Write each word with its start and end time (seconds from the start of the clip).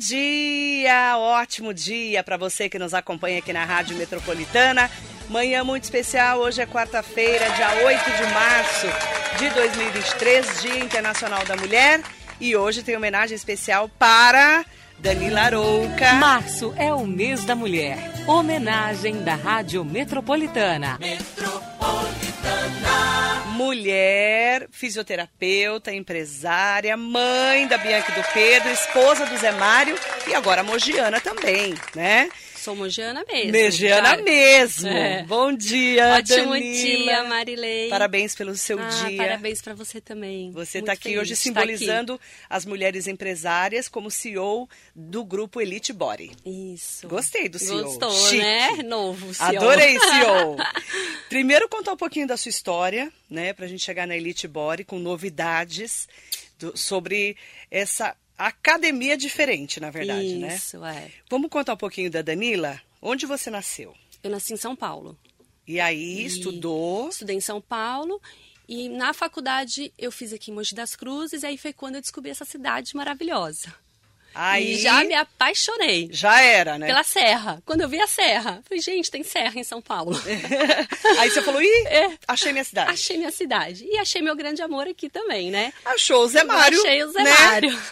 dia, 0.00 1.16
ótimo 1.18 1.74
dia 1.74 2.24
para 2.24 2.38
você 2.38 2.70
que 2.70 2.78
nos 2.78 2.94
acompanha 2.94 3.38
aqui 3.38 3.52
na 3.52 3.66
Rádio 3.66 3.94
Metropolitana. 3.96 4.90
Manhã 5.28 5.62
muito 5.62 5.84
especial, 5.84 6.38
hoje 6.38 6.62
é 6.62 6.66
quarta-feira, 6.66 7.50
dia 7.50 7.84
8 7.84 8.10
de 8.10 8.22
março 8.32 8.86
de 9.38 9.50
2023, 9.50 10.62
Dia 10.62 10.78
Internacional 10.80 11.44
da 11.44 11.54
Mulher. 11.54 12.00
E 12.40 12.56
hoje 12.56 12.82
tem 12.82 12.96
homenagem 12.96 13.36
especial 13.36 13.90
para 13.98 14.64
Danila 14.98 15.42
Arouca. 15.42 16.14
Março 16.14 16.72
é 16.76 16.94
o 16.94 17.06
mês 17.06 17.44
da 17.44 17.54
mulher. 17.54 17.98
Homenagem 18.26 19.22
da 19.22 19.34
Rádio 19.34 19.84
Metropolitana. 19.84 20.96
Metropolitana. 20.98 23.19
Mulher, 23.60 24.68
fisioterapeuta, 24.70 25.92
empresária, 25.92 26.96
mãe 26.96 27.68
da 27.68 27.76
Bianca 27.76 28.10
e 28.10 28.14
do 28.14 28.26
Pedro, 28.32 28.70
esposa 28.70 29.26
do 29.26 29.36
Zé 29.36 29.52
Mário 29.52 29.94
e 30.26 30.34
agora 30.34 30.62
mogiana 30.62 31.20
também, 31.20 31.74
né? 31.94 32.30
Sou 32.56 32.76
mogiana 32.76 33.24
mesmo. 33.26 33.58
Mogiana 33.58 34.16
mesmo. 34.18 34.88
É. 34.88 35.22
Bom 35.22 35.50
dia, 35.50 36.16
Ótimo 36.18 36.52
Danila. 36.52 36.60
dia, 36.60 37.24
Marilei. 37.24 37.88
Parabéns 37.88 38.34
pelo 38.34 38.54
seu 38.54 38.78
ah, 38.78 38.86
dia. 38.86 39.16
Parabéns 39.16 39.62
para 39.62 39.74
você 39.74 39.98
também. 39.98 40.50
Você 40.52 40.80
está 40.80 40.92
aqui 40.92 41.18
hoje 41.18 41.34
simbolizando 41.36 42.14
aqui. 42.14 42.24
as 42.50 42.66
mulheres 42.66 43.06
empresárias 43.06 43.88
como 43.88 44.10
CEO 44.10 44.68
do 44.94 45.24
grupo 45.24 45.58
Elite 45.58 45.90
Body. 45.90 46.32
Isso. 46.44 47.08
Gostei 47.08 47.48
do 47.48 47.58
CEO. 47.58 47.82
Gostou, 47.84 48.10
Chique. 48.10 48.42
né? 48.42 48.82
Novo 48.84 49.32
CEO. 49.32 49.48
Adorei, 49.48 49.98
CEO. 49.98 50.56
Primeiro 51.30 51.68
contar 51.68 51.92
um 51.92 51.96
pouquinho 51.96 52.26
da 52.26 52.36
sua 52.36 52.48
história, 52.48 53.12
né, 53.30 53.52
para 53.52 53.64
a 53.64 53.68
gente 53.68 53.84
chegar 53.84 54.04
na 54.04 54.16
Elite 54.16 54.48
Body 54.48 54.82
com 54.82 54.98
novidades 54.98 56.08
do, 56.58 56.76
sobre 56.76 57.36
essa 57.70 58.16
academia 58.36 59.16
diferente, 59.16 59.78
na 59.78 59.90
verdade, 59.90 60.26
Isso, 60.26 60.38
né? 60.40 60.56
Isso, 60.56 60.84
é. 60.84 61.12
Vamos 61.30 61.48
contar 61.48 61.74
um 61.74 61.76
pouquinho 61.76 62.10
da 62.10 62.20
Danila? 62.20 62.80
Onde 63.00 63.26
você 63.26 63.48
nasceu? 63.48 63.94
Eu 64.24 64.30
nasci 64.32 64.54
em 64.54 64.56
São 64.56 64.74
Paulo. 64.74 65.16
E 65.68 65.78
aí, 65.78 66.22
E 66.22 66.26
estudou? 66.26 67.08
Estudei 67.10 67.36
em 67.36 67.40
São 67.40 67.60
Paulo. 67.60 68.20
E 68.68 68.88
na 68.88 69.14
faculdade 69.14 69.92
eu 69.96 70.10
fiz 70.10 70.32
aqui 70.32 70.50
em 70.50 70.54
Mogi 70.54 70.74
das 70.74 70.96
Cruzes, 70.96 71.44
e 71.44 71.46
aí 71.46 71.56
foi 71.56 71.72
quando 71.72 71.94
eu 71.94 72.00
descobri 72.00 72.32
essa 72.32 72.44
cidade 72.44 72.96
maravilhosa. 72.96 73.72
Aí, 74.34 74.74
E 74.74 74.78
já 74.78 75.02
me 75.04 75.14
apaixonei. 75.14 76.08
já 76.12 76.40
era, 76.40 76.78
né? 76.78 76.86
Pela 76.86 77.02
serra. 77.02 77.62
Quando 77.66 77.80
eu 77.82 77.88
vi 77.88 78.00
a 78.00 78.06
serra, 78.06 78.62
falei, 78.66 78.80
gente, 78.82 79.10
tem 79.10 79.22
serra 79.22 79.58
em 79.58 79.64
São 79.64 79.80
Paulo. 79.82 80.16
Aí 81.18 81.30
você 81.30 81.42
falou, 81.42 81.62
ih, 81.62 81.86
É. 81.86 82.18
achei 82.28 82.52
minha 82.52 82.64
cidade. 82.64 82.90
Achei 82.90 83.16
minha 83.16 83.30
cidade. 83.30 83.84
E 83.84 83.98
achei 83.98 84.22
meu 84.22 84.36
grande 84.36 84.62
amor 84.62 84.86
aqui 84.86 85.08
também, 85.08 85.50
né? 85.50 85.72
Achou 85.84 86.24
o 86.24 86.28
Zé 86.28 86.44
Mário. 86.44 86.78
Achei 86.78 87.02
o 87.04 87.12
Zé 87.12 87.22
né? 87.22 87.30
Mário. 87.30 87.82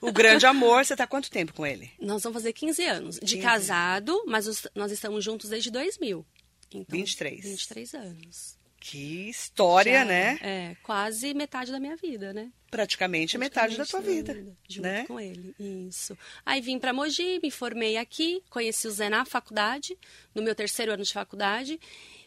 O 0.00 0.12
grande 0.12 0.46
amor, 0.46 0.84
você 0.84 0.94
tá 0.96 1.06
quanto 1.06 1.30
tempo 1.30 1.52
com 1.52 1.66
ele? 1.66 1.90
Nós 2.00 2.22
vamos 2.22 2.36
fazer 2.36 2.52
15 2.52 2.84
anos. 2.84 3.16
De 3.16 3.36
15. 3.36 3.38
casado, 3.42 4.22
mas 4.26 4.46
os- 4.46 4.66
nós 4.74 4.92
estamos 4.92 5.24
juntos 5.24 5.50
desde 5.50 5.70
2000. 5.70 6.24
Então, 6.70 6.84
23. 6.96 7.42
23 7.44 7.94
anos. 7.94 8.57
Que 8.80 9.28
história, 9.28 10.00
Já, 10.00 10.04
né? 10.04 10.38
É, 10.40 10.76
quase 10.82 11.34
metade 11.34 11.72
da 11.72 11.80
minha 11.80 11.96
vida, 11.96 12.32
né? 12.32 12.50
Praticamente 12.70 13.36
metade 13.38 13.76
da 13.76 13.84
tua 13.84 14.00
Praticamente 14.00 14.40
vida, 14.42 14.56
Junto 14.68 14.82
né? 14.82 15.06
com 15.06 15.18
ele, 15.18 15.54
isso. 15.58 16.16
Aí 16.44 16.60
vim 16.60 16.78
para 16.78 16.92
Mogi, 16.92 17.40
me 17.42 17.50
formei 17.50 17.96
aqui, 17.96 18.42
conheci 18.50 18.86
o 18.86 18.90
Zé 18.90 19.08
na 19.08 19.24
faculdade, 19.24 19.96
no 20.34 20.42
meu 20.42 20.54
terceiro 20.54 20.92
ano 20.92 21.02
de 21.02 21.12
faculdade. 21.12 21.80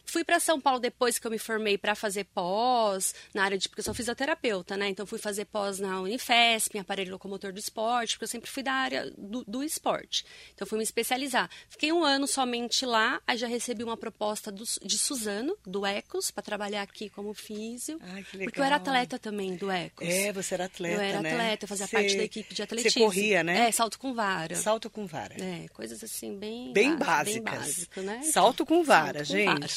Fui 0.04 0.24
para 0.24 0.38
São 0.40 0.60
Paulo 0.60 0.78
depois 0.80 1.18
que 1.18 1.26
eu 1.26 1.30
me 1.30 1.38
formei 1.38 1.78
para 1.78 1.94
fazer 1.94 2.24
pós 2.24 3.14
na 3.34 3.44
área 3.44 3.56
de. 3.58 3.68
Porque 3.68 3.80
eu 3.80 3.84
sou 3.84 3.94
fisioterapeuta, 3.94 4.76
né? 4.76 4.88
Então 4.88 5.06
fui 5.06 5.18
fazer 5.18 5.44
pós 5.46 5.78
na 5.78 6.00
Unifesp, 6.00 6.76
em 6.76 6.80
aparelho 6.80 7.12
locomotor 7.12 7.52
do 7.52 7.58
esporte, 7.58 8.14
porque 8.14 8.24
eu 8.24 8.28
sempre 8.28 8.50
fui 8.50 8.62
da 8.62 8.72
área 8.72 9.10
do, 9.16 9.44
do 9.44 9.62
esporte. 9.62 10.24
Então 10.54 10.66
fui 10.66 10.76
me 10.78 10.84
especializar. 10.84 11.48
Fiquei 11.68 11.92
um 11.92 12.04
ano 12.04 12.26
somente 12.26 12.84
lá, 12.84 13.20
aí 13.26 13.36
já 13.38 13.46
recebi 13.46 13.82
uma 13.84 13.96
proposta 13.96 14.50
do- 14.52 14.64
de 14.82 14.98
Suzano, 14.98 15.56
do 15.66 15.86
Ecos, 15.86 16.30
para 16.30 16.42
trabalhar 16.42 16.82
aqui 16.82 17.08
como 17.08 17.32
físio. 17.32 17.98
Ai, 18.02 18.22
que 18.24 18.38
Porque 18.38 18.60
eu 18.60 18.64
era 18.64 18.76
legal. 18.76 18.94
atleta 18.94 19.18
também 19.18 19.56
do 19.56 19.70
Ecos. 19.70 20.06
É, 20.06 20.32
você 20.32 20.54
era 20.54 20.64
atleta, 20.66 20.94
Eu 20.96 21.00
era 21.00 21.22
né? 21.22 21.30
atleta, 21.32 21.64
eu 21.64 21.68
fazia 21.68 21.88
parte 21.88 22.16
da 22.16 22.24
equipe 22.24 22.54
de 22.54 22.62
atletismo. 22.62 22.90
Você 22.92 23.00
corria, 23.00 23.42
né? 23.42 23.68
É, 23.68 23.72
salto 23.72 23.98
com 23.98 24.12
vara. 24.14 24.54
Salto 24.56 24.90
com 24.90 25.06
vara. 25.06 25.34
É, 25.42 25.68
coisas 25.68 26.02
assim 26.04 26.36
bem, 26.38 26.72
Bem 26.72 26.96
básicas. 26.96 27.34
Bem 27.34 27.42
básico, 27.42 28.00
né? 28.02 28.22
Salto 28.24 28.66
com 28.66 28.82
vara, 28.84 29.24
Salto 29.24 29.28
com 29.28 29.32
gente. 29.36 29.44
vara. 29.46 29.68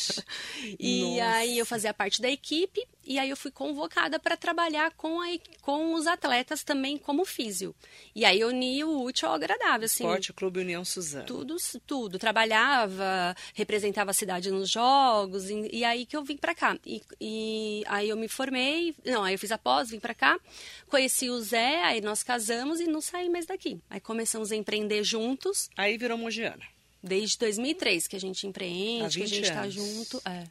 E 0.80 1.02
Nossa. 1.02 1.36
aí 1.36 1.58
eu 1.58 1.66
fazia 1.66 1.94
parte 1.94 2.22
da 2.22 2.30
equipe 2.30 2.86
e 3.06 3.20
aí 3.20 3.30
eu 3.30 3.38
fui 3.38 3.52
convocada 3.52 4.20
para 4.20 4.36
trabalhar 4.36 4.92
com, 4.92 5.22
a, 5.22 5.28
com 5.62 5.94
os 5.94 6.08
atletas 6.08 6.64
também 6.64 6.98
como 6.98 7.24
físio. 7.24 7.76
E 8.16 8.26
aí 8.26 8.40
eu 8.40 8.48
uni 8.50 8.84
o 8.84 9.04
útil 9.04 9.30
ao 9.30 9.36
agradável, 9.36 9.86
assim. 9.86 10.04
Esporte 10.04 10.34
Clube 10.34 10.60
União 10.60 10.84
Suzano. 10.84 11.26
Tudo, 11.26 11.56
tudo. 11.86 12.18
Trabalhava, 12.18 13.36
representava 13.54 14.12
a 14.12 14.14
cidade 14.14 14.50
nos 14.50 14.70
jogos, 14.70 15.50
e, 15.50 15.70
e 15.72 15.84
aí 15.84 16.06
que 16.06 16.18
eu 16.18 16.24
vim 16.24 16.38
pra 16.38 16.56
cá. 16.56 16.78
E, 16.86 17.02
e 17.22 17.84
aí 17.88 18.10
eu 18.10 18.18
me 18.18 18.28
formei, 18.28 18.96
não, 19.06 19.24
aí 19.24 19.36
eu 19.36 19.40
fiz 19.40 19.52
a 19.52 19.58
pós, 19.58 19.92
vim 19.92 20.00
pra 20.00 20.14
cá, 20.14 20.40
conheci 20.88 21.30
o 21.30 21.40
Zé, 21.40 21.84
aí 21.84 22.02
nós 22.02 22.24
casamos 22.24 22.80
e 22.80 22.88
não 22.88 23.02
saí 23.02 23.30
mais 23.30 23.46
daqui. 23.46 23.80
Aí 23.90 24.00
começamos 24.00 24.52
a 24.52 24.56
empreender 24.56 25.04
juntos, 25.04 25.70
Aí 25.78 25.98
virou 25.98 26.18
mogiana. 26.18 26.75
Desde 27.06 27.38
2003 27.38 28.08
que 28.08 28.16
a 28.16 28.20
gente 28.20 28.48
empreende, 28.48 29.18
que 29.18 29.24
a 29.24 29.26
20 29.28 29.36
gente 29.36 29.52
tá 29.52 29.62
anos. 29.62 29.74
junto. 29.74 30.22
É. 30.26 30.44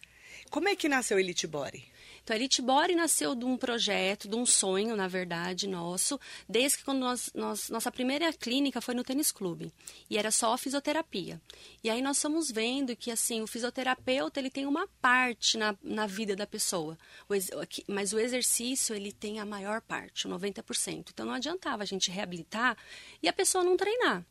Como 0.51 0.69
é 0.69 0.77
que 0.77 0.89
nasceu 0.89 1.19
Elite 1.19 1.47
Body? 1.47 1.85
Então, 2.23 2.33
a 2.35 2.39
Elite 2.39 2.63
Body 2.63 2.95
nasceu 2.95 3.35
de 3.35 3.45
um 3.45 3.55
projeto, 3.55 4.27
de 4.29 4.35
um 4.35 4.47
sonho, 4.47 4.97
na 4.97 5.07
verdade, 5.07 5.67
nosso, 5.69 6.19
desde 6.49 6.79
que 6.79 6.85
quando 6.85 7.01
nós, 7.01 7.31
nós- 7.35 7.69
nossa 7.69 7.93
primeira 7.93 8.33
clínica 8.33 8.81
foi 8.81 8.95
no 8.95 9.05
tênis 9.05 9.31
clube. 9.31 9.71
E 10.09 10.17
era 10.17 10.31
só 10.31 10.57
fisioterapia. 10.57 11.39
E 11.83 11.91
aí 11.91 12.01
nós 12.01 12.23
fomos 12.23 12.51
vendo 12.51 12.97
que, 12.97 13.11
assim, 13.11 13.43
o 13.43 13.47
fisioterapeuta, 13.47 14.41
ele 14.41 14.49
tem 14.49 14.65
uma 14.65 14.89
parte 15.03 15.59
na, 15.59 15.77
na 15.83 16.07
vida 16.07 16.35
da 16.35 16.47
pessoa. 16.47 16.97
O 17.29 17.35
ex- 17.35 17.51
mas 17.87 18.15
o 18.15 18.19
exercício, 18.19 18.95
ele 18.97 19.13
tem 19.13 19.41
a 19.41 19.45
maior 19.45 19.83
parte, 19.83 20.27
o 20.27 20.31
90%. 20.31 21.11
Então, 21.13 21.27
não 21.27 21.35
adiantava 21.35 21.83
a 21.83 21.87
gente 21.87 22.11
reabilitar 22.11 22.75
e 23.23 23.29
a 23.29 23.33
pessoa 23.35 23.63
não 23.63 23.77
treinar. 23.77 24.25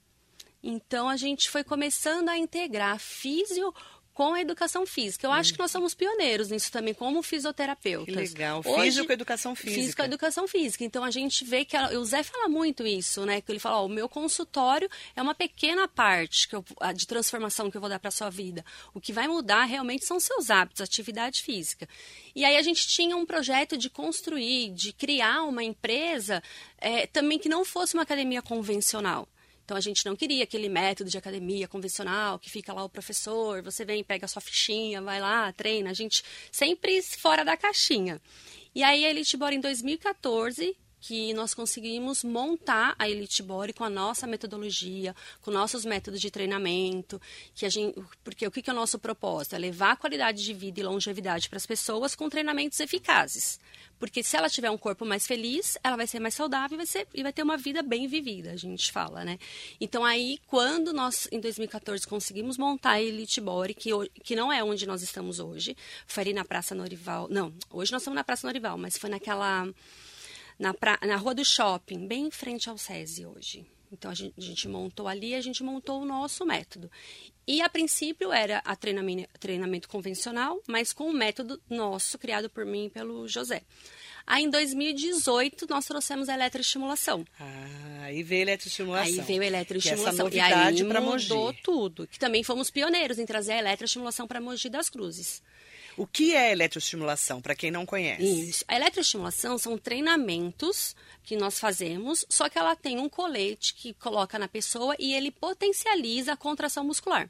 Então 0.64 1.10
a 1.10 1.18
gente 1.18 1.50
foi 1.50 1.64
começando 1.64 2.30
a 2.30 2.38
integrar 2.38 2.98
físio 3.00 3.74
com 4.14 4.36
a 4.36 4.40
educação 4.42 4.86
física. 4.86 5.26
Eu 5.26 5.32
acho 5.32 5.52
que 5.54 5.58
nós 5.60 5.72
somos 5.72 5.96
pioneiros 5.96 6.50
nisso 6.52 6.72
também, 6.72 6.94
como 6.94 7.24
fisioterapeutas. 7.24 8.06
Que 8.06 8.12
legal. 8.12 8.62
Físico 8.62 9.12
e 9.12 9.14
educação 9.14 9.56
física. 9.56 9.74
Físico 9.82 10.02
e 10.02 10.06
educação 10.06 10.48
física. 10.48 10.84
Então 10.86 11.04
a 11.04 11.10
gente 11.10 11.44
vê 11.44 11.66
que 11.66 11.76
ela- 11.76 11.98
o 11.98 12.06
Zé 12.06 12.22
fala 12.22 12.48
muito 12.48 12.86
isso, 12.86 13.26
né? 13.26 13.42
Que 13.42 13.52
ele 13.52 13.58
fala, 13.58 13.82
ó, 13.82 13.86
o 13.88 13.90
meu 13.90 14.08
consultório 14.08 14.88
é 15.16 15.22
uma 15.22 15.34
pequena 15.34 15.88
parte 15.88 16.48
que 16.48 16.56
eu- 16.56 16.64
de 16.96 17.08
transformação 17.08 17.72
que 17.72 17.76
eu 17.78 17.82
vou 17.82 17.90
dar 17.90 17.98
para 17.98 18.12
sua 18.12 18.30
vida. 18.30 18.64
O 18.94 19.02
que 19.02 19.12
vai 19.12 19.28
mudar 19.28 19.64
realmente 19.66 20.06
são 20.06 20.20
seus 20.20 20.52
hábitos, 20.52 20.82
atividade 20.82 21.42
física. 21.42 21.90
E 22.36 22.46
aí 22.46 22.56
a 22.56 22.62
gente 22.62 22.88
tinha 22.88 23.18
um 23.18 23.26
projeto 23.26 23.76
de 23.76 23.90
construir, 23.90 24.70
de 24.70 24.94
criar 24.94 25.42
uma 25.44 25.64
empresa 25.64 26.42
eh, 26.78 27.08
também 27.08 27.40
que 27.40 27.50
não 27.50 27.66
fosse 27.66 27.96
uma 27.96 28.04
academia 28.04 28.44
convencional. 28.44 29.28
Então 29.74 29.80
a 29.80 29.82
gente 29.82 30.06
não 30.06 30.16
queria 30.16 30.44
aquele 30.44 30.70
método 30.70 31.10
de 31.10 31.18
academia 31.18 31.68
convencional 31.68 32.38
que 32.38 32.48
fica 32.48 32.72
lá 32.72 32.84
o 32.84 32.90
professor, 32.90 33.64
você 33.64 33.84
vem, 33.84 34.04
pega 34.04 34.26
a 34.26 34.28
sua 34.28 34.40
fichinha, 34.40 35.02
vai 35.02 35.20
lá, 35.20 35.52
treina. 35.52 35.90
A 35.90 35.94
gente 35.94 36.24
sempre 36.52 37.02
fora 37.02 37.44
da 37.44 37.58
caixinha. 37.58 38.22
E 38.76 38.84
aí 38.84 39.04
a 39.04 39.10
Elite 39.10 39.36
Body 39.36 39.56
em 39.56 39.60
2014 39.60 40.78
que 41.06 41.34
nós 41.34 41.54
conseguimos 41.54 42.24
montar 42.24 42.96
a 42.98 43.10
Elite 43.10 43.44
Body 43.44 43.74
com 43.74 43.84
a 43.84 43.90
nossa 43.90 44.26
metodologia, 44.26 45.14
com 45.42 45.52
nossos 45.52 45.84
métodos 45.84 46.22
de 46.22 46.32
treinamento, 46.32 47.22
que 47.54 47.66
a 47.66 47.70
gente, 47.70 48.02
porque 48.24 48.48
o 48.48 48.52
que 48.52 48.70
é 48.70 48.72
o 48.72 48.76
nosso 48.76 48.98
propósito? 48.98 49.54
É 49.54 49.60
levar 49.60 49.92
a 49.92 49.96
qualidade 49.98 50.42
de 50.42 50.54
vida 50.54 50.80
e 50.80 50.84
longevidade 50.84 51.50
para 51.50 51.58
as 51.58 51.66
pessoas 51.66 52.16
com 52.16 52.30
treinamentos 52.30 52.80
eficazes. 52.80 53.60
Porque 54.00 54.24
se 54.24 54.38
ela 54.38 54.50
tiver 54.50 54.70
um 54.70 54.78
corpo 54.78 55.06
mais 55.06 55.28
feliz, 55.28 55.78
ela 55.84 55.98
vai 55.98 56.08
ser 56.08 56.22
mais 56.22 56.36
saudável 56.36 56.76
e 56.76 56.78
vai, 56.78 56.86
ser, 56.86 57.06
e 57.14 57.22
vai 57.22 57.34
ter 57.34 57.44
uma 57.44 57.58
vida 57.58 57.84
bem 57.84 58.08
vivida, 58.08 58.52
a 58.52 58.56
gente 58.56 58.90
fala, 58.90 59.26
né? 59.26 59.38
Então 59.82 60.06
aí, 60.06 60.40
quando 60.48 60.94
nós, 60.94 61.28
em 61.34 61.40
2014, 61.42 62.08
conseguimos 62.08 62.58
montar 62.58 62.92
a 62.92 63.02
Elite 63.02 63.42
Body, 63.42 63.74
que, 63.74 63.90
que 64.24 64.38
não 64.38 64.54
é 64.54 64.64
onde 64.64 64.86
nós 64.86 65.02
estamos 65.02 65.42
hoje, 65.42 65.76
foi 66.08 66.24
ali 66.24 66.34
na 66.34 66.46
Praça 66.46 66.74
Norival, 66.74 67.28
não, 67.30 67.54
hoje 67.70 67.92
nós 67.92 68.04
estamos 68.04 68.16
na 68.16 68.24
Praça 68.24 68.48
Norival, 68.48 68.78
mas 68.78 68.98
foi 68.98 69.10
naquela 69.10 69.68
na, 70.60 70.74
pra- 70.74 71.00
na 71.06 71.16
rua 71.16 71.34
do 71.36 71.44
shopping, 71.46 72.08
bem 72.08 72.28
em 72.28 72.32
frente 72.32 72.70
ao 72.70 72.78
SESI 72.78 73.26
hoje. 73.26 73.66
Então 73.92 74.10
a 74.10 74.14
gente, 74.16 74.34
a 74.38 74.42
gente 74.42 74.68
montou 74.68 75.08
ali, 75.08 75.36
a 75.36 75.42
gente 75.42 75.64
montou 75.64 76.02
o 76.02 76.06
nosso 76.06 76.44
método. 76.46 76.90
E 77.46 77.62
a 77.62 77.70
princípio 77.70 78.32
era 78.34 78.58
a 78.66 78.76
treinamento, 78.76 79.30
treinamento 79.40 79.88
convencional, 79.88 80.60
mas 80.68 80.92
com 80.92 81.10
o 81.10 81.14
método 81.14 81.62
nosso, 81.70 82.18
criado 82.18 82.50
por 82.50 82.66
mim 82.66 82.86
e 82.86 82.90
pelo 82.90 83.28
José. 83.28 83.62
Aí 84.26 84.46
em 84.46 84.50
2018 84.50 85.68
nós 85.70 85.86
trouxemos 85.86 86.30
a 86.30 86.34
eletroestimulação. 86.34 87.26
Ah, 87.40 88.04
aí 88.06 88.24
veio 88.24 88.40
a 88.40 88.44
eletroestimulação. 88.44 89.14
Aí 89.14 89.22
veio 89.22 89.42
a 89.42 89.46
eletroestimulação. 89.46 90.08
É 90.08 90.14
essa 90.14 90.24
novidade 90.24 90.78
e 90.82 90.86
aí 90.86 90.90
mudou 91.02 91.46
Mogi. 91.48 91.60
tudo. 91.62 92.08
Que 92.08 92.18
também 92.18 92.44
fomos 92.44 92.72
pioneiros 92.72 93.20
em 93.20 93.26
trazer 93.26 93.52
a 93.54 93.60
eletroestimulação 93.60 94.26
para 94.28 94.40
Mogi 94.42 94.70
das 94.70 94.90
Cruzes. 94.90 95.44
O 95.98 96.08
que 96.08 96.36
é 96.36 96.52
eletroestimulação, 96.52 97.42
para 97.42 97.56
quem 97.56 97.72
não 97.72 97.86
conhece? 97.86 98.50
Isso. 98.50 98.66
A 98.68 98.76
eletroestimulação 98.76 99.58
são 99.58 99.78
treinamentos 99.78 100.96
que 101.24 101.36
nós 101.36 101.60
fazemos, 101.60 102.26
só 102.30 102.50
que 102.50 102.58
ela 102.58 102.76
tem 102.76 103.00
um 103.00 103.10
colete 103.10 103.74
que 103.74 103.94
coloca 103.94 104.40
na 104.40 104.48
pessoa 104.48 104.96
e 105.00 105.14
ele 105.14 105.32
potencializa 105.32 106.34
a 106.34 106.38
contração 106.38 106.84
muscular. 106.84 107.30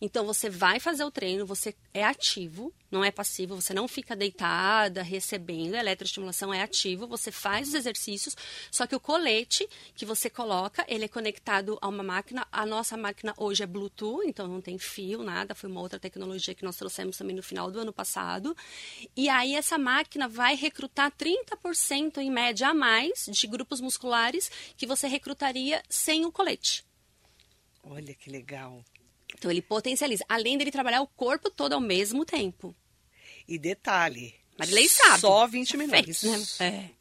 Então 0.00 0.24
você 0.26 0.48
vai 0.50 0.80
fazer 0.80 1.04
o 1.04 1.10
treino, 1.10 1.46
você 1.46 1.74
é 1.92 2.04
ativo, 2.04 2.72
não 2.90 3.04
é 3.04 3.10
passivo, 3.10 3.54
você 3.54 3.74
não 3.74 3.88
fica 3.88 4.14
deitada 4.14 5.02
recebendo. 5.02 5.74
A 5.74 5.80
eletroestimulação 5.80 6.52
é 6.52 6.62
ativo, 6.62 7.06
você 7.06 7.32
faz 7.32 7.68
os 7.68 7.74
exercícios, 7.74 8.36
só 8.70 8.86
que 8.86 8.94
o 8.94 9.00
colete 9.00 9.68
que 9.94 10.06
você 10.06 10.30
coloca, 10.30 10.84
ele 10.88 11.04
é 11.04 11.08
conectado 11.08 11.78
a 11.80 11.88
uma 11.88 12.02
máquina. 12.02 12.46
A 12.50 12.64
nossa 12.64 12.96
máquina 12.96 13.34
hoje 13.36 13.62
é 13.62 13.66
Bluetooth, 13.66 14.26
então 14.26 14.46
não 14.46 14.60
tem 14.60 14.78
fio, 14.78 15.22
nada. 15.22 15.54
Foi 15.54 15.70
uma 15.70 15.80
outra 15.80 15.98
tecnologia 15.98 16.54
que 16.54 16.64
nós 16.64 16.76
trouxemos 16.76 17.16
também 17.16 17.34
no 17.34 17.42
final 17.42 17.70
do 17.70 17.80
ano 17.80 17.92
passado. 17.92 18.56
E 19.16 19.28
aí 19.28 19.54
essa 19.54 19.78
máquina 19.78 20.28
vai 20.28 20.54
recrutar 20.54 21.12
30% 21.12 22.18
em 22.18 22.30
média 22.30 22.68
a 22.68 22.74
mais 22.74 23.26
de 23.26 23.46
grupos 23.46 23.80
musculares 23.80 24.50
que 24.76 24.86
você 24.86 25.06
recrutaria 25.06 25.82
sem 25.88 26.24
o 26.24 26.32
colete. 26.32 26.84
Olha 27.82 28.14
que 28.14 28.30
legal. 28.30 28.84
Então 29.36 29.50
ele 29.50 29.62
potencializa, 29.62 30.24
além 30.28 30.56
dele 30.56 30.70
trabalhar 30.70 31.02
o 31.02 31.06
corpo 31.06 31.50
todo 31.50 31.74
ao 31.74 31.80
mesmo 31.80 32.24
tempo. 32.24 32.74
E 33.46 33.58
detalhe. 33.58 34.34
Marilei 34.58 34.88
sabe. 34.88 35.20
Só 35.20 35.46
20 35.46 35.76
minutos. 35.76 36.20
Fez, 36.20 36.58
né? 36.58 36.66
É. 36.66 36.96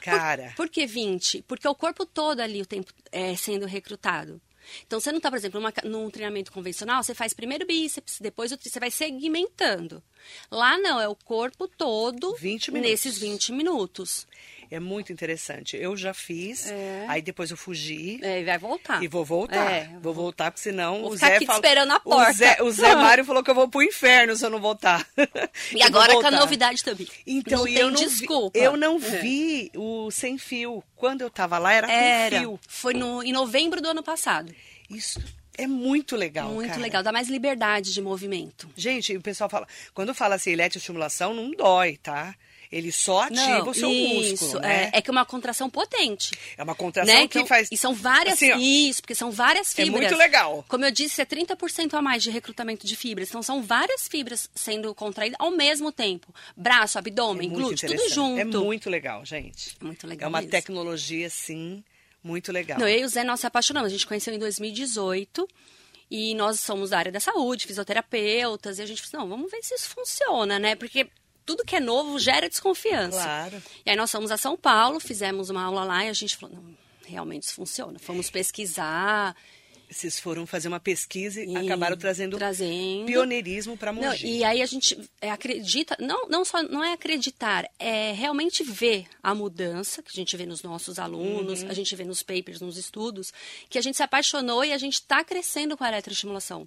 Cara. 0.00 0.48
Por, 0.48 0.66
por, 0.66 0.68
que 0.68 0.86
20? 0.86 1.42
Porque 1.42 1.66
o 1.66 1.74
corpo 1.74 2.04
todo 2.04 2.40
ali 2.40 2.60
o 2.60 2.66
tempo 2.66 2.92
é 3.10 3.34
sendo 3.36 3.66
recrutado. 3.66 4.40
Então, 4.86 4.98
você 4.98 5.10
não 5.10 5.18
está, 5.18 5.30
por 5.30 5.36
exemplo, 5.36 5.60
numa, 5.60 5.72
num 5.84 6.10
treinamento 6.10 6.50
convencional, 6.50 7.02
você 7.02 7.14
faz 7.14 7.34
primeiro 7.34 7.66
bíceps, 7.66 8.18
depois 8.18 8.50
o 8.50 8.58
você 8.58 8.80
vai 8.80 8.90
segmentando. 8.90 10.02
Lá 10.50 10.78
não, 10.78 11.00
é 11.00 11.06
o 11.06 11.14
corpo 11.14 11.68
todo 11.68 12.34
20 12.36 12.72
nesses 12.72 13.18
20 13.18 13.52
minutos. 13.52 14.26
É 14.74 14.80
muito 14.80 15.12
interessante. 15.12 15.76
Eu 15.76 15.96
já 15.96 16.12
fiz, 16.12 16.68
é. 16.68 17.04
aí 17.08 17.22
depois 17.22 17.50
eu 17.50 17.56
fugi. 17.56 18.18
É, 18.22 18.40
e 18.40 18.44
vai 18.44 18.58
voltar. 18.58 19.02
E 19.02 19.06
vou 19.06 19.24
voltar. 19.24 19.70
É, 19.70 19.88
vou 20.00 20.12
voltar, 20.12 20.50
porque 20.50 20.62
senão 20.62 21.02
vou 21.02 21.12
o 21.12 21.16
Zé 21.16 21.36
aqui 21.36 21.46
fala, 21.46 21.58
esperando 21.58 21.92
a 21.92 22.00
porta. 22.00 22.30
O 22.30 22.34
Zé, 22.34 22.56
o 22.62 22.70
Zé 22.72 22.94
Mário 22.96 23.24
falou 23.24 23.44
que 23.44 23.50
eu 23.50 23.54
vou 23.54 23.68
pro 23.68 23.82
inferno 23.82 24.34
se 24.34 24.44
eu 24.44 24.50
não 24.50 24.60
voltar. 24.60 25.06
E 25.72 25.82
agora 25.82 26.12
com 26.14 26.26
a 26.26 26.30
novidade 26.30 26.82
também. 26.82 27.06
Então, 27.26 27.60
não 27.60 27.68
eu 27.68 27.74
tem 27.74 27.84
não 27.84 27.92
desculpa. 27.92 28.58
Vi, 28.58 28.64
eu 28.64 28.76
não 28.76 28.96
É. 28.96 28.98
vi 29.20 29.70
o 29.76 30.10
sem 30.10 30.36
fio. 30.38 30.82
Quando 30.96 31.20
eu 31.22 31.30
tava 31.30 31.58
lá 31.58 31.72
era, 31.72 31.90
Era. 31.90 32.36
com 32.36 32.42
fio. 32.42 32.60
Foi 32.68 32.94
no, 32.94 33.22
em 33.22 33.32
novembro 33.32 33.80
do 33.80 33.88
ano 33.88 34.02
passado. 34.02 34.52
Isso 34.90 35.20
é 35.56 35.66
muito 35.66 36.16
legal, 36.16 36.48
Muito 36.50 36.70
cara. 36.70 36.80
legal. 36.80 37.02
Dá 37.02 37.12
mais 37.12 37.28
liberdade 37.28 37.92
de 37.92 38.02
movimento. 38.02 38.68
Gente, 38.76 39.16
o 39.16 39.22
pessoal 39.22 39.48
fala, 39.48 39.66
quando 39.92 40.12
fala 40.14 40.34
assim, 40.34 40.50
eletroestimulação, 40.50 41.32
não 41.32 41.50
dói, 41.52 41.96
tá? 41.96 42.34
Ele 42.76 42.90
só 42.90 43.22
ativa 43.22 43.58
Não, 43.60 43.68
o 43.68 43.72
seu 43.74 43.88
isso, 43.88 44.46
músculo, 44.46 44.60
né? 44.62 44.90
é, 44.92 44.98
é 44.98 45.00
que 45.02 45.08
é 45.08 45.12
uma 45.12 45.24
contração 45.24 45.70
potente. 45.70 46.32
É 46.58 46.62
uma 46.64 46.74
contração 46.74 47.14
né? 47.14 47.28
que 47.28 47.46
faz... 47.46 47.68
E 47.70 47.76
são 47.76 47.94
várias. 47.94 48.34
Assim, 48.34 48.50
ó, 48.50 48.56
isso, 48.58 49.00
porque 49.00 49.14
são 49.14 49.30
várias 49.30 49.70
É 49.78 49.84
fibras. 49.84 50.00
muito 50.02 50.16
legal. 50.16 50.64
Como 50.66 50.84
eu 50.84 50.90
disse, 50.90 51.22
é 51.22 51.24
30% 51.24 51.94
a 51.94 52.02
mais 52.02 52.20
de 52.24 52.30
recrutamento 52.30 52.84
de 52.84 52.96
fibras. 52.96 53.28
Então 53.28 53.44
são 53.44 53.62
várias 53.62 54.08
fibras 54.08 54.50
sendo 54.56 54.92
contraídas 54.92 55.36
ao 55.38 55.52
mesmo 55.52 55.92
tempo. 55.92 56.34
Braço, 56.56 56.98
abdômen, 56.98 57.48
É 57.48 57.52
glúteo, 57.54 57.76
tudo 57.76 57.92
interessante. 57.94 58.12
junto. 58.14 58.40
É 58.40 58.44
muito 58.44 58.90
legal, 58.90 59.24
gente. 59.24 59.76
É 59.80 59.84
muito 59.84 60.04
legal 60.08 60.26
É 60.26 60.28
uma 60.28 60.38
mesmo. 60.38 60.50
tecnologia, 60.50 61.30
sim, 61.30 61.84
muito 62.24 62.50
legal. 62.50 62.80
Não, 62.80 62.88
eu 62.88 63.02
e 63.02 63.04
o 63.04 63.08
Zé, 63.08 63.22
nós 63.22 63.38
se 63.38 63.46
apaixonamos. 63.46 63.86
A 63.86 63.92
gente 63.92 64.04
conheceu 64.06 64.34
em 64.34 64.38
2018 64.40 65.46
e 66.10 66.34
nós 66.34 66.58
somos 66.58 66.90
da 66.90 66.98
área 66.98 67.12
da 67.12 67.20
saúde, 67.20 67.66
fisioterapeutas, 67.68 68.78
e 68.78 68.82
a 68.82 68.86
gente 68.86 69.00
falou, 69.02 69.28
não, 69.28 69.36
vamos 69.36 69.50
ver 69.52 69.62
se 69.62 69.74
isso 69.74 69.88
funciona, 69.90 70.58
né? 70.58 70.74
Porque 70.74 71.06
tudo 71.44 71.64
que 71.64 71.76
é 71.76 71.80
novo 71.80 72.18
gera 72.18 72.48
desconfiança. 72.48 73.22
Claro. 73.22 73.62
E 73.84 73.90
aí 73.90 73.96
nós 73.96 74.10
fomos 74.10 74.30
a 74.30 74.36
São 74.36 74.56
Paulo, 74.56 74.98
fizemos 75.00 75.50
uma 75.50 75.62
aula 75.62 75.84
lá 75.84 76.04
e 76.04 76.08
a 76.08 76.12
gente 76.12 76.36
falou, 76.36 76.56
não, 76.56 76.76
realmente 77.06 77.42
isso 77.44 77.54
funciona. 77.54 77.98
Fomos 77.98 78.30
pesquisar. 78.30 79.36
Vocês 79.90 80.18
foram 80.18 80.44
fazer 80.46 80.66
uma 80.66 80.80
pesquisa 80.80 81.40
e, 81.42 81.52
E 81.52 81.56
acabaram 81.56 81.96
trazendo, 81.96 82.36
trazendo. 82.36 83.04
pioneirismo 83.06 83.76
para 83.76 83.92
Não, 83.92 84.02
Mogi. 84.10 84.26
e 84.26 84.42
aí 84.42 84.60
a 84.60 84.66
gente 84.66 84.98
é, 85.20 85.30
acredita, 85.30 85.96
não, 86.00 86.26
não 86.28 86.44
só 86.44 86.62
não 86.64 86.82
é 86.82 86.94
acreditar, 86.94 87.70
é 87.78 88.10
realmente 88.12 88.64
ver 88.64 89.06
a 89.22 89.34
mudança 89.34 90.02
que 90.02 90.08
a 90.10 90.16
gente 90.16 90.36
vê 90.36 90.46
nos 90.46 90.62
nossos 90.62 90.98
alunos, 90.98 91.62
Uhum. 91.62 91.68
a 91.68 91.74
gente 91.74 91.94
vê 91.94 92.02
nos 92.04 92.22
papers, 92.24 92.60
nos 92.60 92.76
estudos, 92.76 93.32
que 93.68 93.78
a 93.78 93.82
gente 93.82 93.96
se 93.96 94.02
apaixonou 94.02 94.64
e 94.64 94.72
a 94.72 94.78
gente 94.78 94.94
está 94.94 95.22
crescendo 95.22 95.76
com 95.76 95.84
a 95.84 95.88
eletroestimulação. 95.88 96.66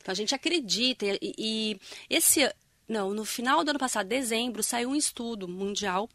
Então 0.00 0.12
a 0.12 0.14
gente 0.14 0.34
acredita 0.34 1.06
e, 1.06 1.18
e 1.36 1.80
esse 2.10 2.48
não, 2.88 3.12
no 3.14 3.24
final 3.24 3.64
do 3.64 3.70
ano 3.70 3.78
passado, 3.78 4.06
dezembro, 4.08 4.62
saiu 4.62 4.90
um 4.90 4.94
estudo 4.96 5.48
mundial 5.48 6.08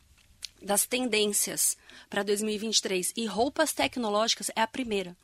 das 0.61 0.85
tendências 0.85 1.77
para 2.09 2.21
2023 2.23 3.13
e 3.15 3.25
roupas 3.25 3.71
tecnológicas 3.73 4.49
é 4.55 4.61
a 4.61 4.67
primeira. 4.67 5.15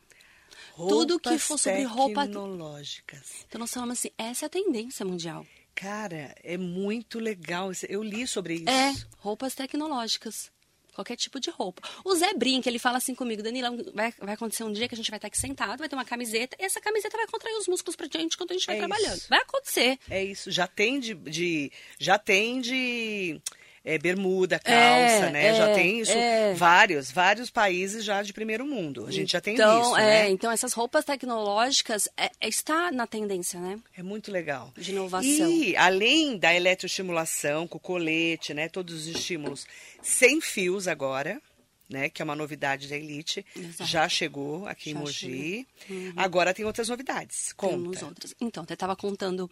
tudo 0.76 1.20
que 1.20 1.38
for 1.38 1.58
sobre 1.58 1.84
roupa- 1.84 2.26
tecnológicas. 2.26 3.46
Então 3.48 3.60
nós 3.60 3.72
falamos 3.72 4.00
assim, 4.00 4.10
essa 4.18 4.46
é 4.46 4.48
a 4.48 4.50
tendência 4.50 5.06
mundial. 5.06 5.46
Cara, 5.74 6.34
é 6.42 6.58
muito 6.58 7.20
legal. 7.20 7.70
Eu 7.90 8.02
li 8.02 8.26
sobre 8.26 8.56
isso. 8.56 8.70
É, 8.70 8.94
roupas 9.18 9.54
tecnológicas. 9.56 10.50
Qualquer 10.96 11.16
tipo 11.18 11.40
de 11.40 11.50
roupa. 11.50 11.82
O 12.04 12.16
Zé 12.16 12.34
brinca, 12.34 12.70
ele 12.70 12.80
fala 12.80 12.98
assim 12.98 13.14
comigo, 13.14 13.44
Danila, 13.44 13.70
vai, 13.94 14.14
vai 14.18 14.34
acontecer 14.34 14.64
um 14.64 14.72
dia 14.72 14.88
que 14.88 14.96
a 14.96 14.98
gente 14.98 15.12
vai 15.12 15.18
estar 15.18 15.28
aqui 15.28 15.38
sentado, 15.38 15.78
vai 15.78 15.90
ter 15.90 15.96
uma 15.96 16.06
camiseta, 16.06 16.56
e 16.60 16.64
essa 16.66 16.80
camiseta 16.82 17.18
vai 17.18 17.28
contrair 17.28 17.56
os 17.58 17.68
músculos 17.68 17.96
pra 17.96 18.08
gente 18.08 18.34
enquanto 18.36 18.52
a 18.52 18.54
gente 18.54 18.66
vai 18.66 18.76
É 18.78 18.80
trabalhando. 18.80 19.18
isso. 19.18 19.30
Vai 19.30 19.40
acontecer. 19.40 20.00
É 20.10 20.24
isso. 20.24 20.50
Já 20.50 20.66
tem 20.68 21.00
de. 21.00 21.14
de- 21.14 21.72
já 22.00 22.18
tem 22.18 22.62
de. 22.62 23.40
É, 23.86 24.00
bermuda, 24.00 24.58
calça, 24.58 25.28
É, 25.28 25.32
né? 25.32 25.54
já 25.54 25.70
é, 25.70 25.74
tem 25.76 26.00
isso. 26.00 26.12
é. 26.12 26.54
Vários, 26.56 27.12
vários 27.12 27.52
países 27.52 28.04
já 28.04 28.24
de 28.24 28.34
primeiro 28.34 28.66
mundo. 28.66 29.06
A 29.06 29.12
gente 29.12 29.34
já 29.34 29.40
tem 29.40 29.54
então, 29.54 29.82
isso, 29.82 29.98
é, 29.98 30.24
né? 30.24 30.30
então 30.32 30.52
essas 30.52 30.74
roupas 30.74 31.06
tecnológicas 31.06 32.10
é, 32.18 32.32
é- 32.42 32.50
está 32.50 32.92
na 32.92 33.06
tendência, 33.06 33.60
né? 33.60 33.80
É 33.96 34.02
muito 34.02 34.32
legal. 34.32 34.74
De 34.76 34.92
inovação. 34.92 35.30
E 35.30 35.76
além 35.78 36.36
da 36.38 36.54
eletroestimulação, 36.54 37.68
com 37.68 37.78
colete, 37.78 38.54
né? 38.54 38.68
Todos 38.68 38.96
os 38.96 39.08
estímulos 39.08 39.68
sem 40.02 40.42
fios 40.42 40.88
agora, 40.88 41.40
né? 41.88 42.10
Que 42.10 42.24
é 42.24 42.26
uma 42.26 42.36
novidade 42.36 42.88
da 42.88 42.96
Elite. 42.98 43.46
Exato. 43.56 43.88
Já 43.90 44.10
chegou 44.10 44.68
aqui 44.68 44.90
em 44.90 44.94
Já 44.94 45.00
Mogi. 45.00 45.68
Agora 46.16 46.54
tem 46.56 46.66
outras 46.66 46.90
novidades. 46.90 47.54
Temos 47.56 48.00
Conta. 48.00 48.06
outras. 48.08 48.36
Então, 48.42 48.66
eu 48.68 48.74
estava 48.74 48.96
contando 48.96 49.50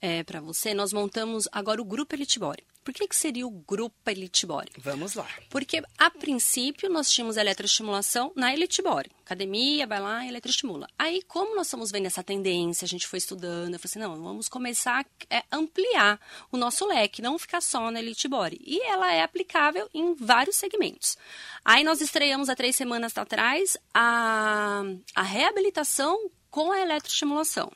é, 0.00 0.22
para 0.22 0.40
você, 0.40 0.74
nós 0.74 0.92
montamos 0.92 1.48
agora 1.50 1.80
o 1.80 1.84
Grupo 1.84 2.14
Elite 2.14 2.38
Body. 2.38 2.64
Por 2.86 2.94
que, 2.94 3.08
que 3.08 3.16
seria 3.16 3.44
o 3.44 3.50
Grupo 3.50 3.96
Elite 4.08 4.46
Body? 4.46 4.70
Vamos 4.78 5.14
lá. 5.14 5.26
Porque, 5.50 5.82
a 5.98 6.08
princípio, 6.08 6.88
nós 6.88 7.10
tínhamos 7.10 7.36
eletroestimulação 7.36 8.30
na 8.36 8.52
Elite 8.54 8.80
Body. 8.80 9.10
Academia, 9.24 9.88
vai 9.88 9.98
lá 9.98 10.24
e 10.24 10.28
eletroestimula. 10.28 10.86
Aí, 10.96 11.20
como 11.22 11.56
nós 11.56 11.66
estamos 11.66 11.90
vendo 11.90 12.06
essa 12.06 12.22
tendência, 12.22 12.84
a 12.84 12.88
gente 12.88 13.08
foi 13.08 13.18
estudando, 13.18 13.74
eu 13.74 13.80
falei 13.80 13.90
assim, 13.90 13.98
não, 13.98 14.22
vamos 14.22 14.48
começar 14.48 15.04
a 15.04 15.36
é, 15.36 15.42
ampliar 15.50 16.20
o 16.52 16.56
nosso 16.56 16.86
leque, 16.86 17.20
não 17.20 17.40
ficar 17.40 17.60
só 17.60 17.90
na 17.90 17.98
Elite 17.98 18.28
Body. 18.28 18.60
E 18.64 18.80
ela 18.82 19.12
é 19.12 19.22
aplicável 19.22 19.90
em 19.92 20.14
vários 20.14 20.54
segmentos. 20.54 21.18
Aí, 21.64 21.82
nós 21.82 22.00
estreamos 22.00 22.48
há 22.48 22.54
três 22.54 22.76
semanas 22.76 23.18
atrás 23.18 23.76
a, 23.92 24.84
a 25.12 25.22
reabilitação 25.22 26.30
com 26.48 26.70
a 26.70 26.80
eletroestimulação. 26.80 27.72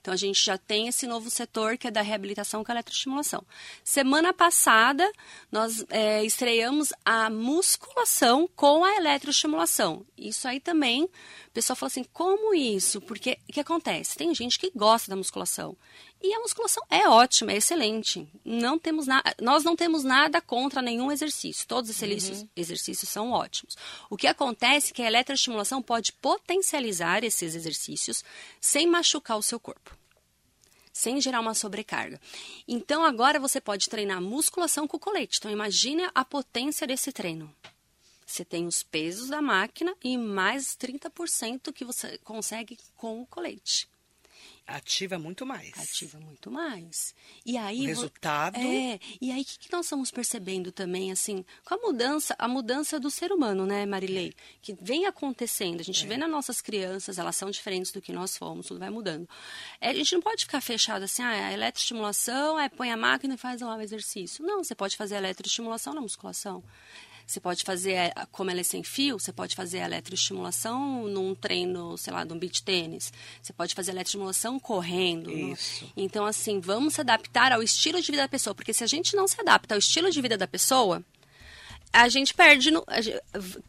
Então, 0.00 0.12
a 0.12 0.16
gente 0.16 0.44
já 0.44 0.58
tem 0.58 0.88
esse 0.88 1.06
novo 1.06 1.30
setor 1.30 1.76
que 1.76 1.88
é 1.88 1.90
da 1.90 2.02
reabilitação 2.02 2.64
com 2.64 2.72
eletroestimulação. 2.72 3.44
Semana 3.82 4.32
passada, 4.32 5.10
nós 5.50 5.84
é, 5.90 6.24
estreamos 6.24 6.92
a 7.04 7.30
musculação 7.30 8.48
com 8.54 8.84
a 8.84 8.96
eletroestimulação. 8.96 10.04
Isso 10.16 10.46
aí 10.48 10.60
também, 10.60 11.04
o 11.04 11.10
pessoal 11.52 11.76
fala 11.76 11.88
assim, 11.88 12.04
como 12.12 12.54
isso? 12.54 13.00
Porque 13.00 13.38
o 13.48 13.52
que 13.52 13.60
acontece? 13.60 14.16
Tem 14.16 14.34
gente 14.34 14.58
que 14.58 14.70
gosta 14.74 15.10
da 15.10 15.16
musculação. 15.16 15.76
E 16.20 16.34
a 16.34 16.40
musculação 16.40 16.82
é 16.90 17.08
ótima, 17.08 17.52
é 17.52 17.56
excelente. 17.56 18.28
Não 18.44 18.76
temos 18.76 19.06
na... 19.06 19.22
Nós 19.40 19.62
não 19.62 19.76
temos 19.76 20.02
nada 20.02 20.40
contra 20.40 20.82
nenhum 20.82 21.12
exercício. 21.12 21.66
Todos 21.66 21.90
os 21.90 22.02
exercícios, 22.02 22.46
exercícios 22.56 23.08
são 23.08 23.30
ótimos. 23.30 23.76
O 24.10 24.16
que 24.16 24.26
acontece 24.26 24.90
é 24.90 24.94
que 24.94 25.02
a 25.02 25.06
eletroestimulação 25.06 25.80
pode 25.80 26.12
potencializar 26.14 27.22
esses 27.22 27.54
exercícios 27.54 28.24
sem 28.60 28.86
machucar 28.86 29.38
o 29.38 29.42
seu 29.42 29.60
corpo. 29.60 29.96
Sem 30.92 31.20
gerar 31.20 31.38
uma 31.38 31.54
sobrecarga. 31.54 32.20
Então 32.66 33.04
agora 33.04 33.38
você 33.38 33.60
pode 33.60 33.88
treinar 33.88 34.20
musculação 34.20 34.88
com 34.88 34.96
o 34.96 35.00
colete. 35.00 35.38
Então 35.38 35.52
imagine 35.52 36.10
a 36.12 36.24
potência 36.24 36.84
desse 36.84 37.12
treino. 37.12 37.54
Você 38.26 38.44
tem 38.44 38.66
os 38.66 38.82
pesos 38.82 39.28
da 39.28 39.40
máquina 39.40 39.94
e 40.02 40.18
mais 40.18 40.76
30% 40.76 41.72
que 41.72 41.84
você 41.84 42.18
consegue 42.18 42.76
com 42.96 43.22
o 43.22 43.26
colete. 43.26 43.88
Ativa 44.68 45.18
muito 45.18 45.46
mais. 45.46 45.72
Ativa 45.78 46.20
muito 46.20 46.50
mais. 46.50 47.14
E 47.46 47.56
aí 47.56 47.84
o 47.84 47.86
resultado. 47.86 48.58
É. 48.58 49.00
E 49.18 49.32
aí 49.32 49.40
o 49.40 49.44
que, 49.44 49.58
que, 49.60 49.72
nós 49.72 49.86
estamos 49.86 50.10
percebendo 50.10 50.70
também, 50.70 51.10
assim, 51.10 51.42
com 51.64 51.74
a 51.74 51.78
mudança, 51.78 52.36
a 52.38 52.46
mudança 52.46 53.00
do 53.00 53.10
ser 53.10 53.32
humano, 53.32 53.64
né, 53.64 53.86
Marilei? 53.86 54.34
Que 54.60 54.76
vem 54.78 55.06
acontecendo. 55.06 55.80
A 55.80 55.82
gente 55.82 56.04
é. 56.04 56.06
vê 56.06 56.18
nas 56.18 56.30
nossas 56.30 56.60
crianças, 56.60 57.16
elas 57.16 57.34
são 57.34 57.50
diferentes 57.50 57.90
do 57.90 58.02
que 58.02 58.12
nós 58.12 58.36
fomos, 58.36 58.66
tudo 58.66 58.78
vai 58.78 58.90
mudando. 58.90 59.26
É, 59.80 59.88
a 59.88 59.94
gente 59.94 60.12
não 60.12 60.20
pode 60.20 60.44
ficar 60.44 60.60
fechado 60.60 61.02
assim, 61.02 61.22
ah, 61.22 61.48
a 61.48 61.52
eletroestimulação 61.54 62.60
é 62.60 62.68
põe 62.68 62.92
a 62.92 62.96
máquina 62.96 63.36
e 63.36 63.38
faz 63.38 63.62
lá 63.62 63.74
o 63.74 63.80
exercício. 63.80 64.44
Não, 64.44 64.62
você 64.62 64.74
pode 64.74 64.98
fazer 64.98 65.14
a 65.14 65.18
eletroestimulação 65.18 65.94
na 65.94 66.02
musculação. 66.02 66.62
Você 67.28 67.40
pode 67.40 67.62
fazer, 67.62 67.92
é, 67.92 68.12
como 68.32 68.50
ela 68.50 68.60
é 68.60 68.62
sem 68.62 68.82
fio, 68.82 69.20
você 69.20 69.30
pode 69.30 69.54
fazer 69.54 69.80
eletroestimulação 69.80 71.06
num 71.08 71.34
treino, 71.34 71.94
sei 71.98 72.10
lá, 72.10 72.24
de 72.24 72.32
um 72.32 72.38
beach 72.38 72.62
tênis. 72.62 73.12
Você 73.42 73.52
pode 73.52 73.74
fazer 73.74 73.90
eletroestimulação 73.90 74.58
correndo. 74.58 75.30
Isso. 75.30 75.84
No... 75.84 75.92
Então, 75.94 76.24
assim, 76.24 76.58
vamos 76.58 76.94
se 76.94 77.02
adaptar 77.02 77.52
ao 77.52 77.62
estilo 77.62 78.00
de 78.00 78.10
vida 78.10 78.22
da 78.22 78.28
pessoa. 78.28 78.54
Porque 78.54 78.72
se 78.72 78.82
a 78.82 78.86
gente 78.86 79.14
não 79.14 79.28
se 79.28 79.38
adapta 79.38 79.74
ao 79.74 79.78
estilo 79.78 80.10
de 80.10 80.22
vida 80.22 80.38
da 80.38 80.46
pessoa, 80.46 81.04
a 81.92 82.08
gente 82.08 82.32
perde, 82.32 82.70
no, 82.70 82.82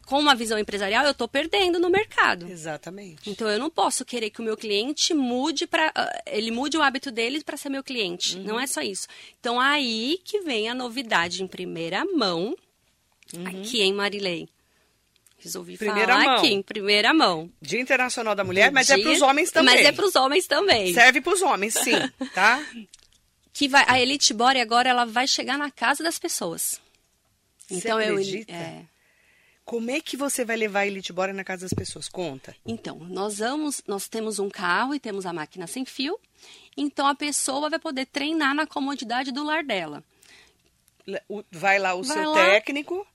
com 0.06 0.18
uma 0.18 0.34
visão 0.34 0.58
empresarial, 0.58 1.04
eu 1.04 1.10
estou 1.10 1.28
perdendo 1.28 1.78
no 1.78 1.90
mercado. 1.90 2.48
Exatamente. 2.48 3.28
Então 3.28 3.46
eu 3.46 3.58
não 3.58 3.68
posso 3.68 4.06
querer 4.06 4.30
que 4.30 4.40
o 4.40 4.44
meu 4.44 4.56
cliente 4.56 5.12
mude 5.12 5.66
para 5.66 5.92
ah, 5.94 6.22
ele 6.26 6.50
mude 6.50 6.78
o 6.78 6.82
hábito 6.82 7.10
dele 7.10 7.44
para 7.44 7.58
ser 7.58 7.68
meu 7.68 7.84
cliente. 7.84 8.38
Uhum. 8.38 8.44
Não 8.44 8.58
é 8.58 8.66
só 8.66 8.80
isso. 8.80 9.06
Então 9.38 9.60
aí 9.60 10.18
que 10.24 10.40
vem 10.40 10.66
a 10.70 10.74
novidade 10.74 11.42
em 11.42 11.46
primeira 11.46 12.06
mão 12.06 12.56
uhum. 13.36 13.46
aqui 13.46 13.82
em 13.82 13.92
Marilei. 13.92 14.48
Resolvi 15.38 15.78
primeira 15.78 16.12
falar 16.12 16.24
mão. 16.24 16.36
aqui 16.36 16.48
em 16.48 16.62
primeira 16.62 17.14
mão. 17.14 17.50
Dia 17.62 17.80
Internacional 17.80 18.34
da 18.34 18.44
Mulher, 18.44 18.70
mas 18.70 18.90
é 18.90 18.94
Dia, 18.94 19.02
é 19.02 19.06
para 19.06 19.12
os 19.12 19.22
homens 19.22 19.50
também. 19.50 19.74
Mas 19.74 19.86
é 19.86 19.92
para 19.92 20.06
os 20.06 20.14
homens 20.14 20.46
também. 20.46 20.92
Serve 20.92 21.20
para 21.20 21.32
os 21.32 21.42
homens, 21.42 21.74
sim, 21.74 21.96
tá? 22.34 22.62
que 23.52 23.68
vai, 23.68 23.84
a 23.88 24.00
Elite 24.00 24.34
Body 24.34 24.60
agora 24.60 24.88
ela 24.88 25.04
vai 25.04 25.26
chegar 25.26 25.58
na 25.58 25.70
casa 25.70 26.02
das 26.02 26.18
pessoas. 26.18 26.80
Então 27.70 27.98
você 27.98 28.04
acredita? 28.04 28.52
eu 28.52 28.56
é, 28.56 28.84
como 29.64 29.90
é 29.90 30.00
que 30.00 30.16
você 30.16 30.44
vai 30.44 30.56
levar 30.56 30.80
a 30.80 30.86
Elite 30.86 31.12
Body 31.12 31.32
na 31.32 31.44
casa 31.44 31.62
das 31.62 31.72
pessoas? 31.72 32.08
Conta. 32.08 32.56
Então, 32.66 32.98
nós 32.98 33.38
vamos, 33.38 33.80
nós 33.86 34.08
temos 34.08 34.40
um 34.40 34.50
carro 34.50 34.94
e 34.94 34.98
temos 34.98 35.24
a 35.24 35.32
máquina 35.32 35.66
sem 35.68 35.84
fio. 35.84 36.18
Então 36.76 37.06
a 37.06 37.14
pessoa 37.14 37.70
vai 37.70 37.78
poder 37.78 38.06
treinar 38.06 38.54
na 38.54 38.66
comodidade 38.66 39.30
do 39.30 39.44
lar 39.44 39.62
dela. 39.62 40.02
Vai 41.52 41.78
lá 41.78 41.94
o 41.94 42.02
vai 42.02 42.16
seu 42.16 42.30
lá, 42.30 42.44
técnico. 42.44 43.06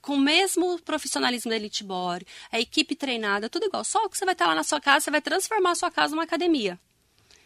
Com 0.00 0.14
o 0.14 0.20
mesmo 0.20 0.78
profissionalismo 0.80 1.50
da 1.50 1.56
Elite 1.56 1.84
Body, 1.84 2.26
a 2.50 2.60
equipe 2.60 2.94
treinada, 2.94 3.48
tudo 3.48 3.66
igual. 3.66 3.84
Só 3.84 4.08
que 4.08 4.16
você 4.16 4.24
vai 4.24 4.34
estar 4.34 4.46
lá 4.46 4.54
na 4.54 4.64
sua 4.64 4.80
casa, 4.80 5.04
você 5.04 5.10
vai 5.10 5.20
transformar 5.20 5.72
a 5.72 5.74
sua 5.74 5.90
casa 5.90 6.14
numa 6.14 6.24
academia. 6.24 6.78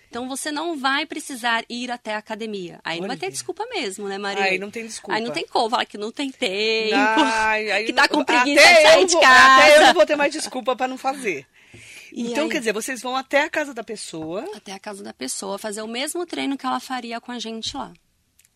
Então 0.08 0.28
você 0.28 0.50
não 0.50 0.76
vai 0.78 1.04
precisar 1.04 1.64
ir 1.68 1.90
até 1.90 2.14
a 2.14 2.18
academia. 2.18 2.80
Aí 2.84 2.98
Olha. 2.98 3.00
não 3.02 3.08
vai 3.08 3.16
ter 3.16 3.30
desculpa 3.30 3.66
mesmo, 3.66 4.08
né, 4.08 4.16
Maria? 4.18 4.44
Aí 4.44 4.58
não 4.58 4.70
tem 4.70 4.86
desculpa. 4.86 5.16
Aí 5.16 5.22
não 5.22 5.32
tem 5.32 5.46
como 5.46 5.68
falar 5.68 5.84
que 5.84 5.98
não 5.98 6.12
tem 6.12 6.30
tempo, 6.30 6.94
Ai, 6.94 7.70
aí 7.70 7.84
que 7.86 7.92
tá 7.92 8.08
com 8.08 8.24
preguiça 8.24 8.66
de 8.66 8.82
sair 8.82 9.06
de 9.06 9.12
vou, 9.12 9.20
casa. 9.20 9.62
Até 9.62 9.76
eu 9.76 9.86
não 9.86 9.94
vou 9.94 10.06
ter 10.06 10.16
mais 10.16 10.32
desculpa 10.32 10.76
para 10.76 10.88
não 10.88 10.96
fazer. 10.96 11.46
E 12.12 12.30
então, 12.30 12.44
aí, 12.44 12.50
quer 12.50 12.60
dizer, 12.60 12.72
vocês 12.72 13.02
vão 13.02 13.14
até 13.14 13.42
a 13.42 13.50
casa 13.50 13.74
da 13.74 13.84
pessoa. 13.84 14.48
Até 14.54 14.72
a 14.72 14.78
casa 14.78 15.02
da 15.02 15.12
pessoa, 15.12 15.58
fazer 15.58 15.82
o 15.82 15.88
mesmo 15.88 16.24
treino 16.24 16.56
que 16.56 16.64
ela 16.64 16.80
faria 16.80 17.20
com 17.20 17.32
a 17.32 17.38
gente 17.38 17.76
lá 17.76 17.92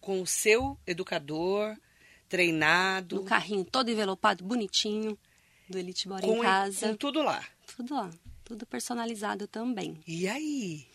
com 0.00 0.22
o 0.22 0.26
seu 0.26 0.78
educador 0.86 1.76
treinado. 2.30 3.16
No 3.16 3.24
carrinho 3.24 3.64
todo 3.64 3.90
envelopado, 3.90 4.42
bonitinho, 4.42 5.18
do 5.68 5.76
Elite 5.76 6.08
Bora 6.08 6.24
em 6.24 6.40
casa. 6.40 6.88
Com 6.88 6.96
tudo 6.96 7.22
lá. 7.22 7.44
Tudo 7.76 7.94
lá. 7.94 8.10
Tudo 8.44 8.64
personalizado 8.64 9.46
também. 9.46 10.00
E 10.06 10.26
aí? 10.26 10.86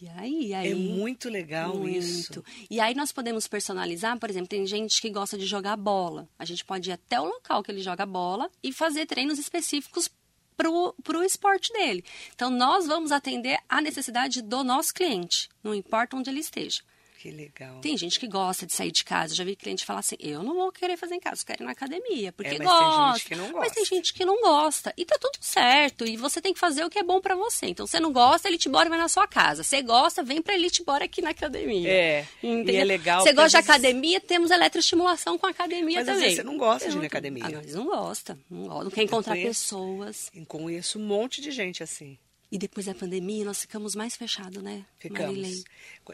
E 0.00 0.08
aí, 0.08 0.54
aí, 0.54 0.72
é 0.72 0.74
muito 0.74 1.28
legal 1.28 1.74
muito. 1.74 1.96
isso. 1.96 2.44
E 2.70 2.80
aí 2.80 2.94
nós 2.94 3.12
podemos 3.12 3.48
personalizar, 3.48 4.18
por 4.18 4.28
exemplo, 4.28 4.48
tem 4.48 4.66
gente 4.66 5.00
que 5.00 5.08
gosta 5.10 5.38
de 5.38 5.46
jogar 5.46 5.74
bola. 5.76 6.28
A 6.38 6.44
gente 6.44 6.64
pode 6.64 6.90
ir 6.90 6.92
até 6.92 7.18
o 7.18 7.24
local 7.24 7.62
que 7.62 7.70
ele 7.70 7.80
joga 7.80 8.04
bola 8.04 8.50
e 8.62 8.72
fazer 8.72 9.06
treinos 9.06 9.38
específicos 9.38 10.10
para 10.56 10.68
o 10.70 11.22
esporte 11.24 11.72
dele. 11.72 12.04
Então, 12.34 12.50
nós 12.50 12.86
vamos 12.86 13.10
atender 13.10 13.58
a 13.68 13.80
necessidade 13.80 14.42
do 14.42 14.62
nosso 14.62 14.92
cliente, 14.92 15.48
não 15.62 15.74
importa 15.74 16.16
onde 16.16 16.30
ele 16.30 16.40
esteja. 16.40 16.82
Que 17.18 17.30
legal. 17.30 17.80
Tem 17.80 17.96
gente 17.96 18.20
que 18.20 18.26
gosta 18.28 18.66
de 18.66 18.72
sair 18.72 18.92
de 18.92 19.04
casa. 19.04 19.34
Já 19.34 19.42
vi 19.42 19.56
cliente 19.56 19.84
falar 19.84 20.00
assim: 20.00 20.16
eu 20.20 20.42
não 20.42 20.54
vou 20.54 20.70
querer 20.70 20.96
fazer 20.96 21.14
em 21.14 21.20
casa, 21.20 21.42
eu 21.42 21.46
quero 21.46 21.62
ir 21.62 21.66
na 21.66 21.72
academia. 21.72 22.30
Porque 22.32 22.54
é, 22.54 22.58
mas 22.58 22.68
gosta. 22.68 22.84
Tem 22.84 23.14
gente 23.14 23.24
que 23.24 23.34
não 23.34 23.44
gosta. 23.44 23.58
Mas 23.58 23.72
tem 23.72 23.84
gente 23.84 24.14
que 24.14 24.24
não 24.24 24.40
gosta. 24.40 24.94
E 24.96 25.04
tá 25.04 25.16
tudo 25.18 25.38
certo. 25.40 26.06
E 26.06 26.16
você 26.16 26.40
tem 26.40 26.52
que 26.52 26.60
fazer 26.60 26.84
o 26.84 26.90
que 26.90 26.98
é 26.98 27.02
bom 27.02 27.20
para 27.20 27.34
você. 27.34 27.66
Então, 27.66 27.86
você 27.86 27.98
não 27.98 28.12
gosta, 28.12 28.48
Elite 28.48 28.68
Bora 28.68 28.88
vai 28.88 28.98
na 28.98 29.08
sua 29.08 29.26
casa. 29.26 29.62
Você 29.62 29.82
gosta, 29.82 30.22
vem 30.22 30.42
pra 30.42 30.54
Elite 30.54 30.84
Bora 30.84 31.06
aqui 31.06 31.22
na 31.22 31.30
academia. 31.30 31.88
É. 31.88 32.26
Entendeu? 32.42 32.74
E 32.74 32.78
é 32.78 32.84
legal. 32.84 33.22
Você 33.22 33.32
gosta 33.32 33.62
de 33.62 33.64
academia, 33.64 34.20
temos 34.20 34.50
eletroestimulação 34.50 35.38
com 35.38 35.46
academia 35.46 35.98
mas, 35.98 36.06
também. 36.06 36.26
Mas 36.26 36.36
você 36.36 36.42
não 36.42 36.58
gosta 36.58 36.90
de 36.90 36.96
ir 36.96 37.00
na 37.00 37.06
academia. 37.06 37.44
Ah, 37.46 37.76
não 37.76 37.86
gosta. 37.86 38.38
Não, 38.50 38.66
gosta, 38.66 38.84
não 38.84 38.90
quer 38.90 39.02
encontrar 39.02 39.34
conheço, 39.34 39.48
pessoas. 39.48 40.30
Eu 40.34 40.44
conheço 40.44 40.98
um 40.98 41.02
monte 41.02 41.40
de 41.40 41.50
gente 41.50 41.82
assim. 41.82 42.18
E 42.50 42.58
depois 42.58 42.86
da 42.86 42.94
pandemia, 42.94 43.44
nós 43.44 43.60
ficamos 43.60 43.96
mais 43.96 44.14
fechados, 44.14 44.62
né? 44.62 44.84
Ficamos. 44.98 45.36
Marilei? 45.36 45.64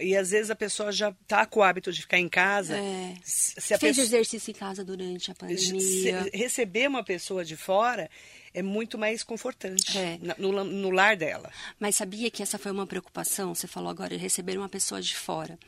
E 0.00 0.16
às 0.16 0.30
vezes 0.30 0.50
a 0.50 0.56
pessoa 0.56 0.90
já 0.90 1.10
está 1.10 1.44
com 1.44 1.60
o 1.60 1.62
hábito 1.62 1.92
de 1.92 2.00
ficar 2.00 2.18
em 2.18 2.28
casa. 2.28 2.76
É. 2.76 3.14
Se 3.22 3.60
Fez 3.60 3.78
pessoa... 3.78 4.04
exercício 4.04 4.50
em 4.50 4.54
casa 4.54 4.82
durante 4.84 5.30
a 5.30 5.34
pandemia. 5.34 5.80
Se 5.80 6.30
receber 6.32 6.88
uma 6.88 7.04
pessoa 7.04 7.44
de 7.44 7.56
fora 7.56 8.08
é 8.54 8.62
muito 8.62 8.98
mais 8.98 9.22
confortante 9.22 9.96
é. 9.96 10.18
no, 10.38 10.64
no, 10.64 10.90
lar 10.90 11.16
dela. 11.16 11.50
Mas 11.78 11.96
sabia 11.96 12.30
que 12.30 12.42
essa 12.42 12.58
foi 12.58 12.70
uma 12.70 12.86
preocupação? 12.86 13.54
Você 13.54 13.66
falou 13.66 13.90
agora, 13.90 14.16
receber 14.16 14.58
uma 14.58 14.68
pessoa 14.68 15.00
de 15.00 15.16
fora. 15.16 15.58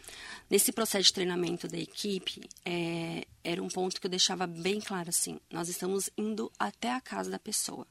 Nesse 0.51 0.71
processo 0.71 1.05
de 1.05 1.13
treinamento 1.13 1.67
da 1.67 1.79
equipe, 1.79 2.43
é, 2.65 3.25
era 3.43 3.63
um 3.63 3.69
ponto 3.69 4.01
que 4.01 4.07
eu 4.07 4.11
deixava 4.11 4.47
bem 4.47 4.81
claro 4.81 5.09
assim: 5.09 5.39
nós 5.51 5.69
estamos 5.69 6.11
indo 6.17 6.53
até 6.59 6.91
a 6.93 7.01
casa 7.01 7.31
da 7.31 7.39
pessoa. 7.39 7.87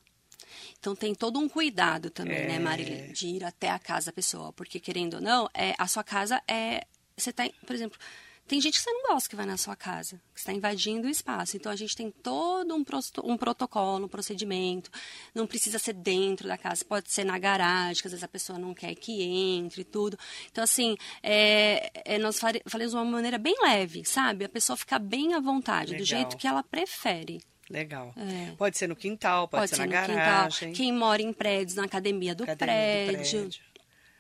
Então 0.80 0.96
tem 0.96 1.14
todo 1.14 1.40
um 1.40 1.48
cuidado 1.48 2.10
também, 2.10 2.40
né, 2.40 2.44
é... 2.44 2.48
né, 2.48 2.60
Marilyn, 2.60 3.12
de 3.12 3.28
ir 3.28 3.44
até 3.44 3.70
a 3.70 3.80
casa 3.80 4.08
da 4.08 4.14
pessoa, 4.14 4.52
porque 4.54 4.80
querendo 4.80 5.16
ou 5.16 5.22
não, 5.22 5.50
é 5.54 5.74
a 5.78 5.88
sua 5.88 6.04
casa 6.04 6.42
é 6.48 6.86
você 7.16 7.32
tá, 7.32 7.48
por 7.66 7.76
exemplo, 7.76 7.98
tem 8.46 8.60
gente 8.60 8.74
que 8.74 8.82
você 8.82 8.92
não 8.92 9.14
gosta 9.14 9.30
que 9.30 9.36
vai 9.38 9.46
na 9.46 9.56
sua 9.56 9.76
casa, 9.76 10.22
que 10.34 10.40
está 10.40 10.52
invadindo 10.52 11.08
o 11.08 11.10
espaço. 11.10 11.56
Então 11.56 11.72
a 11.72 11.76
gente 11.76 11.96
tem 11.96 12.12
todo 12.12 12.76
um, 12.76 12.84
um 13.24 13.38
protocolo, 13.38 14.06
um 14.06 14.10
procedimento. 14.10 14.92
Não 15.34 15.48
precisa 15.48 15.80
ser 15.80 15.94
dentro 15.94 16.48
da 16.48 16.58
casa, 16.58 16.84
pode 16.84 17.10
ser 17.10 17.24
na 17.24 17.40
garagem, 17.40 18.02
que 18.02 18.08
às 18.08 18.12
vezes 18.12 18.24
a 18.24 18.28
pessoa 18.28 18.60
não 18.60 18.74
quer 18.74 18.94
que 18.96 19.24
entre 19.24 19.82
e 19.82 19.86
tudo. 19.86 20.18
Então, 20.52 20.64
assim, 20.64 20.98
é, 21.22 21.90
é, 22.04 22.18
nós 22.18 22.38
falamos 22.40 22.92
de 22.92 22.98
uma 22.98 23.06
maneira 23.06 23.38
bem 23.38 23.56
leve, 23.62 24.04
sabe? 24.04 24.44
A 24.44 24.50
pessoa 24.50 24.76
fica 24.76 25.00
bem 25.00 25.34
à 25.34 25.40
vontade, 25.40 25.92
Legal. 25.92 26.06
do 26.06 26.10
jeito 26.10 26.38
que 26.38 26.46
ela 26.46 26.64
prefere. 26.64 27.42
Legal. 27.74 28.14
É. 28.16 28.52
Pode 28.56 28.78
ser 28.78 28.88
no 28.88 28.96
quintal, 28.96 29.48
pode, 29.48 29.62
pode 29.62 29.70
ser, 29.72 29.76
ser, 29.78 29.82
na 29.82 29.88
garagem. 29.88 30.70
Quintal. 30.70 30.74
Quem 30.76 30.94
mora 30.94 31.22
em 31.24 31.34
prédios, 31.34 31.76
na 31.76 31.86
academia 31.86 32.36
do, 32.36 32.44
academia 32.44 32.68
prédio. 32.68 33.16
do 33.16 33.50
prédio. 33.50 33.74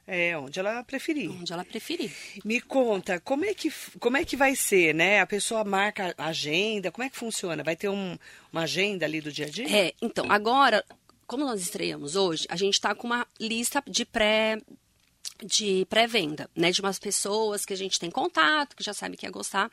É, 0.07 0.37
onde 0.37 0.59
ela 0.59 0.83
preferir. 0.83 1.29
Onde 1.29 1.53
ela 1.53 1.63
preferir. 1.63 2.11
Me 2.43 2.59
conta, 2.59 3.19
como 3.21 3.45
é 3.45 3.53
que, 3.53 3.71
como 3.99 4.17
é 4.17 4.25
que 4.25 4.35
vai 4.35 4.55
ser, 4.55 4.93
né? 4.93 5.21
A 5.21 5.27
pessoa 5.27 5.63
marca 5.63 6.13
a 6.17 6.25
agenda, 6.25 6.91
como 6.91 7.05
é 7.05 7.09
que 7.09 7.15
funciona? 7.15 7.63
Vai 7.63 7.75
ter 7.75 7.89
um, 7.89 8.17
uma 8.51 8.63
agenda 8.63 9.05
ali 9.05 9.21
do 9.21 9.31
dia 9.31 9.45
a 9.45 9.49
dia? 9.49 9.65
É, 9.69 9.93
então, 10.01 10.25
agora, 10.29 10.83
como 11.27 11.45
nós 11.45 11.61
estreamos 11.61 12.15
hoje, 12.15 12.45
a 12.49 12.55
gente 12.55 12.73
está 12.73 12.93
com 12.93 13.07
uma 13.07 13.25
lista 13.39 13.81
de 13.87 14.03
pré 14.03 14.57
de 15.43 15.85
pré-venda, 15.89 16.49
né, 16.55 16.71
de 16.71 16.79
umas 16.81 16.99
pessoas 16.99 17.65
que 17.65 17.73
a 17.73 17.77
gente 17.77 17.99
tem 17.99 18.09
contato, 18.09 18.75
que 18.75 18.83
já 18.83 18.93
sabe 18.93 19.17
que 19.17 19.25
ia 19.25 19.31
gostar. 19.31 19.69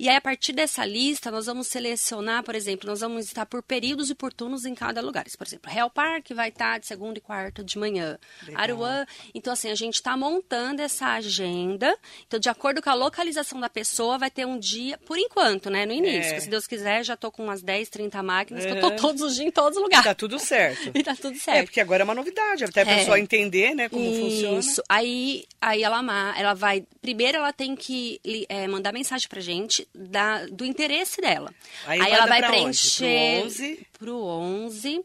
E 0.00 0.08
aí, 0.08 0.16
a 0.16 0.20
partir 0.20 0.54
dessa 0.54 0.82
lista, 0.82 1.30
nós 1.30 1.44
vamos 1.44 1.66
selecionar, 1.66 2.42
por 2.42 2.54
exemplo, 2.54 2.88
nós 2.88 3.00
vamos 3.00 3.26
estar 3.26 3.44
por 3.44 3.62
períodos 3.62 4.08
e 4.08 4.14
por 4.14 4.32
turnos 4.32 4.64
em 4.64 4.74
cada 4.74 5.02
lugar. 5.02 5.26
Por 5.36 5.46
exemplo, 5.46 5.70
Real 5.70 5.90
Park 5.90 6.30
vai 6.30 6.48
estar 6.48 6.80
de 6.80 6.86
segunda 6.86 7.18
e 7.18 7.20
quarta 7.20 7.62
de 7.62 7.78
manhã. 7.78 8.18
Legal. 8.46 8.62
Aruan. 8.62 9.06
Então, 9.34 9.52
assim, 9.52 9.70
a 9.70 9.74
gente 9.74 9.96
está 9.96 10.16
montando 10.16 10.80
essa 10.80 11.08
agenda. 11.08 11.94
Então, 12.26 12.40
de 12.40 12.48
acordo 12.48 12.80
com 12.80 12.88
a 12.88 12.94
localização 12.94 13.60
da 13.60 13.68
pessoa, 13.68 14.16
vai 14.16 14.30
ter 14.30 14.46
um 14.46 14.58
dia, 14.58 14.96
por 15.04 15.18
enquanto, 15.18 15.68
né, 15.68 15.84
no 15.84 15.92
início. 15.92 16.32
É. 16.32 16.40
se 16.40 16.48
Deus 16.48 16.66
quiser, 16.66 17.04
já 17.04 17.12
estou 17.12 17.30
com 17.30 17.44
umas 17.44 17.60
10, 17.60 17.90
30 17.90 18.22
máquinas, 18.22 18.64
que 18.64 18.70
eu 18.70 18.76
estou 18.76 18.96
todos 18.96 19.20
os 19.20 19.34
dias 19.34 19.48
em 19.48 19.50
todos 19.50 19.76
os 19.76 19.82
lugares. 19.82 20.06
Tá 20.06 20.14
tudo 20.14 20.38
certo. 20.38 20.92
e 20.96 21.02
tá 21.02 21.14
tudo 21.14 21.38
certo. 21.38 21.58
É, 21.58 21.62
porque 21.62 21.78
agora 21.78 22.02
é 22.02 22.04
uma 22.04 22.14
novidade, 22.14 22.64
até 22.64 22.84
a 22.84 22.90
é. 22.90 22.96
pessoa 23.00 23.20
entender, 23.20 23.74
né, 23.74 23.90
como 23.90 24.02
Isso. 24.02 24.18
funciona. 24.18 24.58
Isso. 24.60 24.82
Aí, 24.88 25.44
aí 25.60 25.82
ela, 25.82 26.02
ela 26.38 26.54
vai. 26.54 26.86
Primeiro, 27.02 27.36
ela 27.36 27.52
tem 27.52 27.76
que 27.76 28.18
é, 28.48 28.66
mandar 28.66 28.94
mensagem 28.94 29.28
pra 29.28 29.42
gente 29.42 29.89
da, 29.94 30.46
do 30.46 30.64
interesse 30.64 31.20
dela. 31.20 31.54
Aí, 31.86 32.00
aí 32.00 32.12
ela 32.12 32.26
vai 32.26 32.46
preencher. 32.46 33.44
Onde? 33.44 33.86
Pro 33.98 34.16
11. 34.16 35.00
Pro 35.00 35.04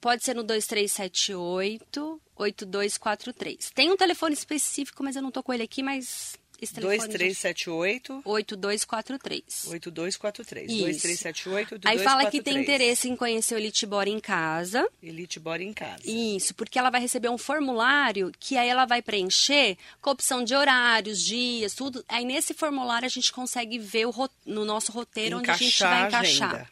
Pode 0.00 0.24
ser 0.24 0.34
no 0.34 0.42
2378 0.42 2.20
8243. 2.34 3.70
Tem 3.70 3.90
um 3.90 3.96
telefone 3.96 4.32
específico, 4.32 5.02
mas 5.02 5.14
eu 5.14 5.20
não 5.22 5.30
tô 5.30 5.42
com 5.42 5.52
ele 5.52 5.62
aqui, 5.62 5.82
mas 5.82 6.38
esse 6.60 6.74
telefone. 6.74 6.98
2378 6.98 8.22
8243. 8.24 9.66
8243. 9.68 10.70
Isso. 10.70 10.82
2378 10.82 11.88
Aí 11.88 11.98
fala 11.98 12.30
que 12.30 12.42
tem 12.42 12.58
interesse 12.60 13.08
em 13.08 13.16
conhecer 13.16 13.54
o 13.54 13.58
Elite 13.58 13.86
Bora 13.86 14.08
em 14.08 14.20
casa. 14.20 14.88
Elite 15.02 15.40
Bora 15.40 15.62
em 15.62 15.72
casa. 15.72 16.02
Isso, 16.04 16.54
porque 16.54 16.78
ela 16.78 16.90
vai 16.90 17.00
receber 17.00 17.28
um 17.28 17.38
formulário 17.38 18.32
que 18.38 18.56
aí 18.56 18.68
ela 18.68 18.84
vai 18.84 19.02
preencher 19.02 19.76
com 20.00 20.10
opção 20.10 20.44
de 20.44 20.54
horários, 20.54 21.22
dias, 21.22 21.74
tudo. 21.74 22.04
Aí 22.08 22.24
nesse 22.24 22.54
formulário 22.54 23.06
a 23.06 23.10
gente 23.10 23.32
consegue 23.32 23.78
ver 23.78 24.06
o 24.06 24.30
no 24.44 24.64
nosso 24.64 24.92
roteiro 24.92 25.38
onde 25.38 25.50
a 25.50 25.54
gente 25.54 25.76
Encaixar 25.76 25.98
vai 25.98 26.08
encaixar. 26.08 26.54
agenda. 26.54 26.70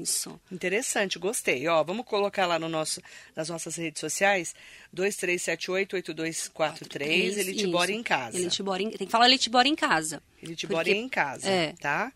Isso. 0.00 0.40
Interessante, 0.50 1.18
gostei. 1.18 1.66
Ó, 1.68 1.82
vamos 1.82 2.04
colocar 2.04 2.46
lá 2.46 2.58
no 2.58 2.68
nosso, 2.68 3.00
nas 3.34 3.48
nossas 3.48 3.76
redes 3.76 4.00
sociais, 4.00 4.54
2378-8243, 4.94 7.38
Elite 7.38 7.62
Isso. 7.62 7.70
Bora 7.70 7.92
em 7.92 8.02
casa. 8.02 8.36
Elite 8.36 8.62
Bora 8.62 8.82
em- 8.82 8.90
Tem 8.90 9.06
que 9.06 9.12
falar 9.12 9.28
Bora 9.50 9.68
em 9.68 9.74
casa. 9.76 10.22
Elite 10.42 10.66
Porque- 10.66 10.74
Bora 10.76 10.90
em 10.90 11.08
casa, 11.08 11.48
é. 11.48 11.72
tá? 11.80 12.12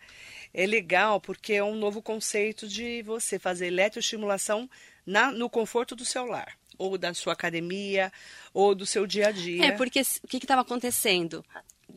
É 0.53 0.67
legal 0.67 1.21
porque 1.21 1.55
é 1.55 1.65
um 1.65 1.75
novo 1.75 2.01
conceito 2.03 2.69
de 2.69 3.03
você 3.03 3.39
fazer 3.39 3.67
eletroestimulação 3.67 4.69
na, 5.05 5.33
no 5.33 5.51
conforto 5.51 5.97
do 5.97 6.05
seu 6.05 6.25
lar. 6.27 6.57
Ou 6.77 6.99
da 6.99 7.15
sua 7.15 7.33
academia, 7.35 8.13
ou 8.53 8.75
do 8.75 8.85
seu 8.85 9.07
dia 9.07 9.29
a 9.29 9.31
dia. 9.31 9.67
É, 9.67 9.73
porque 9.73 10.01
o 10.23 10.27
que 10.29 10.39
estava 10.39 10.63
acontecendo? 10.63 11.45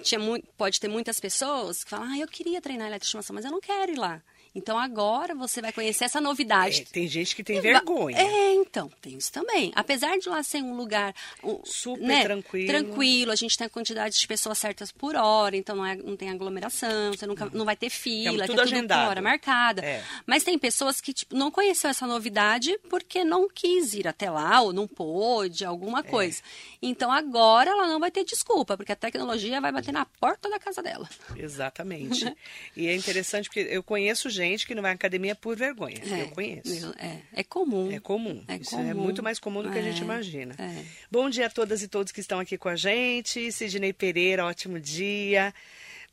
Tinha 0.04 0.20
mui- 0.20 0.44
pode 0.56 0.80
ter 0.80 0.88
muitas 0.88 1.20
pessoas 1.20 1.84
que 1.84 1.90
falam, 1.90 2.08
ah, 2.12 2.18
eu 2.20 2.28
queria 2.28 2.62
treinar 2.62 2.88
eletroestimação, 2.88 3.34
mas 3.34 3.44
eu 3.46 3.50
não 3.52 3.60
quero 3.60 3.92
ir 3.92 3.98
lá. 3.98 4.22
Então 4.58 4.78
agora 4.78 5.36
você 5.36 5.62
vai 5.62 5.72
conhecer 5.72 6.06
essa 6.06 6.20
novidade. 6.20 6.82
É, 6.82 6.86
tem 6.92 7.08
gente 7.08 7.36
que 7.36 7.44
tem 7.44 7.58
E 7.60 7.62
vergonha. 7.62 8.18
É, 8.18 8.54
então, 8.56 8.92
tem 9.00 9.16
isso 9.16 9.32
também. 9.32 9.72
Apesar 9.76 10.18
de 10.18 10.28
lá 10.28 10.42
ser 10.42 10.64
um 10.64 10.76
lugar 10.76 11.14
um, 11.44 11.64
Super 11.64 12.02
né, 12.02 12.24
tranquilo. 12.24 12.68
tranquilo, 12.68 13.32
a 13.32 13.36
gente 13.36 13.56
tem 13.56 13.68
a 13.68 13.70
quantidade 13.70 14.20
de 14.20 14.28
pessoas 14.28 14.58
certas 14.58 14.92
por 14.92 15.16
hora, 15.16 15.56
então 15.56 15.76
não, 15.76 15.86
é- 15.86 15.96
não 15.96 16.18
tem 16.18 16.32
aglomeração, 16.32 17.14
você 17.14 17.28
nunca, 17.28 17.46
não 17.54 17.66
vai 17.66 17.76
ter 17.76 17.92
fila, 17.92 18.32
tudo 18.32 18.42
é 18.44 18.48
tudo 18.48 18.62
agendado. 18.62 19.04
com 19.04 19.10
hora 19.12 19.22
marcada. 19.22 19.86
É. 19.86 20.04
Mas 20.26 20.44
tem 20.44 20.58
pessoas 20.58 21.00
que 21.00 21.14
tipo, 21.14 21.36
não 21.36 21.52
conheceu 21.52 21.90
essa 21.92 22.08
novidade 22.08 22.78
porque 22.90 23.24
não 23.24 23.48
quis 23.48 23.94
ir 23.94 24.08
até 24.08 24.30
lá 24.32 24.60
ou 24.62 24.74
não 24.74 24.88
pôde, 24.88 25.64
É. 25.64 25.68
alguma 25.68 26.02
coisa. 26.02 26.42
Então 26.82 27.12
agora 27.12 27.70
ela 27.70 27.86
não 27.86 28.00
vai 28.00 28.10
ter 28.10 28.24
desculpa, 28.24 28.76
porque 28.76 28.92
a 28.92 28.96
tecnologia 28.96 29.62
vai 29.62 29.72
bater 29.72 29.92
na 29.92 30.06
porta 30.06 30.50
da 30.50 30.58
casa 30.58 30.82
dela. 30.82 31.08
Exatamente. 31.36 32.36
e 32.76 32.88
é 32.88 32.96
interessante 32.96 33.46
porque 33.50 33.68
eu 33.70 33.84
conheço 33.84 34.30
gente 34.32 34.47
que 34.66 34.74
não 34.76 34.82
vai 34.82 34.92
à 34.92 34.94
academia 34.94 35.36
por 35.36 35.56
vergonha. 35.58 35.98
eu 36.04 36.30
conheço. 36.30 36.94
É, 36.98 37.20
é 37.34 37.44
comum. 37.44 37.92
É 37.92 38.00
comum. 38.00 38.44
É 38.48 38.56
Isso 38.58 38.76
é 38.76 38.78
comum. 38.94 39.02
muito 39.04 39.22
mais 39.24 39.40
comum 39.40 39.62
do 39.64 39.72
que 39.72 39.78
a 39.78 39.82
gente 39.82 40.02
É, 40.02 40.04
imagina. 40.04 40.56
é. 40.58 40.84
Bom 41.12 41.30
dia 41.30 41.48
a 41.48 41.50
todas 41.50 41.82
e 41.84 41.88
todos 41.88 42.12
que 42.12 42.22
estão 42.22 42.40
aqui 42.40 42.58
com 42.58 42.70
a 42.70 42.76
gente. 42.76 43.52
Sidney 43.52 43.92
Pereira, 43.94 44.46
ótimo 44.46 44.80
dia. 44.80 45.54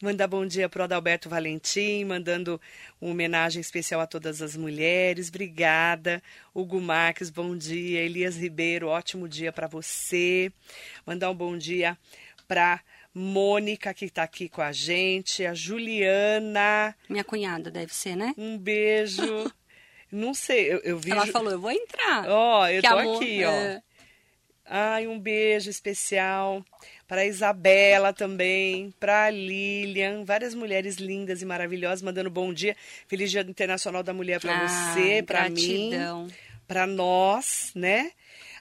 Mandar 0.03 0.27
bom 0.27 0.45
dia 0.45 0.69
para 0.69 0.81
o 0.81 0.85
Adalberto 0.85 1.29
Valentim, 1.29 2.05
mandando 2.05 2.61
uma 3.01 3.13
homenagem 3.13 3.61
especial 3.61 4.01
a 4.01 4.07
todas 4.07 4.43
as 4.43 4.57
mulheres. 4.57 5.29
Obrigada. 5.29 6.21
Hugo 6.53 6.81
Marques, 6.81 7.31
bom 7.31 7.57
dia. 7.57 8.01
Elias 8.01 8.37
Ribeiro, 8.37 8.89
ótimo 8.89 9.29
dia 9.29 9.53
para 9.53 9.67
você. 9.69 10.53
Mandar 11.07 11.31
um 11.31 11.35
bom 11.35 11.57
dia 11.57 11.97
para 12.49 12.81
Mônica, 13.15 13.95
que 13.95 14.07
está 14.07 14.25
aqui 14.25 14.49
com 14.49 14.61
a 14.61 14.73
gente. 14.73 15.47
A 15.47 15.55
Juliana, 15.55 16.95
Minha 17.09 17.25
cunhada 17.25 17.71
deve 17.71 17.95
ser, 17.95 18.17
né? 18.17 18.35
um 18.37 18.59
beijo. 18.59 19.51
Não 20.11 20.35
sei, 20.35 20.73
eu, 20.73 20.79
eu 20.81 20.99
vi. 20.99 21.11
Ela 21.13 21.27
falou, 21.27 21.51
eu 21.53 21.61
vou 21.61 21.71
entrar. 21.71 22.29
Ó, 22.29 22.69
eu 22.69 22.83
Que 22.83 22.89
tô 22.89 22.99
amor- 22.99 23.17
aqui, 23.17 23.45
ó. 23.45 23.51
é. 23.51 23.83
Ai, 24.67 25.07
um 25.07 25.19
beijo 25.19 25.69
especial 25.69 26.65
para 27.07 27.27
Isabela 27.27 28.13
também, 28.15 28.95
para 28.99 29.29
Lilian, 29.29 30.25
várias 30.25 30.55
mulheres 30.55 30.97
lindas 30.97 31.43
e 31.43 31.45
maravilhosas 31.45 32.01
mandando 32.01 32.31
bom 32.31 32.53
dia. 32.53 32.75
Feliz 33.07 33.31
Dia 33.31 33.43
Internacional 33.43 34.03
da 34.03 34.15
Mulher 34.15 34.41
para 34.41 34.55
Ah, 34.65 34.67
você, 34.69 35.23
para 35.23 35.51
mim, 35.51 35.91
para 36.67 36.87
nós, 36.87 37.73
né? 37.75 38.11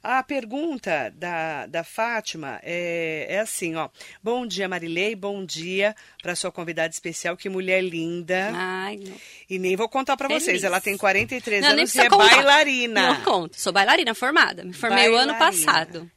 A 0.05 0.22
pergunta 0.22 1.10
da, 1.15 1.65
da 1.65 1.81
Fátima 1.81 2.60
é, 2.62 3.25
é 3.29 3.39
assim, 3.39 3.75
ó. 3.75 3.88
Bom 4.22 4.45
dia, 4.45 4.67
Marilei. 4.67 5.15
Bom 5.15 5.45
dia 5.45 5.95
para 6.22 6.36
sua 6.36 6.51
convidada 6.51 6.89
especial. 6.93 7.38
Que 7.38 7.48
mulher 7.48 7.81
linda. 7.81 8.51
Ai, 8.53 8.98
não. 8.98 9.15
E 9.50 9.57
nem 9.57 9.77
vou 9.77 9.88
contar 9.88 10.17
para 10.17 10.27
vocês. 10.27 10.62
Ela 10.62 10.81
tem 10.81 10.98
43 10.98 11.62
Não, 11.62 11.69
anos 11.69 11.95
e 11.95 12.00
é 12.01 12.10
contar. 12.10 12.36
bailarina. 12.36 13.13
Não 13.13 13.22
conto. 13.24 13.57
Sou 13.57 13.72
bailarina 13.72 14.13
formada. 14.13 14.66
Me 14.66 14.74
formei 14.74 15.07
o 15.09 15.16
ano 15.16 15.31
Bailarina. 15.33 15.66
passado. 15.72 16.11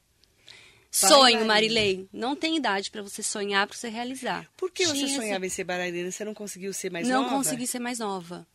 Sonho, 0.91 1.19
Bailarina. 1.21 1.45
Marilei. 1.45 2.09
Não 2.13 2.35
tem 2.35 2.57
idade 2.57 2.91
para 2.91 3.03
você 3.03 3.23
sonhar, 3.23 3.67
para 3.69 3.77
você 3.77 3.89
realizar. 3.89 4.49
Por 4.57 4.71
que 4.73 4.85
você 4.85 4.95
Tinha 4.95 5.07
esse- 5.07 5.15
sonhava 5.17 5.47
em 5.47 5.49
ser 5.51 5.63
bailarina? 5.63 6.11
Você 6.11 6.25
não 6.25 6.35
conseguiu 6.35 6.73
ser 6.73 6.91
mais 6.91 7.07
não 7.07 7.23
nova? 7.23 7.37
consegui 7.37 7.67
ser 7.69 7.79
mais 7.79 7.99
nova. 8.01 8.47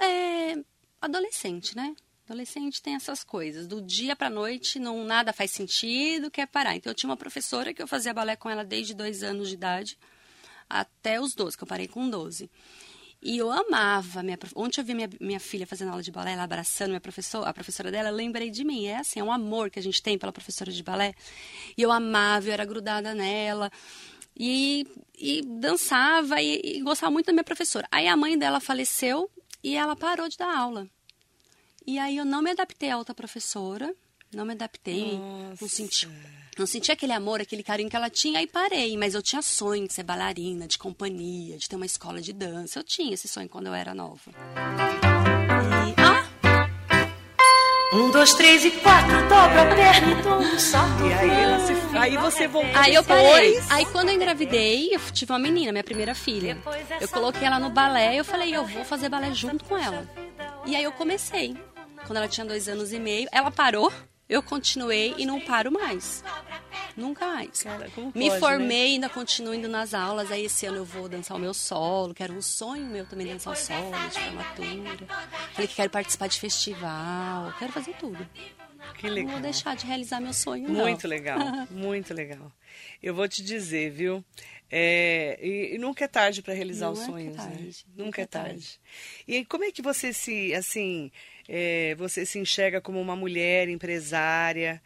É 0.00 0.56
adolescente, 1.02 1.76
né? 1.76 1.94
Adolescente 2.30 2.80
tem 2.80 2.94
essas 2.94 3.24
coisas. 3.24 3.66
Do 3.66 3.82
dia 3.82 4.14
pra 4.14 4.30
noite, 4.30 4.78
não 4.78 5.04
nada 5.04 5.32
faz 5.32 5.50
sentido, 5.50 6.30
quer 6.30 6.46
parar. 6.46 6.76
Então, 6.76 6.92
eu 6.92 6.94
tinha 6.94 7.10
uma 7.10 7.16
professora 7.16 7.74
que 7.74 7.82
eu 7.82 7.88
fazia 7.88 8.14
balé 8.14 8.36
com 8.36 8.48
ela 8.48 8.64
desde 8.64 8.94
dois 8.94 9.24
anos 9.24 9.48
de 9.48 9.54
idade 9.54 9.98
até 10.68 11.20
os 11.20 11.34
12, 11.34 11.56
que 11.56 11.64
eu 11.64 11.66
parei 11.66 11.88
com 11.88 12.08
12. 12.08 12.48
E 13.20 13.36
eu 13.36 13.50
amava 13.50 14.22
minha. 14.22 14.38
Ontem 14.54 14.80
eu 14.80 14.84
vi 14.84 14.94
minha, 14.94 15.10
minha 15.20 15.40
filha 15.40 15.66
fazendo 15.66 15.88
aula 15.88 16.04
de 16.04 16.12
balé, 16.12 16.34
ela 16.34 16.44
abraçando 16.44 16.90
minha 16.90 17.00
professora, 17.00 17.50
a 17.50 17.52
professora 17.52 17.90
dela, 17.90 18.10
lembrei 18.10 18.48
de 18.48 18.64
mim. 18.64 18.86
É 18.86 18.98
assim, 18.98 19.18
é 19.18 19.24
um 19.24 19.32
amor 19.32 19.68
que 19.68 19.80
a 19.80 19.82
gente 19.82 20.00
tem 20.00 20.16
pela 20.16 20.30
professora 20.30 20.70
de 20.70 20.84
balé. 20.84 21.14
E 21.76 21.82
eu 21.82 21.90
amava, 21.90 22.46
eu 22.46 22.52
era 22.52 22.64
grudada 22.64 23.12
nela. 23.12 23.72
E, 24.38 24.86
e 25.18 25.42
dançava 25.42 26.40
e, 26.40 26.76
e 26.76 26.80
gostava 26.80 27.10
muito 27.10 27.26
da 27.26 27.32
minha 27.32 27.42
professora. 27.42 27.88
Aí 27.90 28.06
a 28.06 28.16
mãe 28.16 28.38
dela 28.38 28.60
faleceu 28.60 29.28
e 29.64 29.76
ela 29.76 29.96
parou 29.96 30.28
de 30.28 30.36
dar 30.36 30.56
aula. 30.56 30.88
E 31.86 31.98
aí 31.98 32.16
eu 32.16 32.24
não 32.24 32.42
me 32.42 32.50
adaptei 32.50 32.90
à 32.90 32.96
outra 32.98 33.14
professora, 33.14 33.92
não 34.32 34.44
me 34.44 34.52
adaptei, 34.52 35.18
não 35.18 35.50
Nossa. 35.50 35.68
senti, 35.68 36.08
não 36.58 36.66
senti 36.66 36.92
aquele 36.92 37.12
amor, 37.12 37.40
aquele 37.40 37.62
carinho 37.62 37.90
que 37.90 37.96
ela 37.96 38.10
tinha, 38.10 38.38
aí 38.38 38.46
parei. 38.46 38.96
Mas 38.96 39.14
eu 39.14 39.22
tinha 39.22 39.42
sonho 39.42 39.86
de 39.88 39.92
ser 39.94 40.02
bailarina, 40.04 40.66
de 40.68 40.78
companhia, 40.78 41.56
de 41.58 41.68
ter 41.68 41.76
uma 41.76 41.86
escola 41.86 42.20
de 42.20 42.32
dança. 42.32 42.78
Eu 42.78 42.84
tinha 42.84 43.14
esse 43.14 43.26
sonho 43.26 43.48
quando 43.48 43.66
eu 43.66 43.74
era 43.74 43.94
nova. 43.94 44.30
E, 45.88 45.94
ah, 46.00 46.26
Um, 47.92 48.08
dois, 48.12 48.32
três 48.34 48.64
e 48.64 48.70
quatro, 48.70 49.10
dobra 49.28 49.62
a 49.62 49.74
perna 49.74 50.12
e 50.12 50.54
um 50.54 50.58
salto. 50.60 51.04
E 51.06 51.12
aí, 51.12 51.28
ela 51.28 51.58
se... 51.66 51.72
aí 51.98 52.16
você 52.18 52.46
voltou 52.46 52.70
Aí 52.76 52.94
eu 52.94 53.02
parei. 53.02 53.54
depois. 53.54 53.70
Aí 53.72 53.84
quando 53.86 54.10
eu 54.10 54.14
engravidei, 54.14 54.94
eu 54.94 55.00
tive 55.12 55.32
uma 55.32 55.40
menina, 55.40 55.72
minha 55.72 55.82
primeira 55.82 56.14
filha. 56.14 56.56
Eu 57.00 57.08
coloquei 57.08 57.44
ela 57.44 57.58
no 57.58 57.68
balé 57.70 58.14
e 58.14 58.18
eu 58.18 58.24
falei, 58.24 58.54
eu 58.54 58.64
vou 58.64 58.84
fazer 58.84 59.08
balé 59.08 59.34
junto 59.34 59.64
com 59.64 59.76
ela. 59.76 60.08
E 60.66 60.76
aí 60.76 60.84
eu 60.84 60.92
comecei. 60.92 61.56
Quando 62.06 62.16
ela 62.16 62.28
tinha 62.28 62.44
dois 62.46 62.68
anos 62.68 62.92
e 62.92 62.98
meio, 62.98 63.28
ela 63.32 63.50
parou, 63.50 63.92
eu 64.28 64.42
continuei 64.42 65.14
e 65.18 65.24
não 65.26 65.40
paro 65.40 65.70
mais. 65.70 66.22
Nunca 66.96 67.26
mais. 67.26 67.62
Cara, 67.62 67.88
Me 68.14 68.28
pode, 68.28 68.40
formei, 68.40 68.94
ainda 68.94 69.08
continuo 69.08 69.54
indo 69.54 69.68
nas 69.68 69.94
aulas. 69.94 70.30
Aí 70.30 70.44
esse 70.44 70.66
ano 70.66 70.78
eu 70.78 70.84
vou 70.84 71.08
dançar 71.08 71.36
o 71.36 71.40
meu 71.40 71.54
solo, 71.54 72.12
que 72.14 72.22
era 72.22 72.32
um 72.32 72.42
sonho 72.42 72.84
meu 72.86 73.06
também 73.06 73.26
dançar 73.26 73.52
o 73.52 73.56
solo 73.56 73.92
de 74.08 74.18
formatura. 74.20 75.06
Falei 75.52 75.68
que 75.68 75.74
quero 75.74 75.90
participar 75.90 76.26
de 76.28 76.38
festival, 76.40 77.52
quero 77.58 77.72
fazer 77.72 77.94
tudo. 77.94 78.26
Que 78.98 79.06
Não 79.06 79.14
legal. 79.14 79.32
vou 79.32 79.40
deixar 79.40 79.76
de 79.76 79.86
realizar 79.86 80.20
meu 80.20 80.32
sonho, 80.32 80.68
não. 80.68 80.80
Muito 80.80 81.06
legal, 81.06 81.38
muito 81.70 82.12
legal. 82.14 82.50
Eu 83.02 83.14
vou 83.14 83.28
te 83.28 83.42
dizer, 83.42 83.90
viu? 83.90 84.24
É, 84.70 85.38
e, 85.42 85.74
e 85.74 85.78
nunca 85.78 86.04
é 86.04 86.08
tarde 86.08 86.42
para 86.42 86.54
realizar 86.54 86.88
Nunca 86.88 87.00
os 87.00 87.04
é 87.08 87.10
sonhos, 87.10 87.36
né? 87.36 87.42
tarde, 87.44 87.84
Nunca, 87.88 88.04
nunca 88.04 88.20
é 88.20 88.24
é 88.24 88.26
tarde. 88.26 88.50
tarde. 88.50 88.80
E 89.26 89.44
como 89.44 89.64
é 89.64 89.72
que 89.72 89.82
você 89.82 90.12
se, 90.12 90.54
assim, 90.54 91.10
é, 91.52 91.96
você 91.96 92.24
se 92.24 92.38
enxerga 92.38 92.80
como 92.80 93.00
uma 93.00 93.16
mulher 93.16 93.68
empresária, 93.68 94.80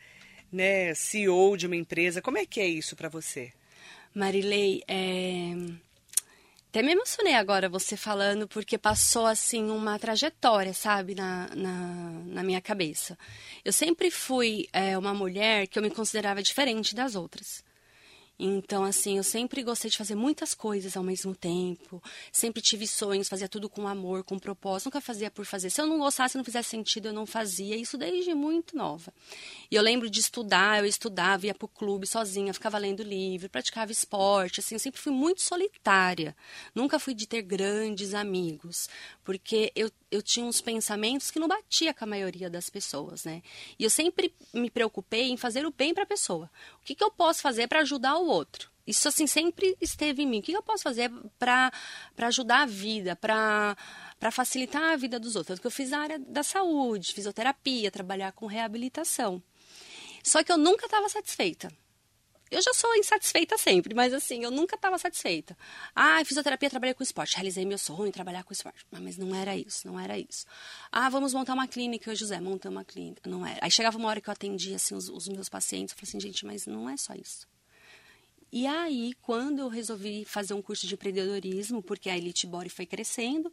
né? 0.51 0.95
CEO 0.95 1.59
de 1.59 1.67
uma 1.67 1.77
empresa? 1.77 2.23
Como 2.23 2.39
é 2.39 2.47
que 2.47 2.59
é 2.59 2.67
isso 2.67 2.97
para 2.97 3.11
você? 3.11 3.53
Marilei, 4.15 4.83
é... 4.89 5.53
até 6.71 6.83
me 6.83 6.93
emocionei 6.93 7.35
agora 7.35 7.69
você 7.69 7.99
falando, 7.99 8.49
porque 8.49 8.79
passou 8.79 9.27
assim 9.27 9.71
uma 9.71 9.99
trajetória, 9.99 10.73
sabe, 10.73 11.15
na, 11.15 11.51
na, 11.55 12.11
na 12.25 12.43
minha 12.43 12.63
cabeça. 12.63 13.19
Eu 13.63 13.73
sempre 13.73 14.11
fui 14.11 14.67
é, 14.73 14.97
uma 14.97 15.13
mulher 15.13 15.67
que 15.67 15.79
eu 15.79 15.83
me 15.83 15.91
considerava 15.91 16.43
diferente 16.43 16.95
das 16.95 17.15
outras. 17.15 17.63
Então, 18.37 18.83
assim, 18.83 19.17
eu 19.17 19.23
sempre 19.23 19.63
gostei 19.63 19.89
de 19.89 19.97
fazer 19.97 20.17
muitas 20.17 20.55
coisas 20.55 20.97
ao 20.97 21.05
mesmo 21.05 21.37
tempo. 21.37 22.03
Sempre 22.33 22.61
tive 22.61 22.87
sonhos, 22.87 23.29
fazia 23.29 23.49
tudo 23.49 23.69
com 23.69 23.87
amor, 23.87 24.25
com 24.25 24.39
propósito. 24.39 24.87
Nunca 24.87 25.01
fazia 25.01 25.31
por 25.31 25.47
fazer. 25.47 25.71
Se 25.71 25.81
eu 25.81 25.87
não 25.87 25.99
gostasse, 25.99 26.37
não 26.37 26.45
fizesse 26.45 26.71
sentido, 26.71 27.09
eu 27.09 27.13
não 27.13 27.27
fazia. 27.27 27.77
Isso 27.77 27.97
desde 27.97 28.35
muito 28.35 28.77
nova. 28.77 29.15
E 29.71 29.77
eu 29.77 29.83
lembro 29.83 30.11
de 30.11 30.19
estudar, 30.19 30.81
eu 30.81 30.87
estudava, 30.87 31.47
ia 31.47 31.55
pro 31.55 31.69
clube 31.69 32.09
sozinha, 32.09 32.53
ficava 32.53 32.77
lendo 32.77 33.05
livro, 33.05 33.49
praticava 33.49 33.93
esporte. 33.93 34.59
Assim, 34.59 34.75
eu 34.75 34.81
sempre 34.81 35.01
fui 35.01 35.13
muito 35.13 35.41
solitária. 35.41 36.37
Nunca 36.75 36.99
fui 36.99 37.15
de 37.15 37.29
ter 37.29 37.43
grandes 37.43 38.15
amigos. 38.15 38.89
Porque 39.23 39.71
eu, 39.77 39.89
eu 40.11 40.21
tinha 40.21 40.45
uns 40.45 40.61
pensamentos 40.61 41.31
que 41.31 41.39
não 41.39 41.47
batia 41.47 41.95
com 41.95 42.05
a 42.05 42.09
maioria 42.09 42.51
das 42.51 42.69
pessoas, 42.69 43.25
né? 43.25 43.43
E 43.79 43.85
eu 43.85 43.91
sempre 43.91 44.35
me 44.53 44.71
preocupei 44.71 45.31
em 45.31 45.37
fazer 45.37 45.65
o 45.65 45.71
bem 45.71 45.95
para 45.95 46.03
a 46.03 46.07
pessoa. 46.07 46.51
O 46.81 46.85
que, 46.85 46.97
que 46.97 47.05
eu 47.05 47.13
posso 47.13 47.41
fazer 47.41 47.69
para 47.69 47.81
ajudar 47.81 48.17
o 48.17 48.25
outro? 48.35 48.71
Isso, 48.87 49.09
assim, 49.09 49.27
sempre 49.27 49.77
esteve 49.81 50.23
em 50.23 50.27
mim. 50.27 50.41
O 50.41 50.43
que 50.43 50.53
eu 50.53 50.63
posso 50.63 50.83
fazer 50.83 51.11
para 51.39 51.73
ajudar 52.19 52.63
a 52.63 52.67
vida, 52.67 53.17
para 53.17 53.77
facilitar 54.31 54.93
a 54.93 54.97
vida 54.97 55.19
dos 55.19 55.37
outros? 55.37 55.59
Porque 55.59 55.69
eu 55.69 55.71
fiz 55.71 55.93
a 55.93 56.01
área 56.01 56.19
da 56.19 56.43
saúde, 56.43 57.15
fisioterapia, 57.15 57.91
trabalhar 57.91 58.33
com 58.33 58.47
reabilitação. 58.47 59.43
Só 60.23 60.43
que 60.43 60.53
eu 60.53 60.59
nunca 60.59 60.85
estava 60.85 61.09
satisfeita. 61.09 61.73
Eu 62.51 62.63
já 62.63 62.73
sou 62.75 62.95
insatisfeita 62.95 63.57
sempre, 63.57 63.95
mas 63.95 64.13
assim, 64.13 64.45
eu 64.45 64.51
nunca 64.51 64.77
estava 64.77 64.99
satisfeita. 64.99 65.57
Ah, 65.95 66.23
fisioterapia, 66.25 66.71
trabalhei 66.71 66.95
com 66.95 67.03
esporte, 67.03 67.35
realizei 67.35 67.65
meu 67.65 67.79
sonho, 67.79 68.13
trabalhar 68.13 68.45
com 68.45 68.53
esporte. 68.53 68.85
Mas 68.91 69.17
não 69.17 69.35
era 69.35 69.57
isso, 69.57 69.87
não 69.87 69.99
era 69.99 70.19
isso. 70.19 70.45
Ah, 70.93 71.09
vamos 71.09 71.33
montar 71.33 71.55
uma 71.55 71.67
clínica, 71.67 72.11
eu, 72.11 72.15
José, 72.15 72.39
montar 72.41 72.69
uma 72.69 72.85
clínica. 72.85 73.29
Não 73.29 73.45
era. 73.47 73.59
Aí 73.63 73.71
chegava 73.71 73.97
uma 73.97 74.09
hora 74.09 74.21
que 74.21 74.29
eu 74.29 74.33
atendia 74.33 74.77
assim, 74.77 74.95
os, 74.95 75.09
os 75.09 75.27
meus 75.27 75.49
pacientes, 75.49 75.95
eu 75.95 75.99
falei 75.99 76.09
assim, 76.11 76.21
gente, 76.21 76.45
mas 76.45 76.67
não 76.67 76.89
é 76.89 76.97
só 76.97 77.15
isso. 77.15 77.49
E 78.57 78.69
aí, 78.69 79.15
quando 79.21 79.59
eu 79.59 79.69
resolvi 79.69 80.25
fazer 80.25 80.55
um 80.55 80.63
curso 80.63 80.87
de 80.87 80.95
empreendedorismo, 80.95 81.83
porque 81.83 82.09
a 82.09 82.17
Elite 82.17 82.47
Body 82.47 82.71
foi 82.71 82.87
crescendo, 82.87 83.53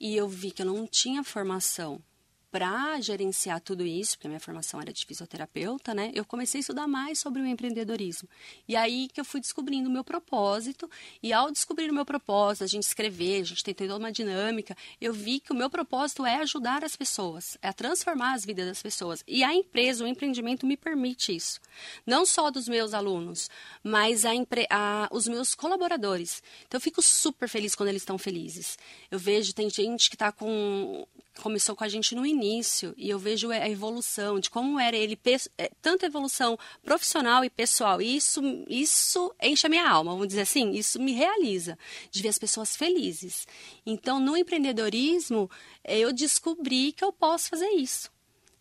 e 0.00 0.16
eu 0.16 0.26
vi 0.26 0.50
que 0.50 0.62
eu 0.62 0.66
não 0.66 0.86
tinha 0.86 1.22
formação 1.22 2.02
para 2.50 3.00
gerenciar 3.00 3.60
tudo 3.60 3.86
isso, 3.86 4.16
porque 4.16 4.26
a 4.26 4.30
minha 4.30 4.40
formação 4.40 4.80
era 4.80 4.92
de 4.92 5.04
fisioterapeuta, 5.04 5.94
né? 5.94 6.10
Eu 6.14 6.24
comecei 6.24 6.58
a 6.58 6.62
estudar 6.62 6.88
mais 6.88 7.18
sobre 7.18 7.40
o 7.40 7.46
empreendedorismo. 7.46 8.28
E 8.66 8.74
aí 8.74 9.08
que 9.12 9.20
eu 9.20 9.24
fui 9.24 9.40
descobrindo 9.40 9.88
o 9.88 9.92
meu 9.92 10.02
propósito, 10.02 10.90
e 11.22 11.32
ao 11.32 11.50
descobrir 11.50 11.90
o 11.90 11.94
meu 11.94 12.04
propósito, 12.04 12.64
a 12.64 12.66
gente 12.66 12.82
escrever, 12.82 13.42
a 13.42 13.44
gente 13.44 13.62
tem 13.62 13.74
toda 13.74 13.96
uma 13.96 14.10
dinâmica, 14.10 14.76
eu 15.00 15.12
vi 15.12 15.40
que 15.40 15.52
o 15.52 15.54
meu 15.54 15.70
propósito 15.70 16.26
é 16.26 16.36
ajudar 16.36 16.84
as 16.84 16.96
pessoas, 16.96 17.56
é 17.62 17.72
transformar 17.72 18.34
as 18.34 18.44
vidas 18.44 18.66
das 18.66 18.82
pessoas. 18.82 19.22
E 19.26 19.44
a 19.44 19.54
empresa, 19.54 20.04
o 20.04 20.06
empreendimento 20.06 20.66
me 20.66 20.76
permite 20.76 21.34
isso. 21.34 21.60
Não 22.04 22.26
só 22.26 22.50
dos 22.50 22.68
meus 22.68 22.94
alunos, 22.94 23.48
mas 23.82 24.24
a, 24.24 24.30
a 24.70 25.08
os 25.12 25.28
meus 25.28 25.54
colaboradores. 25.54 26.42
Então 26.66 26.78
eu 26.78 26.82
fico 26.82 27.02
super 27.02 27.48
feliz 27.48 27.74
quando 27.74 27.90
eles 27.90 28.02
estão 28.02 28.18
felizes. 28.18 28.78
Eu 29.10 29.18
vejo, 29.18 29.54
tem 29.54 29.70
gente 29.70 30.08
que 30.08 30.16
está 30.16 30.32
com 30.32 31.06
começou 31.38 31.76
com 31.76 31.84
a 31.84 31.88
gente 31.88 32.14
no 32.14 32.26
início 32.26 32.92
e 32.96 33.08
eu 33.08 33.18
vejo 33.18 33.50
a 33.50 33.68
evolução 33.68 34.40
de 34.40 34.50
como 34.50 34.78
era 34.80 34.96
ele 34.96 35.18
é, 35.56 35.70
tanto 35.80 36.04
evolução 36.04 36.58
profissional 36.82 37.44
e 37.44 37.50
pessoal 37.50 38.02
e 38.02 38.16
isso 38.16 38.40
isso 38.68 39.34
enche 39.40 39.66
a 39.66 39.70
minha 39.70 39.88
alma 39.88 40.12
vamos 40.12 40.28
dizer 40.28 40.42
assim 40.42 40.72
isso 40.72 41.00
me 41.00 41.12
realiza 41.12 41.78
de 42.10 42.22
ver 42.22 42.28
as 42.28 42.38
pessoas 42.38 42.76
felizes 42.76 43.46
então 43.86 44.18
no 44.18 44.36
empreendedorismo 44.36 45.50
eu 45.84 46.12
descobri 46.12 46.92
que 46.92 47.04
eu 47.04 47.12
posso 47.12 47.48
fazer 47.48 47.68
isso 47.70 48.10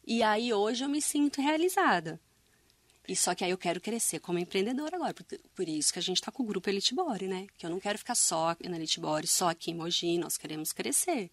e 0.06 0.22
aí 0.24 0.54
hoje 0.54 0.84
eu 0.84 0.90
me 0.90 1.02
sinto 1.02 1.42
realizada 1.42 2.20
e 3.10 3.16
só 3.16 3.34
que 3.34 3.44
aí 3.44 3.50
eu 3.50 3.58
quero 3.58 3.82
crescer 3.82 4.20
como 4.20 4.38
empreendedora 4.38 4.96
agora. 4.96 5.16
Por, 5.16 5.26
por 5.56 5.68
isso 5.68 5.92
que 5.92 5.98
a 5.98 6.02
gente 6.02 6.18
está 6.18 6.32
com 6.32 6.44
o 6.44 6.46
grupo 6.46 6.70
Elite 6.70 6.94
Body, 6.94 7.28
né? 7.28 7.48
Que 7.58 7.66
eu 7.66 7.70
não 7.72 7.80
quero 7.80 7.98
ficar 7.98 8.14
só 8.14 8.56
na 8.64 8.76
Elite 8.76 9.00
Body, 9.00 9.26
só 9.26 9.50
aqui 9.50 9.72
em 9.72 9.74
Mogi. 9.74 10.20
Nós 10.20 10.38
queremos 10.38 10.72
crescer. 10.72 11.32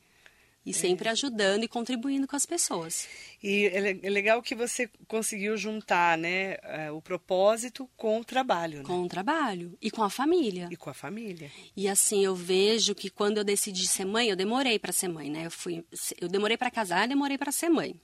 E 0.67 0.75
sempre 0.75 1.09
é. 1.09 1.13
ajudando 1.13 1.63
e 1.63 1.69
contribuindo 1.69 2.27
com 2.27 2.35
as 2.35 2.45
pessoas. 2.45 3.07
E 3.41 3.67
é, 3.67 3.99
é 4.03 4.11
legal 4.11 4.43
que 4.43 4.53
você 4.53 4.91
conseguiu 5.07 5.57
juntar 5.57 6.19
né, 6.19 6.57
é, 6.65 6.91
o 6.91 7.01
propósito 7.01 7.89
com 7.97 8.19
o 8.19 8.25
trabalho. 8.25 8.79
Né? 8.79 8.85
Com 8.85 9.05
o 9.05 9.09
trabalho. 9.09 9.79
E 9.81 9.93
com 9.93 10.03
a 10.03 10.11
família. 10.11 10.69
E 10.69 10.77
com 10.77 10.91
a 10.91 10.95
família. 10.95 11.53
E 11.77 11.89
assim, 11.89 12.25
eu 12.25 12.35
vejo 12.35 12.97
que 12.97 13.09
quando 13.09 13.39
eu 13.39 13.45
decidi 13.45 13.87
ser 13.87 14.05
mãe, 14.05 14.29
eu 14.29 14.35
demorei 14.35 14.77
para 14.77 14.91
ser 14.93 15.07
mãe, 15.07 15.31
né? 15.31 15.47
Eu, 15.47 15.53
fui, 15.53 15.85
eu 16.21 16.29
demorei 16.29 16.57
para 16.57 16.69
casar 16.69 17.05
e 17.05 17.09
demorei 17.09 17.39
para 17.39 17.53
ser 17.53 17.69
mãe. 17.69 17.95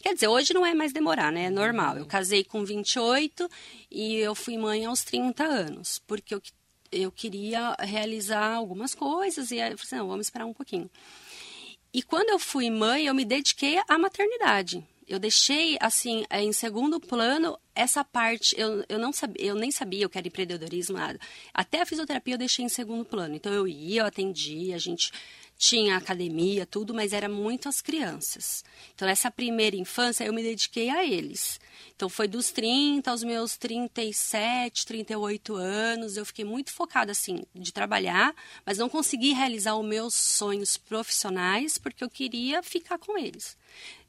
Quer 0.00 0.14
dizer, 0.14 0.28
hoje 0.28 0.54
não 0.54 0.64
é 0.64 0.74
mais 0.74 0.92
demorar, 0.92 1.32
né? 1.32 1.44
É 1.44 1.50
normal. 1.50 1.96
Eu 1.96 2.06
casei 2.06 2.44
com 2.44 2.64
28 2.64 3.48
e 3.90 4.14
eu 4.16 4.34
fui 4.34 4.56
mãe 4.56 4.84
aos 4.84 5.02
30 5.02 5.42
anos. 5.42 6.00
Porque 6.06 6.34
eu, 6.34 6.42
eu 6.90 7.10
queria 7.10 7.76
realizar 7.80 8.54
algumas 8.54 8.94
coisas 8.94 9.50
e 9.50 9.60
aí 9.60 9.72
eu 9.72 9.78
falei 9.78 9.86
assim, 9.86 9.96
não, 9.96 10.08
vamos 10.08 10.26
esperar 10.26 10.46
um 10.46 10.52
pouquinho. 10.52 10.90
E 11.92 12.02
quando 12.02 12.30
eu 12.30 12.38
fui 12.38 12.70
mãe, 12.70 13.06
eu 13.06 13.14
me 13.14 13.24
dediquei 13.24 13.80
à 13.86 13.98
maternidade. 13.98 14.86
Eu 15.06 15.18
deixei, 15.18 15.76
assim, 15.78 16.24
em 16.30 16.52
segundo 16.52 16.98
plano, 16.98 17.58
essa 17.74 18.02
parte. 18.02 18.58
Eu, 18.58 18.82
eu, 18.88 18.98
não 18.98 19.12
sabia, 19.12 19.44
eu 19.44 19.54
nem 19.54 19.70
sabia 19.70 20.06
o 20.06 20.08
que 20.08 20.16
era 20.16 20.26
empreendedorismo, 20.26 20.96
nada. 20.96 21.18
Até 21.52 21.82
a 21.82 21.86
fisioterapia 21.86 22.34
eu 22.34 22.38
deixei 22.38 22.64
em 22.64 22.68
segundo 22.68 23.04
plano. 23.04 23.34
Então 23.34 23.52
eu 23.52 23.68
ia, 23.68 24.02
eu 24.02 24.06
atendia, 24.06 24.74
a 24.74 24.78
gente 24.78 25.12
tinha 25.56 25.96
academia, 25.96 26.66
tudo, 26.66 26.92
mas 26.92 27.12
era 27.12 27.28
muito 27.28 27.68
as 27.68 27.80
crianças. 27.80 28.64
Então, 28.94 29.06
nessa 29.06 29.30
primeira 29.30 29.76
infância, 29.76 30.24
eu 30.24 30.32
me 30.32 30.42
dediquei 30.42 30.90
a 30.90 31.04
eles. 31.04 31.60
Então, 31.94 32.08
foi 32.08 32.26
dos 32.26 32.50
30 32.50 33.10
aos 33.10 33.22
meus 33.22 33.56
37, 33.56 34.84
38 34.84 35.54
anos, 35.54 36.16
eu 36.16 36.26
fiquei 36.26 36.44
muito 36.44 36.72
focada, 36.72 37.12
assim, 37.12 37.44
de 37.54 37.72
trabalhar, 37.72 38.34
mas 38.66 38.78
não 38.78 38.88
consegui 38.88 39.32
realizar 39.32 39.76
os 39.76 39.86
meus 39.86 40.14
sonhos 40.14 40.76
profissionais, 40.76 41.78
porque 41.78 42.02
eu 42.02 42.10
queria 42.10 42.62
ficar 42.62 42.98
com 42.98 43.16
eles. 43.16 43.56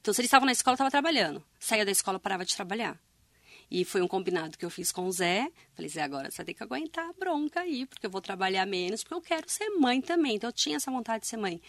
Então, 0.01 0.13
se 0.13 0.21
eles 0.21 0.27
estavam 0.27 0.45
na 0.45 0.51
escola, 0.51 0.73
eu 0.73 0.75
estava 0.75 0.91
trabalhando. 0.91 1.43
Saía 1.59 1.85
da 1.85 1.91
escola, 1.91 2.19
parava 2.19 2.43
de 2.43 2.55
trabalhar. 2.55 2.99
E 3.73 3.83
foi 3.83 4.03
um 4.03 4.07
combinado 4.07 4.55
que 4.55 4.63
eu 4.63 4.69
fiz 4.69 4.91
com 4.91 5.07
o 5.07 5.11
Zé. 5.11 5.51
Falei, 5.73 5.89
Zé, 5.89 6.03
agora 6.03 6.29
você 6.29 6.45
ter 6.45 6.53
que 6.53 6.61
aguentar 6.61 7.09
a 7.09 7.13
bronca 7.13 7.61
aí, 7.61 7.87
porque 7.87 8.05
eu 8.05 8.09
vou 8.11 8.21
trabalhar 8.21 8.67
menos, 8.67 9.01
porque 9.01 9.15
eu 9.15 9.21
quero 9.21 9.49
ser 9.49 9.67
mãe 9.71 9.99
também. 9.99 10.35
Então 10.35 10.49
eu 10.49 10.53
tinha 10.53 10.75
essa 10.75 10.91
vontade 10.91 11.21
de 11.21 11.27
ser 11.27 11.37
mãe. 11.37 11.59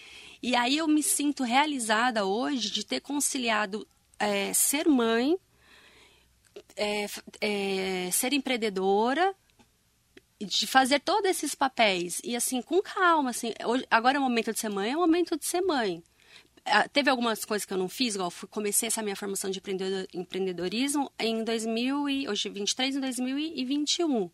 E 0.43 0.55
aí 0.55 0.77
eu 0.77 0.87
me 0.87 1.03
sinto 1.03 1.43
realizada 1.43 2.27
hoje 2.27 2.71
de 2.71 2.85
ter 2.85 3.01
conciliado 3.01 3.89
é, 4.19 4.53
ser 4.53 4.87
mãe, 4.87 5.39
é, 6.77 7.07
é, 7.41 8.11
ser 8.13 8.35
empreendedora 8.35 9.35
de 10.39 10.67
fazer 10.67 11.01
todos 11.01 11.31
esses 11.31 11.55
papéis 11.55 12.21
e 12.23 12.37
assim 12.37 12.61
com 12.61 12.83
calma 12.83 13.31
assim 13.31 13.55
hoje, 13.65 13.87
agora 13.91 14.19
é 14.19 14.21
o 14.21 14.23
momento 14.23 14.53
de 14.53 14.59
ser 14.59 14.69
mãe 14.69 14.91
é 14.91 14.97
o 14.97 15.01
momento 15.01 15.39
de 15.39 15.47
ser 15.47 15.63
mãe 15.63 16.03
teve 16.93 17.11
algumas 17.11 17.45
coisas 17.45 17.65
que 17.65 17.73
eu 17.73 17.79
não 17.79 17.89
fiz, 17.89 18.15
igual 18.15 18.33
comecei 18.51 18.87
essa 18.87 19.03
minha 19.03 19.17
formação 19.17 19.51
de 19.51 19.61
empreendedorismo 20.15 21.11
em 21.19 21.45
2000 21.45 22.09
e, 22.09 22.29
hoje 22.29 22.49
23 22.49 22.97
em 22.97 23.01
2021. 23.01 24.31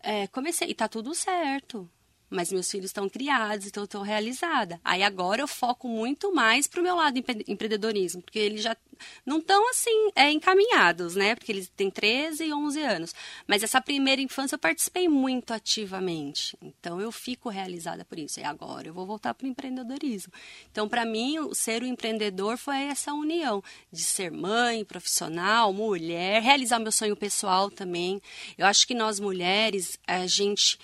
É, 0.00 0.26
comecei 0.28 0.68
e 0.68 0.74
tá 0.74 0.88
tudo 0.88 1.14
certo 1.14 1.90
mas 2.28 2.52
meus 2.52 2.70
filhos 2.70 2.86
estão 2.86 3.08
criados, 3.08 3.66
então 3.66 3.82
eu 3.82 3.86
estou 3.86 4.02
realizada. 4.02 4.80
Aí 4.84 5.02
agora 5.02 5.40
eu 5.40 5.48
foco 5.48 5.88
muito 5.88 6.34
mais 6.34 6.66
para 6.66 6.80
o 6.80 6.82
meu 6.82 6.96
lado 6.96 7.18
empreendedorismo, 7.18 8.22
porque 8.22 8.38
eles 8.38 8.62
já 8.62 8.76
não 9.24 9.38
estão 9.38 9.68
assim 9.70 10.10
é, 10.14 10.30
encaminhados, 10.30 11.14
né? 11.14 11.34
Porque 11.34 11.52
eles 11.52 11.70
têm 11.76 11.90
13 11.90 12.44
e 12.44 12.52
11 12.52 12.82
anos. 12.82 13.14
Mas 13.46 13.62
essa 13.62 13.80
primeira 13.80 14.20
infância 14.20 14.54
eu 14.54 14.58
participei 14.58 15.08
muito 15.08 15.52
ativamente, 15.52 16.56
então 16.60 17.00
eu 17.00 17.12
fico 17.12 17.48
realizada 17.48 18.04
por 18.04 18.18
isso. 18.18 18.40
E 18.40 18.44
agora 18.44 18.88
eu 18.88 18.94
vou 18.94 19.06
voltar 19.06 19.34
para 19.34 19.46
o 19.46 19.48
empreendedorismo. 19.48 20.32
Então, 20.70 20.88
para 20.88 21.04
mim, 21.04 21.36
ser 21.52 21.82
o 21.82 21.86
empreendedor 21.86 22.56
foi 22.56 22.76
essa 22.84 23.12
união 23.12 23.62
de 23.92 24.02
ser 24.02 24.30
mãe, 24.30 24.84
profissional, 24.84 25.72
mulher, 25.72 26.42
realizar 26.42 26.78
meu 26.78 26.92
sonho 26.92 27.16
pessoal 27.16 27.70
também. 27.70 28.20
Eu 28.56 28.66
acho 28.66 28.86
que 28.86 28.94
nós 28.94 29.20
mulheres, 29.20 29.98
a 30.06 30.26
gente 30.26 30.78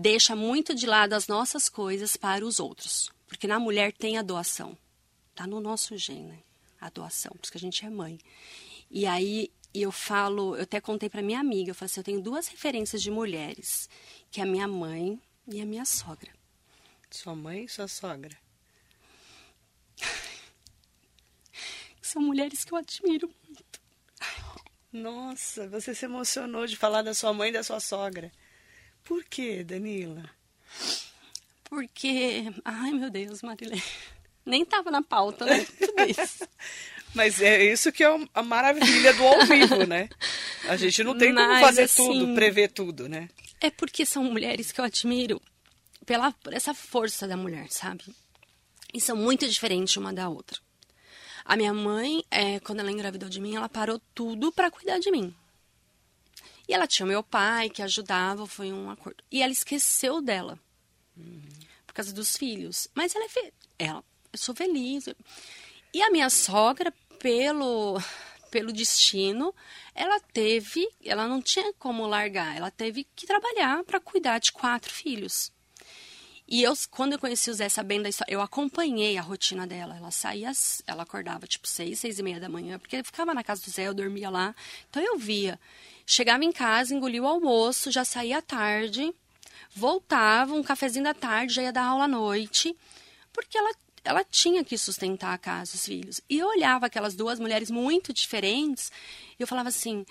deixa 0.00 0.34
muito 0.34 0.74
de 0.74 0.86
lado 0.86 1.12
as 1.12 1.28
nossas 1.28 1.68
coisas 1.68 2.16
para 2.16 2.44
os 2.44 2.58
outros. 2.58 3.10
Porque 3.26 3.46
na 3.46 3.60
mulher 3.60 3.92
tem 3.92 4.16
a 4.18 4.22
doação. 4.22 4.76
Tá 5.34 5.46
no 5.46 5.60
nosso 5.60 5.96
gene, 5.96 6.28
né? 6.28 6.38
a 6.80 6.88
doação, 6.88 7.32
por 7.32 7.44
isso 7.44 7.52
que 7.52 7.58
a 7.58 7.60
gente 7.60 7.84
é 7.84 7.90
mãe. 7.90 8.18
E 8.90 9.06
aí 9.06 9.52
eu 9.74 9.92
falo, 9.92 10.56
eu 10.56 10.62
até 10.62 10.80
contei 10.80 11.08
para 11.08 11.22
minha 11.22 11.38
amiga, 11.38 11.70
eu 11.70 11.74
falei 11.74 11.90
assim, 11.90 12.00
eu 12.00 12.04
tenho 12.04 12.22
duas 12.22 12.48
referências 12.48 13.02
de 13.02 13.10
mulheres, 13.10 13.88
que 14.30 14.40
é 14.40 14.44
a 14.44 14.46
minha 14.46 14.66
mãe 14.66 15.20
e 15.46 15.60
a 15.60 15.66
minha 15.66 15.84
sogra. 15.84 16.32
Sua 17.10 17.34
mãe 17.34 17.64
e 17.64 17.68
sua 17.68 17.86
sogra? 17.86 18.36
São 22.00 22.22
mulheres 22.22 22.64
que 22.64 22.72
eu 22.72 22.78
admiro 22.78 23.30
muito. 23.46 23.80
Nossa, 24.92 25.68
você 25.68 25.94
se 25.94 26.04
emocionou 26.04 26.66
de 26.66 26.76
falar 26.76 27.02
da 27.02 27.14
sua 27.14 27.32
mãe 27.32 27.50
e 27.50 27.52
da 27.52 27.62
sua 27.62 27.78
sogra. 27.78 28.32
Por 29.04 29.24
que, 29.24 29.64
Danila? 29.64 30.28
Porque, 31.64 32.44
ai 32.64 32.92
meu 32.92 33.10
Deus, 33.10 33.42
Marilene, 33.42 33.82
nem 34.44 34.62
estava 34.62 34.90
na 34.90 35.02
pauta, 35.02 35.44
né? 35.44 35.64
Tudo 35.64 36.02
isso. 36.08 36.46
Mas 37.14 37.40
é 37.40 37.64
isso 37.64 37.90
que 37.90 38.04
é 38.04 38.26
a 38.34 38.42
maravilha 38.42 39.12
do 39.14 39.26
ao 39.26 39.44
vivo, 39.46 39.86
né? 39.86 40.08
A 40.68 40.76
gente 40.76 41.02
não 41.02 41.16
tem 41.16 41.32
Mas, 41.32 41.46
como 41.46 41.60
fazer 41.60 41.82
assim, 41.82 42.06
tudo, 42.06 42.34
prever 42.34 42.70
tudo, 42.70 43.08
né? 43.08 43.28
É 43.60 43.68
porque 43.70 44.06
são 44.06 44.22
mulheres 44.24 44.70
que 44.70 44.80
eu 44.80 44.84
admiro 44.84 45.40
pela 46.06 46.32
por 46.32 46.52
essa 46.52 46.72
força 46.72 47.26
da 47.26 47.36
mulher, 47.36 47.66
sabe? 47.70 48.04
E 48.94 49.00
são 49.00 49.16
muito 49.16 49.48
diferentes 49.48 49.96
uma 49.96 50.12
da 50.12 50.28
outra. 50.28 50.58
A 51.44 51.56
minha 51.56 51.74
mãe, 51.74 52.24
é, 52.30 52.60
quando 52.60 52.80
ela 52.80 52.92
engravidou 52.92 53.28
de 53.28 53.40
mim, 53.40 53.56
ela 53.56 53.68
parou 53.68 54.00
tudo 54.14 54.52
para 54.52 54.70
cuidar 54.70 54.98
de 54.98 55.10
mim. 55.10 55.34
E 56.70 56.72
ela 56.72 56.86
tinha 56.86 57.04
meu 57.04 57.20
pai 57.20 57.68
que 57.68 57.82
ajudava, 57.82 58.46
foi 58.46 58.72
um 58.72 58.88
acordo. 58.88 59.24
E 59.28 59.42
ela 59.42 59.50
esqueceu 59.50 60.22
dela. 60.22 60.56
Uhum. 61.16 61.42
Por 61.84 61.92
causa 61.92 62.12
dos 62.12 62.36
filhos. 62.36 62.86
Mas 62.94 63.12
ela 63.12 63.24
é 63.24 63.28
fe... 63.28 63.52
ela, 63.76 64.04
eu 64.32 64.38
sou 64.38 64.54
feliz. 64.54 65.08
E 65.92 66.00
a 66.00 66.10
minha 66.12 66.30
sogra, 66.30 66.94
pelo 67.18 68.00
pelo 68.52 68.72
destino, 68.72 69.52
ela 69.94 70.20
teve, 70.32 70.88
ela 71.04 71.26
não 71.26 71.42
tinha 71.42 71.72
como 71.74 72.06
largar, 72.06 72.56
ela 72.56 72.70
teve 72.70 73.06
que 73.14 73.26
trabalhar 73.26 73.84
para 73.84 74.00
cuidar 74.00 74.38
de 74.38 74.50
quatro 74.50 74.92
filhos. 74.92 75.52
E 76.46 76.64
eu, 76.64 76.72
quando 76.90 77.12
eu 77.12 77.18
conheci 77.18 77.48
o 77.48 77.54
Zé, 77.54 77.68
sabendo 77.68 78.04
da 78.04 78.08
história, 78.08 78.32
eu 78.32 78.40
acompanhei 78.40 79.16
a 79.16 79.22
rotina 79.22 79.68
dela. 79.68 79.96
Ela 79.96 80.10
saía, 80.10 80.50
ela 80.84 81.04
acordava 81.04 81.46
tipo 81.46 81.68
seis, 81.68 82.00
seis 82.00 82.18
e 82.18 82.22
meia 82.24 82.40
da 82.40 82.48
manhã, 82.48 82.76
porque 82.76 82.96
eu 82.96 83.04
ficava 83.04 83.32
na 83.32 83.44
casa 83.44 83.62
do 83.62 83.70
Zé, 83.70 83.86
eu 83.86 83.94
dormia 83.94 84.28
lá. 84.28 84.52
Então 84.88 85.00
eu 85.00 85.16
via. 85.16 85.60
Chegava 86.12 86.44
em 86.44 86.50
casa, 86.50 86.92
engolia 86.92 87.22
o 87.22 87.26
almoço, 87.28 87.88
já 87.88 88.04
saía 88.04 88.38
à 88.38 88.42
tarde, 88.42 89.14
voltava, 89.72 90.54
um 90.54 90.62
cafezinho 90.62 91.04
da 91.04 91.14
tarde, 91.14 91.54
já 91.54 91.62
ia 91.62 91.72
dar 91.72 91.84
aula 91.84 92.06
à 92.06 92.08
noite, 92.08 92.76
porque 93.32 93.56
ela, 93.56 93.70
ela 94.02 94.24
tinha 94.24 94.64
que 94.64 94.76
sustentar 94.76 95.32
a 95.32 95.38
casa, 95.38 95.76
os 95.76 95.86
filhos. 95.86 96.20
E 96.28 96.40
eu 96.40 96.48
olhava 96.48 96.86
aquelas 96.86 97.14
duas 97.14 97.38
mulheres 97.38 97.70
muito 97.70 98.12
diferentes, 98.12 98.90
e 99.38 99.40
eu 99.40 99.46
falava 99.46 99.68
assim: 99.68 100.04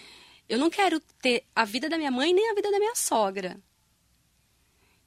eu 0.47 0.57
não 0.57 0.69
quero 0.69 1.01
ter 1.21 1.43
a 1.53 1.65
vida 1.65 1.89
da 1.89 1.97
minha 1.97 2.11
mãe 2.11 2.33
nem 2.33 2.49
a 2.49 2.55
vida 2.55 2.71
da 2.71 2.79
minha 2.79 2.95
sogra. 2.95 3.59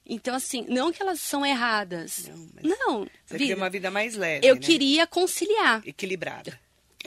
Então, 0.05 0.35
assim, 0.35 0.63
não 0.69 0.91
que 0.91 1.01
elas 1.01 1.19
são 1.21 1.43
erradas. 1.43 2.27
Não, 2.27 2.49
mas 2.53 2.63
Não. 2.65 2.99
Você 2.99 3.09
vida. 3.31 3.37
queria 3.37 3.55
uma 3.55 3.69
vida 3.69 3.89
mais 3.89 4.15
leve, 4.15 4.45
Eu 4.45 4.53
né? 4.55 4.61
queria 4.61 5.07
conciliar. 5.07 5.81
Equilibrada. 5.87 6.59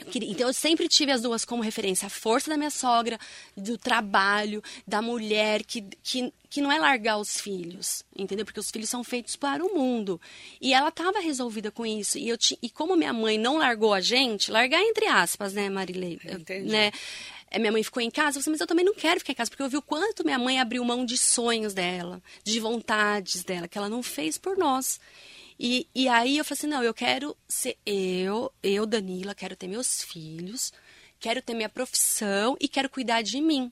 Então, 0.05 0.47
eu 0.47 0.53
sempre 0.53 0.87
tive 0.87 1.11
as 1.11 1.21
duas 1.21 1.43
como 1.43 1.61
referência. 1.63 2.05
A 2.05 2.09
força 2.09 2.49
da 2.49 2.57
minha 2.57 2.69
sogra, 2.69 3.19
do 3.55 3.77
trabalho, 3.77 4.61
da 4.87 5.01
mulher, 5.01 5.63
que, 5.63 5.81
que, 6.03 6.31
que 6.49 6.61
não 6.61 6.71
é 6.71 6.79
largar 6.79 7.17
os 7.17 7.41
filhos, 7.41 8.03
entendeu? 8.15 8.45
Porque 8.45 8.59
os 8.59 8.69
filhos 8.69 8.89
são 8.89 9.03
feitos 9.03 9.35
para 9.35 9.65
o 9.65 9.73
mundo. 9.75 10.21
E 10.61 10.73
ela 10.73 10.89
estava 10.89 11.19
resolvida 11.19 11.71
com 11.71 11.85
isso. 11.85 12.17
E, 12.17 12.29
eu 12.29 12.37
ti- 12.37 12.57
e 12.61 12.69
como 12.69 12.95
minha 12.95 13.11
mãe 13.13 13.37
não 13.37 13.57
largou 13.57 13.93
a 13.93 13.99
gente, 14.01 14.51
largar 14.51 14.81
entre 14.81 15.07
aspas, 15.07 15.53
né, 15.53 15.69
Marilei? 15.69 16.19
Entendi. 16.23 16.69
Né? 16.69 16.91
É, 17.49 17.57
Minha 17.57 17.71
mãe 17.71 17.81
ficou 17.83 18.01
em 18.03 18.11
casa, 18.11 18.37
eu 18.37 18.43
falei, 18.43 18.53
mas 18.55 18.61
eu 18.61 18.67
também 18.67 18.85
não 18.85 18.93
quero 18.93 19.19
ficar 19.19 19.31
em 19.31 19.35
casa, 19.35 19.49
porque 19.49 19.63
eu 19.63 19.69
vi 19.69 19.77
o 19.77 19.81
quanto 19.81 20.23
minha 20.23 20.37
mãe 20.37 20.59
abriu 20.59 20.83
mão 20.83 21.05
de 21.05 21.17
sonhos 21.17 21.73
dela, 21.73 22.21
de 22.43 22.59
vontades 22.59 23.43
dela, 23.43 23.67
que 23.67 23.77
ela 23.77 23.89
não 23.89 24.03
fez 24.03 24.37
por 24.37 24.57
nós. 24.57 24.99
E, 25.59 25.87
e 25.93 26.07
aí 26.07 26.37
eu 26.37 26.45
falei 26.45 26.59
assim, 26.59 26.67
não, 26.67 26.83
eu 26.83 26.93
quero 26.93 27.35
ser 27.47 27.77
eu, 27.85 28.51
eu, 28.61 28.85
Danila, 28.85 29.33
quero 29.33 29.55
ter 29.55 29.67
meus 29.67 30.03
filhos, 30.03 30.71
quero 31.19 31.41
ter 31.41 31.53
minha 31.53 31.69
profissão 31.69 32.55
e 32.59 32.67
quero 32.67 32.89
cuidar 32.89 33.21
de 33.23 33.41
mim. 33.41 33.71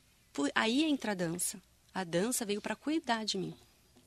Aí 0.54 0.84
entra 0.84 1.12
a 1.12 1.16
dança. 1.16 1.62
A 1.94 2.04
dança 2.04 2.46
veio 2.46 2.62
para 2.62 2.76
cuidar 2.76 3.24
de 3.24 3.38
mim. 3.38 3.56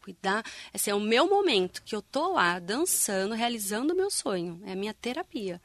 Cuidar, 0.03 0.45
esse 0.73 0.91
é 0.91 0.95
o 0.95 1.01
meu 1.01 1.29
momento, 1.29 1.83
que 1.83 1.95
eu 1.95 2.01
tô 2.01 2.33
lá 2.33 2.59
dançando, 2.59 3.35
realizando 3.35 3.93
o 3.93 3.97
meu 3.97 4.11
sonho, 4.11 4.61
é 4.65 4.73
a 4.73 4.77
minha 4.77 4.95
terapia. 4.95 5.61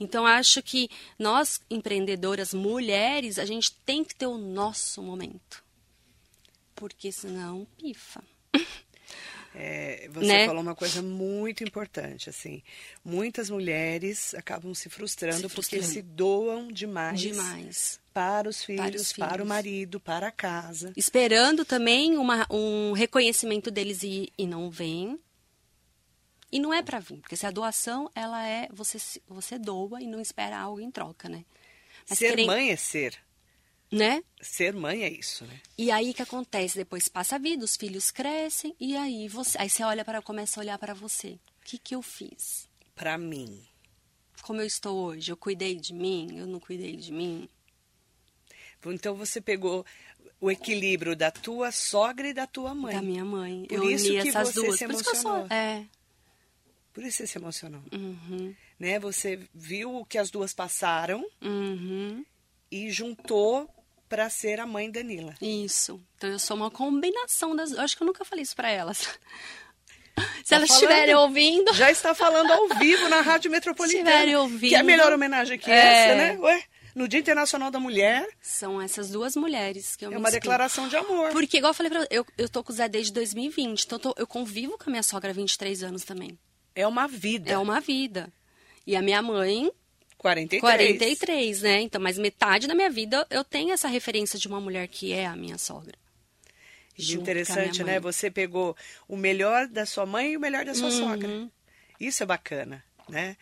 Então 0.00 0.26
acho 0.26 0.62
que 0.62 0.90
nós 1.18 1.60
empreendedoras 1.70 2.52
mulheres, 2.52 3.38
a 3.38 3.44
gente 3.44 3.72
tem 3.84 4.02
que 4.02 4.14
ter 4.14 4.26
o 4.26 4.36
nosso 4.36 5.02
momento. 5.02 5.62
Porque 6.74 7.12
senão 7.12 7.66
pifa. 7.78 8.22
É, 9.56 10.08
você 10.10 10.26
Né? 10.26 10.46
falou 10.46 10.60
uma 10.60 10.74
coisa 10.74 11.00
muito 11.00 11.62
importante, 11.62 12.28
assim. 12.28 12.60
Muitas 13.04 13.48
mulheres 13.48 14.34
acabam 14.34 14.74
se 14.74 14.88
frustrando, 14.90 15.48
Se 15.48 15.54
porque 15.54 15.76
frustrando. 15.76 15.84
se 15.86 16.02
doam 16.02 16.72
demais, 16.72 17.20
Demais. 17.20 18.00
para 18.12 18.48
os 18.48 18.64
filhos, 18.64 19.00
os 19.02 19.12
para 19.12 19.28
o 19.28 19.34
filhos. 19.36 19.48
marido, 19.48 20.00
para 20.00 20.26
a 20.26 20.32
casa. 20.32 20.92
esperando 20.96 21.64
também 21.64 22.16
uma- 22.18 22.46
um 22.50 22.92
reconhecimento 22.92 23.70
deles 23.70 24.02
e, 24.02 24.32
e 24.36 24.44
não 24.46 24.70
vem. 24.70 25.18
E 26.50 26.58
não 26.60 26.72
é 26.72 26.82
para 26.82 26.98
vir, 27.00 27.18
porque 27.20 27.36
se 27.36 27.46
a 27.46 27.50
doação 27.50 28.10
ela 28.14 28.46
é 28.46 28.68
você 28.72 28.98
você 29.28 29.58
doa 29.58 30.00
e 30.00 30.06
não 30.06 30.20
espera 30.20 30.58
algo 30.58 30.80
em 30.80 30.90
troca, 30.90 31.28
né? 31.28 31.44
Mas 32.08 32.18
ser 32.18 32.28
querem- 32.30 32.46
mãe 32.46 32.70
é 32.70 32.76
ser. 32.76 33.16
Né? 33.94 34.22
Ser 34.40 34.72
mãe 34.74 35.02
é 35.04 35.10
isso, 35.10 35.44
né? 35.44 35.60
E 35.78 35.90
aí 35.90 36.10
o 36.10 36.14
que 36.14 36.22
acontece? 36.22 36.76
Depois 36.76 37.08
passa 37.08 37.36
a 37.36 37.38
vida, 37.38 37.64
os 37.64 37.76
filhos 37.76 38.10
crescem 38.10 38.74
e 38.80 38.96
aí 38.96 39.28
você, 39.28 39.56
aí 39.58 39.70
você 39.70 39.82
olha 39.84 40.04
para 40.04 40.20
começa 40.22 40.58
a 40.58 40.62
olhar 40.62 40.78
para 40.78 40.92
você. 40.94 41.38
O 41.60 41.64
que 41.64 41.78
que 41.78 41.94
eu 41.94 42.02
fiz? 42.02 42.68
Para 42.94 43.16
mim. 43.18 43.64
Como 44.42 44.60
eu 44.60 44.66
estou 44.66 44.96
hoje? 45.06 45.30
Eu 45.32 45.36
cuidei 45.36 45.76
de 45.76 45.94
mim? 45.94 46.36
Eu 46.36 46.46
não 46.46 46.60
cuidei 46.60 46.96
de 46.96 47.10
mim? 47.12 47.48
Então 48.86 49.14
você 49.14 49.40
pegou 49.40 49.84
o 50.40 50.50
equilíbrio 50.50 51.16
da 51.16 51.30
tua 51.30 51.72
sogra 51.72 52.28
e 52.28 52.34
da 52.34 52.46
tua 52.46 52.74
mãe. 52.74 52.94
Da 52.94 53.00
minha 53.02 53.24
mãe. 53.24 53.64
Por 53.66 53.76
eu 53.76 53.90
isso 53.90 54.10
uni 54.10 54.20
que 54.22 54.28
essas 54.28 54.48
você 54.52 54.60
duas. 54.66 54.78
se 54.78 54.84
Por 54.86 54.94
isso 54.94 55.02
que 55.04 55.08
eu 55.10 55.14
sou- 55.16 55.30
emocionou. 55.36 55.56
É. 55.56 55.86
Por 56.92 57.02
isso 57.04 57.16
você 57.18 57.26
se 57.26 57.38
emocionou. 57.38 57.82
Uhum. 57.92 58.54
Né? 58.78 58.98
Você 59.00 59.40
viu 59.54 59.96
o 59.96 60.04
que 60.04 60.18
as 60.18 60.30
duas 60.30 60.52
passaram 60.52 61.24
Uhum. 61.40 62.24
e 62.70 62.90
juntou 62.90 63.68
para 64.08 64.28
ser 64.30 64.60
a 64.60 64.66
mãe 64.66 64.90
Danila. 64.90 65.34
Isso. 65.40 66.00
Então 66.16 66.30
eu 66.30 66.38
sou 66.38 66.56
uma 66.56 66.70
combinação 66.70 67.54
das. 67.56 67.72
Eu 67.72 67.80
acho 67.80 67.96
que 67.96 68.02
eu 68.02 68.06
nunca 68.06 68.24
falei 68.24 68.42
isso 68.42 68.54
pra 68.56 68.70
elas. 68.70 68.98
Se 70.44 70.50
Tá 70.50 70.56
elas 70.56 70.68
falando? 70.68 70.82
estiverem 70.84 71.14
ouvindo. 71.16 71.72
Já 71.74 71.90
está 71.90 72.14
falando 72.14 72.50
ao 72.52 72.68
vivo 72.78 73.08
na 73.08 73.20
Rádio 73.20 73.50
Metropolitana. 73.50 74.02
estiverem 74.08 74.36
ouvindo. 74.36 74.68
Que 74.70 74.74
é 74.76 74.78
a 74.80 74.84
melhor 74.84 75.12
homenagem 75.12 75.58
que 75.58 75.70
É. 75.70 75.74
essa, 75.76 76.14
né? 76.14 76.38
Ué, 76.40 76.62
no 76.94 77.08
Dia 77.08 77.18
Internacional 77.18 77.68
da 77.70 77.80
Mulher, 77.80 78.24
São 78.40 78.80
essas 78.80 79.10
duas 79.10 79.34
mulheres 79.34 79.96
que 79.96 80.04
eu 80.04 80.10
é 80.10 80.14
me 80.14 80.18
uma 80.18 80.30
declaração 80.30 80.86
de 80.86 80.96
amor. 80.96 81.32
Porque, 81.32 81.56
igual 81.58 81.70
eu 81.70 81.74
falei 81.74 81.90
pra 81.90 82.06
eu, 82.10 82.24
eu 82.38 82.48
tô 82.48 82.62
com 82.62 82.72
o 82.72 82.76
Zé 82.76 82.88
desde 82.88 83.12
2020. 83.12 83.84
Então 83.84 83.96
eu, 83.96 84.00
tô- 84.00 84.14
eu 84.16 84.26
convivo 84.26 84.78
com 84.78 84.84
a 84.88 84.90
minha 84.90 85.02
sogra 85.02 85.30
há 85.30 85.34
23 85.34 85.82
anos 85.82 86.04
também. 86.04 86.38
É 86.76 86.86
uma 86.86 87.08
vida. 87.08 87.50
É 87.50 87.58
uma 87.58 87.80
vida. 87.80 88.32
E 88.86 88.94
a 88.94 89.02
minha 89.02 89.20
mãe, 89.22 89.68
43. 90.24 90.60
43, 90.62 91.60
né? 91.62 91.80
Então, 91.82 92.00
mas 92.00 92.16
metade 92.16 92.66
da 92.66 92.74
minha 92.74 92.88
vida 92.88 93.26
eu 93.28 93.44
tenho 93.44 93.72
essa 93.72 93.88
referência 93.88 94.38
de 94.38 94.48
uma 94.48 94.58
mulher 94.58 94.88
que 94.88 95.12
é 95.12 95.26
a 95.26 95.36
minha 95.36 95.58
sogra. 95.58 95.98
Interessante, 96.98 97.82
minha 97.82 97.94
né? 97.94 98.00
Você 98.00 98.30
pegou 98.30 98.74
o 99.06 99.16
melhor 99.18 99.66
da 99.68 99.84
sua 99.84 100.06
mãe 100.06 100.32
e 100.32 100.36
o 100.36 100.40
melhor 100.40 100.64
da 100.64 100.74
sua 100.74 100.88
Uhum. 100.88 100.98
sogra. 100.98 101.50
Isso 102.00 102.22
é 102.22 102.26
bacana, 102.26 102.82
né? 103.08 103.36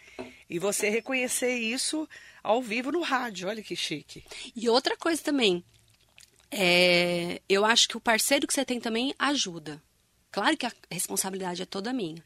E 0.51 0.59
você 0.59 0.88
reconhecer 0.88 1.55
isso 1.55 2.09
ao 2.42 2.61
vivo 2.61 2.90
no 2.90 3.01
rádio. 3.03 3.49
Olha 3.49 3.62
que 3.62 3.77
chique. 3.77 4.25
E 4.57 4.68
outra 4.68 4.97
coisa 4.97 5.23
também, 5.23 5.62
é, 6.51 7.40
eu 7.49 7.64
acho 7.64 7.88
que 7.88 7.97
o 7.97 8.01
parceiro 8.01 8.47
que 8.47 8.53
você 8.55 8.64
tem 8.64 8.81
também 8.81 9.14
ajuda. 9.18 9.81
Claro 10.33 10.57
que 10.57 10.66
a 10.66 10.73
responsabilidade 10.90 11.62
é 11.62 11.66
toda 11.66 11.92
minha. 11.92 12.25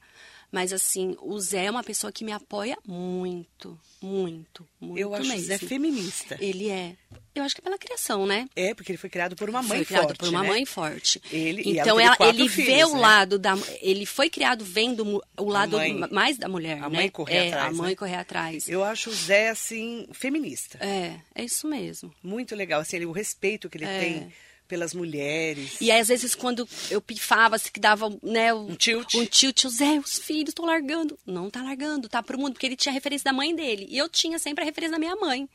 Mas 0.50 0.72
assim, 0.72 1.16
o 1.20 1.38
Zé 1.40 1.64
é 1.66 1.70
uma 1.70 1.82
pessoa 1.84 2.12
que 2.12 2.24
me 2.24 2.32
apoia 2.32 2.76
muito, 2.86 3.78
muito, 4.00 4.66
muito 4.80 4.98
Eu 4.98 5.14
acho 5.14 5.24
mesmo. 5.28 5.42
o 5.42 5.44
Zé 5.46 5.58
feminista. 5.58 6.36
Ele 6.40 6.68
é. 6.70 6.96
Eu 7.34 7.42
acho 7.42 7.54
que 7.54 7.60
é 7.60 7.64
pela 7.64 7.76
criação, 7.76 8.24
né? 8.26 8.48
É, 8.56 8.72
porque 8.74 8.90
ele 8.92 8.96
foi 8.98 9.10
criado 9.10 9.36
por 9.36 9.50
uma 9.50 9.60
mãe 9.62 9.78
foi 9.78 9.84
criado 9.84 10.04
forte, 10.04 10.18
por 10.18 10.28
uma 10.28 10.42
né? 10.42 10.48
mãe 10.48 10.64
forte. 10.64 11.20
Ele- 11.30 11.62
ela 11.78 11.80
então 11.82 12.00
ela- 12.00 12.16
quatro 12.16 12.34
ele 12.34 12.48
vê 12.48 12.64
filhos, 12.64 12.90
o 12.90 12.94
né? 12.94 13.00
lado 13.00 13.38
da 13.38 13.54
ele 13.82 14.06
foi 14.06 14.30
criado 14.30 14.64
vendo 14.64 15.22
o 15.36 15.44
lado 15.44 15.76
mais 16.10 16.38
da 16.38 16.48
mulher, 16.48 16.78
A 16.82 16.88
né? 16.88 16.96
mãe 16.98 17.08
correr 17.10 17.34
é, 17.36 17.48
atrás, 17.48 17.74
a 17.74 17.76
mãe 17.82 17.90
né? 17.90 17.96
correr 17.96 18.14
atrás. 18.16 18.68
Eu 18.68 18.82
acho 18.82 19.10
o 19.10 19.14
Zé, 19.14 19.50
assim, 19.50 20.08
feminista. 20.12 20.78
É, 20.80 21.16
é 21.34 21.44
isso 21.44 21.68
mesmo. 21.68 22.12
Muito 22.22 22.54
legal, 22.54 22.80
assim, 22.80 22.96
ele- 22.96 23.06
o 23.06 23.12
respeito 23.12 23.68
que 23.68 23.76
ele 23.76 23.84
É. 23.84 24.00
tem 24.00 24.32
pelas 24.66 24.92
mulheres. 24.94 25.76
E 25.80 25.90
aí, 25.90 26.00
às 26.00 26.08
vezes, 26.08 26.34
quando 26.34 26.68
eu 26.90 27.00
pifava, 27.00 27.56
assim, 27.56 27.70
que 27.72 27.80
dava, 27.80 28.08
né, 28.22 28.52
o- 28.52 28.68
Um 28.68 28.74
tilt. 28.74 29.14
Um 29.14 29.24
tilt, 29.26 29.64
o 29.64 29.68
Zé, 29.70 29.98
os 29.98 30.18
filhos 30.18 30.50
estão 30.50 30.64
largando. 30.64 31.18
Não 31.26 31.48
tá 31.50 31.62
largando, 31.62 32.08
tá 32.08 32.22
pro 32.22 32.38
mundo, 32.38 32.52
porque 32.54 32.66
ele 32.66 32.76
tinha 32.76 32.92
a 32.92 32.94
referência 32.94 33.24
da 33.24 33.32
mãe 33.32 33.54
dele. 33.54 33.86
E 33.88 33.96
eu 33.98 34.08
tinha 34.08 34.38
sempre 34.38 34.62
a 34.62 34.64
referência 34.66 34.92
da 34.92 34.98
minha 34.98 35.16
mãe. 35.16 35.48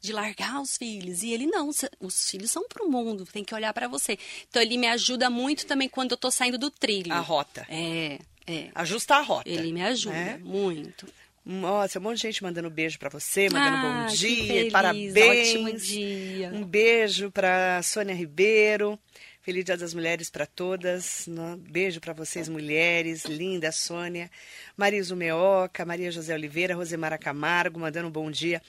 De 0.00 0.12
largar 0.12 0.60
os 0.60 0.76
filhos. 0.76 1.22
E 1.22 1.30
ele, 1.32 1.46
não, 1.46 1.70
os 2.00 2.30
filhos 2.30 2.50
são 2.50 2.68
pro 2.68 2.88
mundo, 2.88 3.24
tem 3.26 3.42
que 3.42 3.54
olhar 3.54 3.72
pra 3.72 3.88
você. 3.88 4.18
Então, 4.48 4.60
ele 4.62 4.76
me 4.76 4.86
ajuda 4.86 5.28
muito 5.30 5.66
também 5.66 5.88
quando 5.88 6.12
eu 6.12 6.16
tô 6.16 6.30
saindo 6.30 6.58
do 6.58 6.70
trilho. 6.70 7.12
A 7.12 7.18
rota. 7.20 7.66
É, 7.68 8.18
é. 8.46 8.70
Ajustar 8.74 9.20
a 9.20 9.22
rota. 9.22 9.48
Ele 9.48 9.72
me 9.72 9.82
ajuda 9.82 10.14
né? 10.14 10.38
muito. 10.44 11.06
Nossa, 11.48 12.00
um 12.00 12.02
monte 12.02 12.16
de 12.16 12.22
gente 12.22 12.42
mandando 12.42 12.68
beijo 12.68 12.98
pra 12.98 13.08
você, 13.08 13.48
mandando 13.48 13.76
Ah, 13.76 14.06
bom 14.08 14.14
dia, 14.14 14.46
feliz, 14.48 14.72
parabéns. 14.72 15.14
ótimo 15.16 15.72
dia. 15.78 16.50
Um 16.52 16.64
beijo 16.64 17.30
pra 17.30 17.80
Sônia 17.84 18.14
Ribeiro. 18.14 18.98
Feliz 19.42 19.64
Dia 19.64 19.76
das 19.76 19.94
Mulheres 19.94 20.28
para 20.28 20.44
todas. 20.44 21.28
No- 21.28 21.56
Beijo 21.56 22.00
para 22.00 22.12
vocês, 22.12 22.48
mulheres. 22.48 23.24
Linda, 23.26 23.70
Sônia. 23.70 24.28
Marisa 24.76 25.14
Meoca, 25.14 25.84
Maria 25.84 26.10
José 26.10 26.34
Oliveira, 26.34 26.74
Rosemara 26.74 27.16
Camargo, 27.16 27.78
mandando 27.78 28.08
um 28.08 28.10
bom 28.10 28.28
dia 28.28 28.60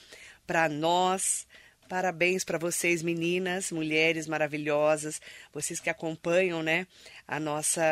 para 0.45 0.69
nós. 0.69 1.47
Parabéns 1.87 2.43
para 2.43 2.57
vocês, 2.57 3.01
meninas, 3.01 3.71
mulheres 3.71 4.27
maravilhosas, 4.27 5.21
vocês 5.53 5.79
que 5.79 5.89
acompanham, 5.89 6.61
né, 6.61 6.85
a 7.27 7.39
nossa 7.39 7.83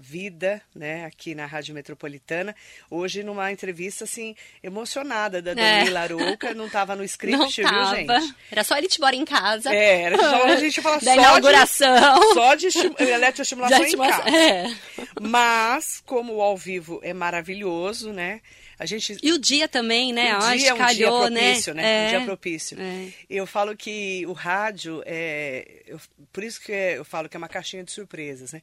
vida, 0.00 0.62
né, 0.74 1.04
aqui 1.04 1.34
na 1.34 1.46
Rádio 1.46 1.74
Metropolitana. 1.74 2.54
Hoje, 2.90 3.22
numa 3.22 3.50
entrevista, 3.50 4.04
assim, 4.04 4.34
emocionada 4.62 5.42
da 5.42 5.52
é. 5.52 5.96
Arouca, 5.96 6.54
não 6.54 6.66
estava 6.66 6.94
no 6.94 7.04
script, 7.04 7.38
não 7.38 7.48
viu, 7.48 7.64
tava. 7.64 7.96
gente? 7.96 8.34
Era 8.50 8.64
só 8.64 8.76
ele 8.76 8.88
te 8.88 9.00
bora 9.00 9.16
em 9.16 9.24
casa. 9.24 9.74
É, 9.74 10.02
era 10.02 10.16
só 10.18 10.44
a 10.44 10.56
gente 10.56 10.80
falar 10.80 10.98
da 11.02 11.14
só 11.14 11.20
inauguração. 11.20 12.20
De, 12.20 12.34
só 12.34 12.54
de 12.54 12.68
eletroestimulação 12.98 13.84
em 13.84 13.96
casa. 13.96 14.30
É. 14.30 14.74
Mas, 15.20 16.02
como 16.06 16.34
o 16.34 16.42
ao 16.42 16.56
vivo 16.56 17.00
é 17.02 17.12
maravilhoso, 17.12 18.12
né? 18.12 18.40
A 18.80 18.86
gente... 18.86 19.18
E 19.22 19.30
o 19.30 19.38
dia 19.38 19.68
também, 19.68 20.10
né? 20.10 20.34
O 20.38 20.56
dia 20.56 20.70
é 20.70 20.72
um 20.72 20.78
calhou, 20.78 21.28
dia 21.28 21.36
propício, 21.36 21.74
né? 21.74 21.82
né? 21.82 22.04
É, 22.04 22.06
um 22.06 22.10
dia 22.16 22.24
propício. 22.24 22.80
É. 22.80 23.08
Eu 23.28 23.46
falo 23.46 23.76
que 23.76 24.24
o 24.26 24.32
rádio, 24.32 25.02
é, 25.04 25.82
eu, 25.86 26.00
por 26.32 26.42
isso 26.42 26.58
que 26.62 26.72
eu 26.72 27.04
falo 27.04 27.28
que 27.28 27.36
é 27.36 27.38
uma 27.38 27.46
caixinha 27.46 27.84
de 27.84 27.92
surpresas, 27.92 28.52
né? 28.52 28.62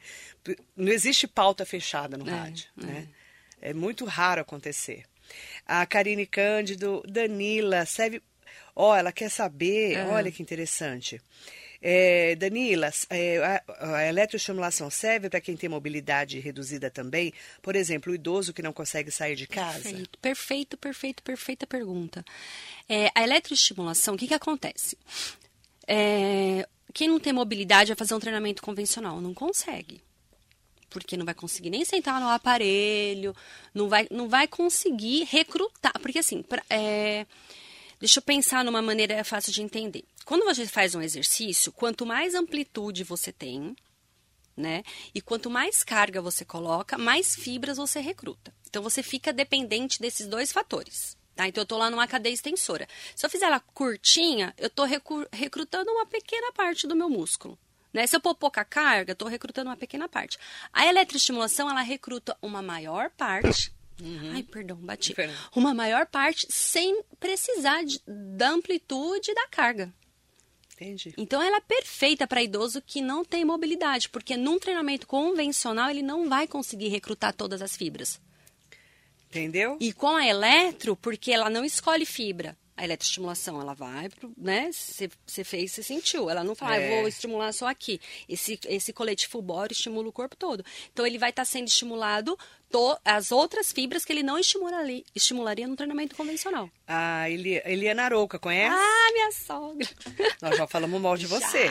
Não 0.75 0.91
existe 0.91 1.27
pauta 1.27 1.67
fechada 1.67 2.17
no 2.17 2.27
é, 2.27 2.31
rádio, 2.31 2.65
é. 2.81 2.85
né? 2.87 3.07
É 3.61 3.73
muito 3.75 4.05
raro 4.05 4.41
acontecer. 4.41 5.03
A 5.67 5.85
Karine 5.85 6.25
Cândido, 6.25 7.03
Danila, 7.07 7.85
serve... 7.85 8.19
Ó, 8.75 8.93
oh, 8.93 8.95
ela 8.95 9.11
quer 9.11 9.29
saber, 9.29 9.99
olha 10.07 10.31
que 10.31 10.41
interessante. 10.41 11.21
É, 11.81 12.35
Danila, 12.35 12.91
é, 13.09 13.37
a, 13.37 13.97
a 13.97 14.07
eletroestimulação 14.07 14.89
serve 14.89 15.29
para 15.29 15.41
quem 15.41 15.55
tem 15.55 15.69
mobilidade 15.69 16.39
reduzida 16.39 16.89
também? 16.89 17.33
Por 17.61 17.75
exemplo, 17.75 18.11
o 18.11 18.15
idoso 18.15 18.53
que 18.53 18.61
não 18.61 18.73
consegue 18.73 19.11
sair 19.11 19.35
de 19.35 19.47
casa? 19.47 19.83
Perfeito, 19.83 20.19
perfeito, 20.19 20.77
perfeito 20.77 21.23
perfeita 21.23 21.67
pergunta. 21.67 22.25
É, 22.89 23.11
a 23.13 23.23
eletroestimulação, 23.23 24.15
o 24.15 24.17
que, 24.17 24.27
que 24.27 24.33
acontece? 24.33 24.97
É, 25.87 26.67
quem 26.93 27.07
não 27.07 27.19
tem 27.19 27.33
mobilidade 27.33 27.89
vai 27.89 27.97
fazer 27.97 28.15
um 28.15 28.19
treinamento 28.19 28.61
convencional, 28.61 29.21
não 29.21 29.33
consegue 29.33 30.01
porque 30.89 31.17
não 31.17 31.25
vai 31.25 31.33
conseguir 31.33 31.69
nem 31.69 31.83
sentar 31.85 32.19
no 32.19 32.27
aparelho, 32.29 33.35
não 33.73 33.87
vai, 33.89 34.07
não 34.09 34.27
vai 34.27 34.47
conseguir 34.47 35.25
recrutar. 35.25 35.93
Porque 36.01 36.19
assim, 36.19 36.41
pra, 36.41 36.63
é, 36.69 37.25
deixa 37.99 38.19
eu 38.19 38.23
pensar 38.23 38.63
numa 38.63 38.81
maneira 38.81 39.23
fácil 39.23 39.51
de 39.51 39.61
entender. 39.61 40.03
Quando 40.27 40.43
você 40.43 40.67
faz 40.67 40.93
um 40.93 41.01
exercício, 41.01 41.71
quanto 41.71 42.05
mais 42.05 42.35
amplitude 42.35 43.05
você 43.05 43.31
tem, 43.31 43.73
né? 44.57 44.83
E 45.15 45.21
quanto 45.21 45.49
mais 45.49 45.85
carga 45.85 46.21
você 46.21 46.43
coloca, 46.43 46.97
mais 46.97 47.33
fibras 47.33 47.77
você 47.77 48.01
recruta. 48.01 48.53
Então 48.69 48.83
você 48.83 49.01
fica 49.01 49.31
dependente 49.31 50.01
desses 50.01 50.27
dois 50.27 50.51
fatores. 50.51 51.17
Tá? 51.33 51.47
Então 51.47 51.61
eu 51.61 51.63
estou 51.63 51.77
lá 51.77 51.89
numa 51.89 52.05
cadeia 52.09 52.33
extensora. 52.33 52.89
Se 53.15 53.25
eu 53.25 53.29
fizer 53.29 53.45
ela 53.45 53.61
curtinha, 53.61 54.53
eu 54.57 54.67
estou 54.67 54.85
recrutando 55.31 55.89
uma 55.91 56.05
pequena 56.05 56.51
parte 56.51 56.85
do 56.85 56.95
meu 56.95 57.09
músculo. 57.09 57.57
Né? 57.93 58.05
Se 58.05 58.17
eu 58.17 58.19
pôr 58.19 58.35
pouca 58.35 58.65
carga, 58.65 59.13
estou 59.13 59.29
recrutando 59.29 59.69
uma 59.69 59.77
pequena 59.77 60.09
parte. 60.09 60.37
A 60.73 60.85
eletroestimulação, 60.87 61.69
ela 61.69 61.83
recruta 61.83 62.37
uma 62.41 62.61
maior 62.61 63.11
parte. 63.11 63.73
Uhum. 64.01 64.33
Ai, 64.33 64.43
perdão, 64.43 64.75
bati. 64.75 65.15
Uma 65.55 65.73
maior 65.73 66.05
parte 66.05 66.45
sem 66.49 67.01
precisar 67.17 67.85
de, 67.85 68.01
da 68.05 68.49
amplitude 68.49 69.33
da 69.33 69.47
carga. 69.47 69.93
Entendi. 70.79 71.13
Então 71.17 71.41
ela 71.41 71.57
é 71.57 71.61
perfeita 71.61 72.27
para 72.27 72.43
idoso 72.43 72.81
que 72.81 73.01
não 73.01 73.25
tem 73.25 73.43
mobilidade, 73.43 74.09
porque 74.09 74.37
num 74.37 74.59
treinamento 74.59 75.07
convencional 75.07 75.89
ele 75.89 76.03
não 76.03 76.29
vai 76.29 76.47
conseguir 76.47 76.89
recrutar 76.89 77.33
todas 77.33 77.61
as 77.61 77.75
fibras. 77.75 78.21
Entendeu? 79.27 79.75
E 79.79 79.91
com 79.91 80.15
a 80.15 80.25
eletro, 80.25 80.95
porque 80.95 81.31
ela 81.31 81.49
não 81.49 81.65
escolhe 81.65 82.05
fibra 82.05 82.55
a 82.77 82.83
eletroestimulação, 82.83 83.59
ela 83.59 83.73
vai, 83.73 84.07
né? 84.37 84.69
Você 84.71 85.43
fez, 85.43 85.71
você 85.71 85.81
sentiu. 85.81 86.29
Ela 86.29 86.43
não 86.43 86.53
fala, 86.53 86.75
é. 86.75 86.77
ah, 86.77 86.91
eu 86.91 86.99
vou 86.99 87.07
estimular 87.07 87.51
só 87.51 87.67
aqui. 87.67 87.99
Esse, 88.29 88.59
esse 88.67 88.93
colete 88.93 89.27
full 89.27 89.41
body 89.41 89.73
estimula 89.73 90.07
o 90.07 90.11
corpo 90.11 90.35
todo. 90.35 90.63
Então, 90.93 91.05
ele 91.05 91.17
vai 91.17 91.31
estar 91.31 91.41
tá 91.41 91.45
sendo 91.45 91.67
estimulado 91.67 92.37
to, 92.71 92.95
as 93.03 93.31
outras 93.31 93.71
fibras 93.71 94.05
que 94.05 94.13
ele 94.13 94.21
não 94.21 94.37
estimularia, 94.37 95.03
estimularia 95.15 95.67
no 95.67 95.75
treinamento 95.75 96.15
convencional. 96.15 96.69
Ah, 96.87 97.27
Eli, 97.27 97.59
Eliana 97.65 98.03
Arouca, 98.03 98.37
conhece? 98.37 98.75
Ah, 98.77 99.11
minha 99.11 99.31
sogra. 99.31 99.87
Nós 100.39 100.57
já 100.57 100.67
falamos 100.67 101.01
mal 101.01 101.17
de 101.17 101.25
você. 101.25 101.65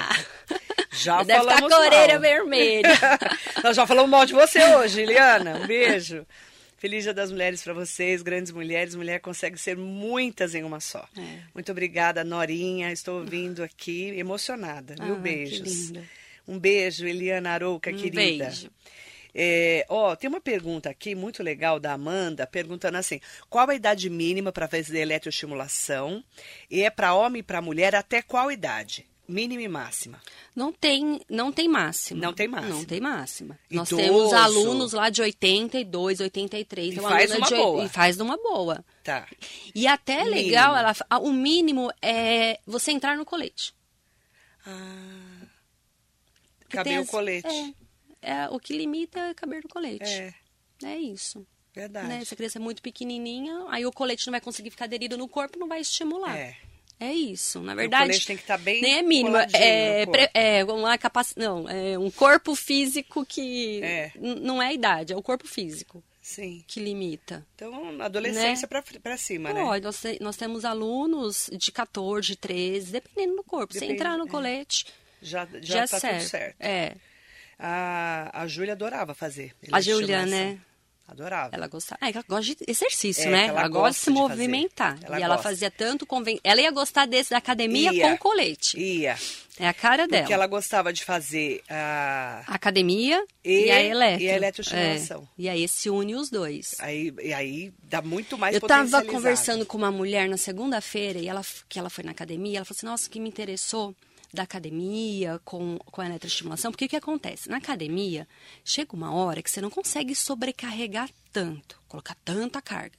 Já, 0.90 1.19
já 1.19 1.23
Deve 1.23 1.40
estar 1.40 1.61
com 1.61 1.73
a 1.75 1.79
orelha 1.79 2.19
vermelha. 2.19 2.88
Nós 3.62 3.77
já 3.77 3.87
falamos 3.87 4.11
mal 4.11 4.27
de 4.27 4.33
você 4.33 4.62
hoje, 4.75 5.03
Eliana. 5.03 5.61
Um 5.62 5.66
beijo. 5.69 6.27
Feliz 6.76 7.04
Dia 7.04 7.14
das 7.14 7.32
Mulheres 7.32 7.62
para 7.62 7.72
vocês, 7.72 8.20
grandes 8.20 8.52
mulheres. 8.52 8.94
Mulher 8.94 9.20
consegue 9.20 9.58
ser 9.58 9.76
muitas 9.76 10.54
em 10.54 10.62
uma 10.62 10.78
só. 10.78 11.08
É. 11.16 11.40
Muito 11.54 11.72
obrigada, 11.72 12.22
Norinha. 12.22 12.92
Estou 12.92 13.20
ouvindo 13.20 13.62
aqui 13.62 14.10
emocionada. 14.10 14.94
Ah, 14.98 15.06
Mil 15.06 15.16
beijos. 15.16 15.92
Um 16.46 16.58
beijo, 16.58 17.06
Eliana 17.06 17.50
Arouca, 17.50 17.90
um 17.90 17.96
querida. 17.96 18.44
Beijo. 18.44 18.70
É, 19.38 19.84
ó, 19.88 20.16
tem 20.16 20.28
uma 20.28 20.40
pergunta 20.40 20.88
aqui 20.88 21.14
muito 21.14 21.42
legal 21.42 21.78
da 21.78 21.92
Amanda, 21.92 22.46
perguntando 22.46 22.96
assim: 22.96 23.20
qual 23.50 23.68
a 23.68 23.74
idade 23.74 24.08
mínima 24.08 24.52
para 24.52 24.68
fazer 24.68 25.00
eletroestimulação? 25.00 26.24
E 26.70 26.82
é 26.82 26.90
para 26.90 27.14
homem 27.14 27.40
e 27.40 27.42
para 27.42 27.60
mulher 27.60 27.94
até 27.94 28.22
qual 28.22 28.50
idade? 28.50 29.06
Mínima 29.28 29.62
e 29.62 29.68
máxima. 29.68 30.20
Não 30.54 30.72
tem, 30.72 31.20
não 31.28 31.50
tem 31.50 31.68
máxima. 31.68 32.20
Não 32.20 32.32
tem 32.32 32.46
máxima. 32.46 32.74
Não 32.74 32.84
tem 32.84 33.00
máxima. 33.00 33.58
Idoso. 33.68 33.96
Nós 33.96 34.04
temos 34.04 34.32
alunos 34.32 34.92
lá 34.92 35.10
de 35.10 35.20
82, 35.20 36.20
83. 36.20 36.94
E 36.94 37.00
faz 37.00 37.34
uma 37.34 37.46
de, 37.46 37.54
boa. 37.54 37.84
E 37.84 37.88
faz 37.88 38.20
uma 38.20 38.36
boa. 38.36 38.84
Tá. 39.02 39.26
E 39.74 39.86
até 39.86 40.24
mínimo. 40.24 40.36
legal, 40.36 40.76
ela, 40.76 40.94
o 41.20 41.32
mínimo 41.32 41.90
é 42.00 42.60
você 42.64 42.92
entrar 42.92 43.16
no 43.16 43.24
colete. 43.24 43.74
Ah. 44.64 45.46
Caber 46.68 47.00
o 47.00 47.06
colete. 47.06 47.74
É, 48.22 48.30
é, 48.32 48.48
o 48.50 48.60
que 48.60 48.76
limita 48.76 49.18
é 49.18 49.34
caber 49.34 49.62
no 49.62 49.68
colete. 49.68 50.04
É. 50.04 50.34
É 50.84 50.96
isso. 50.96 51.46
Verdade. 51.74 52.08
Né? 52.08 52.24
Se 52.24 52.32
a 52.32 52.36
criança 52.36 52.58
é 52.58 52.60
muito 52.60 52.80
pequenininha, 52.80 53.66
aí 53.68 53.84
o 53.84 53.92
colete 53.92 54.26
não 54.26 54.32
vai 54.32 54.40
conseguir 54.40 54.70
ficar 54.70 54.86
aderido 54.86 55.18
no 55.18 55.28
corpo, 55.28 55.58
não 55.58 55.68
vai 55.68 55.80
estimular. 55.80 56.36
É. 56.36 56.56
É 56.98 57.12
isso, 57.12 57.61
na 57.61 57.74
verdade. 57.74 58.04
O 58.04 58.06
colete 58.06 58.26
tem 58.26 58.37
que 58.37 58.42
estar 58.42 58.56
tá 58.56 58.64
bem 58.64 58.80
nem 58.80 58.98
é 58.98 59.02
mínimo, 59.02 59.37
é, 59.37 60.06
é 60.32 60.64
vamos 60.64 60.82
lá, 60.82 60.96
capac, 60.96 61.30
não, 61.37 61.68
é 61.68 61.98
um 61.98 62.11
corpo 62.11 62.54
físico 62.54 63.24
que 63.26 63.82
é. 63.82 64.12
não 64.16 64.62
é 64.62 64.68
a 64.68 64.72
idade, 64.72 65.12
é 65.12 65.16
o 65.16 65.22
corpo 65.22 65.46
físico. 65.46 66.02
Sim. 66.26 66.64
Que 66.66 66.80
limita. 66.80 67.46
Então, 67.54 68.02
adolescência 68.02 68.68
né? 68.72 68.82
para 69.00 69.16
cima, 69.16 69.52
né? 69.52 69.62
Pode, 69.62 69.85
nós, 69.85 70.02
nós 70.20 70.37
temos 70.37 70.64
alunos 70.64 71.48
de 71.52 71.70
14, 71.70 72.35
13, 72.35 72.90
dependendo 72.90 73.37
do 73.37 73.44
corpo. 73.44 73.72
Depende, 73.72 73.92
Se 73.92 73.94
entrar 73.94 74.18
no 74.18 74.26
é. 74.26 74.28
colete, 74.28 74.87
já, 75.22 75.46
já, 75.61 75.61
já 75.61 75.87
tá 75.87 76.00
certo. 76.00 76.18
tudo 76.18 76.28
certo. 76.28 76.56
É. 76.59 76.96
A, 77.56 78.42
a 78.42 78.46
Júlia 78.48 78.72
adorava 78.72 79.14
fazer. 79.14 79.54
A 79.70 79.80
Júlia, 79.80 80.26
né? 80.26 80.59
Adorava. 81.09 81.55
Ela 81.55 81.69
gostava. 81.69 81.99
Ah, 82.03 82.11
ela 82.11 82.25
gosta 82.29 82.55
de 82.55 82.57
exercício, 82.66 83.29
é, 83.29 83.31
né? 83.31 83.47
Ela, 83.47 83.61
ela 83.61 83.69
gosta 83.69 83.92
de 83.92 84.05
se 84.05 84.11
movimentar. 84.11 84.99
Ela 85.03 85.21
e 85.21 85.23
ela 85.23 85.38
fazia 85.38 85.71
tanto 85.71 86.05
conven... 86.05 86.40
Ela 86.42 86.61
ia 86.61 86.71
gostar 86.71 87.07
desse 87.07 87.31
da 87.31 87.38
academia 87.38 87.92
ia, 87.92 88.11
com 88.11 88.16
colete. 88.19 88.79
Ia. 88.79 89.16
É 89.59 89.69
a 89.69 89.73
cara 89.73 90.07
dela. 90.07 90.23
Porque 90.23 90.35
ela 90.35 90.47
gostava 90.47 90.92
de 90.92 91.05
fazer 91.05 91.62
a, 91.71 92.42
a 92.47 92.55
academia 92.55 93.25
e, 93.45 93.66
e 93.66 93.71
a 93.71 93.83
eletro. 93.83 94.23
E 94.23 94.31
a 94.31 94.35
eletroestimulação. 94.35 95.23
É. 95.23 95.42
E 95.42 95.49
aí 95.49 95.69
se 95.69 95.88
une 95.88 96.14
os 96.14 96.29
dois. 96.29 96.75
Aí, 96.81 97.14
e 97.23 97.33
aí 97.33 97.73
dá 97.85 98.03
muito 98.03 98.37
mais 98.37 98.55
Eu 98.55 98.59
estava 98.59 99.03
conversando 99.05 99.64
com 99.64 99.79
uma 99.79 99.90
mulher 99.90 100.29
na 100.29 100.37
segunda-feira 100.37 101.19
e 101.19 101.29
ela 101.29 101.42
que 101.69 101.79
ela 101.79 101.88
foi 101.88 102.05
na 102.05 102.11
academia, 102.11 102.59
ela 102.59 102.64
falou 102.66 102.77
assim: 102.77 102.87
"Nossa, 102.87 103.09
que 103.09 103.19
me 103.19 103.29
interessou 103.29 103.95
da 104.32 104.42
academia 104.42 105.40
com, 105.44 105.78
com 105.78 106.00
a 106.00 106.06
eletroestimulação, 106.06 106.70
porque 106.70 106.86
o 106.86 106.88
que 106.88 106.96
acontece? 106.96 107.48
Na 107.48 107.56
academia, 107.56 108.26
chega 108.64 108.94
uma 108.94 109.12
hora 109.12 109.42
que 109.42 109.50
você 109.50 109.60
não 109.60 109.70
consegue 109.70 110.14
sobrecarregar 110.14 111.10
tanto, 111.32 111.80
colocar 111.88 112.16
tanta 112.24 112.60
carga. 112.60 112.96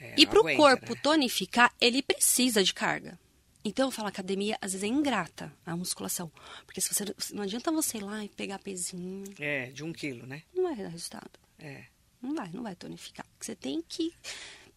É, 0.00 0.14
e 0.16 0.26
para 0.26 0.40
o 0.40 0.56
corpo 0.56 0.94
né? 0.94 1.00
tonificar, 1.02 1.72
ele 1.80 2.02
precisa 2.02 2.62
de 2.62 2.72
carga. 2.72 3.18
Então, 3.62 3.88
eu 3.88 3.90
falo, 3.90 4.08
academia 4.08 4.56
às 4.60 4.72
vezes 4.72 4.84
é 4.84 4.86
ingrata 4.86 5.52
a 5.66 5.76
musculação. 5.76 6.32
Porque 6.64 6.80
se 6.80 6.92
você 6.92 7.04
não 7.34 7.42
adianta 7.42 7.70
você 7.70 7.98
ir 7.98 8.02
lá 8.02 8.24
e 8.24 8.28
pegar 8.30 8.58
pezinho. 8.58 9.24
É, 9.38 9.66
de 9.66 9.84
um 9.84 9.92
quilo, 9.92 10.26
né? 10.26 10.42
Não 10.54 10.62
vai 10.62 10.76
dar 10.76 10.88
resultado. 10.88 11.30
É. 11.58 11.84
Não 12.22 12.34
vai, 12.34 12.50
não 12.52 12.62
vai 12.62 12.74
tonificar. 12.74 13.26
Você 13.38 13.54
tem 13.54 13.82
que 13.82 14.14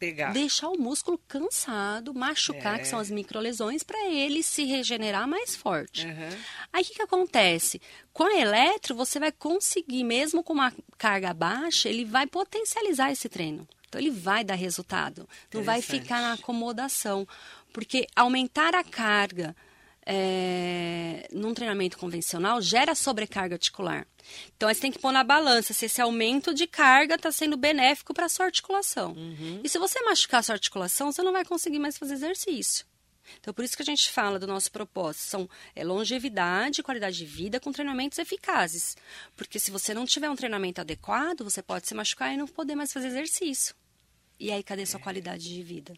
Pegar. 0.04 0.34
deixar 0.34 0.70
o 0.70 0.78
músculo 0.78 1.18
cansado, 1.28 2.14
machucar, 2.14 2.76
é. 2.76 2.80
que 2.80 2.88
são 2.88 3.00
as 3.00 3.10
microlesões, 3.10 3.84
para 3.84 4.10
ele 4.10 4.44
se 4.44 4.66
regenerar 4.66 5.28
mais 5.28 5.56
forte. 5.56 6.06
Uhum. 6.06 6.38
Aí 6.72 6.84
o 6.84 6.86
que, 6.86 6.96
que 6.96 7.02
acontece? 7.02 7.82
Com 8.12 8.24
a 8.24 8.36
eletro, 8.36 8.96
você 8.96 9.20
vai 9.20 9.32
conseguir, 9.32 10.04
mesmo 10.04 10.44
com 10.44 10.54
uma 10.54 10.74
carga 10.98 11.34
baixa, 11.34 11.88
ele 11.88 12.04
vai 12.06 12.28
potencializar 12.28 13.12
esse 13.12 13.30
treino. 13.30 13.68
Então 13.88 14.02
ele 14.02 14.12
vai 14.12 14.44
dar 14.44 14.56
resultado. 14.56 15.30
Não 15.54 15.64
vai 15.64 15.82
ficar 15.82 16.20
na 16.20 16.34
acomodação. 16.34 17.28
Porque 17.72 18.08
aumentar 18.16 18.74
a 18.76 18.84
carga 18.84 19.56
é, 20.06 21.28
num 21.32 21.54
treinamento 21.54 21.98
convencional 21.98 22.62
gera 22.62 22.96
sobrecarga 22.96 23.56
articular. 23.56 24.08
Então, 24.56 24.74
você 24.74 24.82
tem 24.82 24.92
que 24.92 25.00
pôr 25.00 25.12
na 25.12 25.24
balança 25.24 25.74
se 25.74 25.86
esse 25.86 26.02
aumento 26.02 26.54
de 26.54 26.68
carga 26.68 27.16
está 27.16 27.32
sendo 27.32 27.58
benéfico 27.58 28.14
para 28.14 28.26
a 28.26 28.30
sua 28.30 28.46
articulação. 28.46 29.14
Uhum. 29.14 29.62
E 29.64 29.70
se 29.70 29.78
você 29.78 30.02
machucar 30.02 30.40
a 30.40 30.44
sua 30.44 30.56
articulação, 30.56 31.12
você 31.12 31.22
não 31.22 31.32
vai 31.32 31.46
conseguir 31.46 31.80
mais 31.80 31.98
fazer 31.98 32.14
exercício. 32.14 32.86
Então, 33.40 33.54
por 33.54 33.64
isso 33.64 33.76
que 33.76 33.82
a 33.82 33.86
gente 33.86 34.10
fala 34.10 34.40
do 34.40 34.48
nosso 34.48 34.72
propósito. 34.72 35.24
São 35.24 35.50
é, 35.76 35.84
longevidade, 35.84 36.84
qualidade 36.84 37.18
de 37.18 37.26
vida 37.26 37.60
com 37.60 37.72
treinamentos 37.72 38.18
eficazes. 38.18 38.96
Porque 39.36 39.60
se 39.60 39.72
você 39.72 39.94
não 39.94 40.06
tiver 40.06 40.30
um 40.30 40.36
treinamento 40.36 40.82
adequado, 40.82 41.44
você 41.44 41.62
pode 41.62 41.88
se 41.88 41.96
machucar 41.96 42.34
e 42.34 42.38
não 42.38 42.48
poder 42.48 42.76
mais 42.76 42.92
fazer 42.92 43.08
exercício. 43.08 43.76
E 44.40 44.52
aí, 44.52 44.64
cadê 44.64 44.86
sua 44.86 45.00
qualidade 45.00 45.44
de 45.44 45.64
vida? 45.64 45.94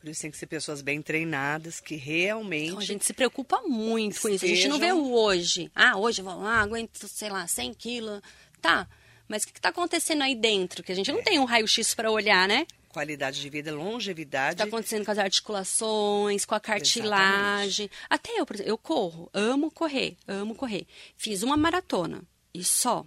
Por 0.00 0.08
isso 0.08 0.22
tem 0.22 0.30
que 0.30 0.36
ser 0.36 0.46
pessoas 0.46 0.80
bem 0.80 1.02
treinadas, 1.02 1.80
que 1.80 1.96
realmente. 1.96 2.68
Então, 2.68 2.78
a 2.78 2.84
gente 2.84 3.04
se 3.04 3.12
preocupa 3.12 3.60
muito 3.62 4.20
com 4.20 4.28
isso. 4.28 4.44
A 4.44 4.48
gente 4.48 4.68
não 4.68 4.78
vê 4.78 4.86
Estejam- 4.86 5.02
o 5.04 5.12
hoje. 5.14 5.70
Ah, 5.74 5.96
hoje 5.98 6.20
eu 6.20 6.24
vou 6.24 6.40
lá, 6.40 6.60
aguento, 6.60 7.08
sei 7.08 7.28
lá, 7.28 7.46
100 7.48 7.74
quilos. 7.74 8.20
Tá, 8.60 8.86
mas 9.26 9.42
o 9.42 9.46
que 9.48 9.58
está 9.58 9.70
acontecendo 9.70 10.22
aí 10.22 10.34
dentro? 10.36 10.82
Que 10.84 10.92
a 10.92 10.94
gente 10.94 11.10
não 11.12 11.22
tem 11.22 11.38
um 11.38 11.44
raio-x 11.44 11.94
para 11.94 12.10
olhar, 12.10 12.46
né? 12.46 12.66
Qualidade 12.90 13.40
de 13.40 13.50
vida, 13.50 13.72
longevidade. 13.74 14.54
está 14.54 14.64
acontecendo 14.64 15.04
com 15.04 15.10
as 15.10 15.18
articulações, 15.18 16.44
com 16.44 16.54
a 16.54 16.60
cartilagem. 16.60 17.90
Até 18.08 18.38
eu, 18.40 18.46
por 18.46 18.54
exemplo, 18.56 18.70
eu 18.70 18.78
corro, 18.78 19.28
amo 19.34 19.70
correr, 19.70 20.16
amo 20.26 20.54
correr. 20.54 20.86
Fiz 21.16 21.42
uma 21.42 21.56
maratona 21.56 22.22
e 22.54 22.64
só. 22.64 23.04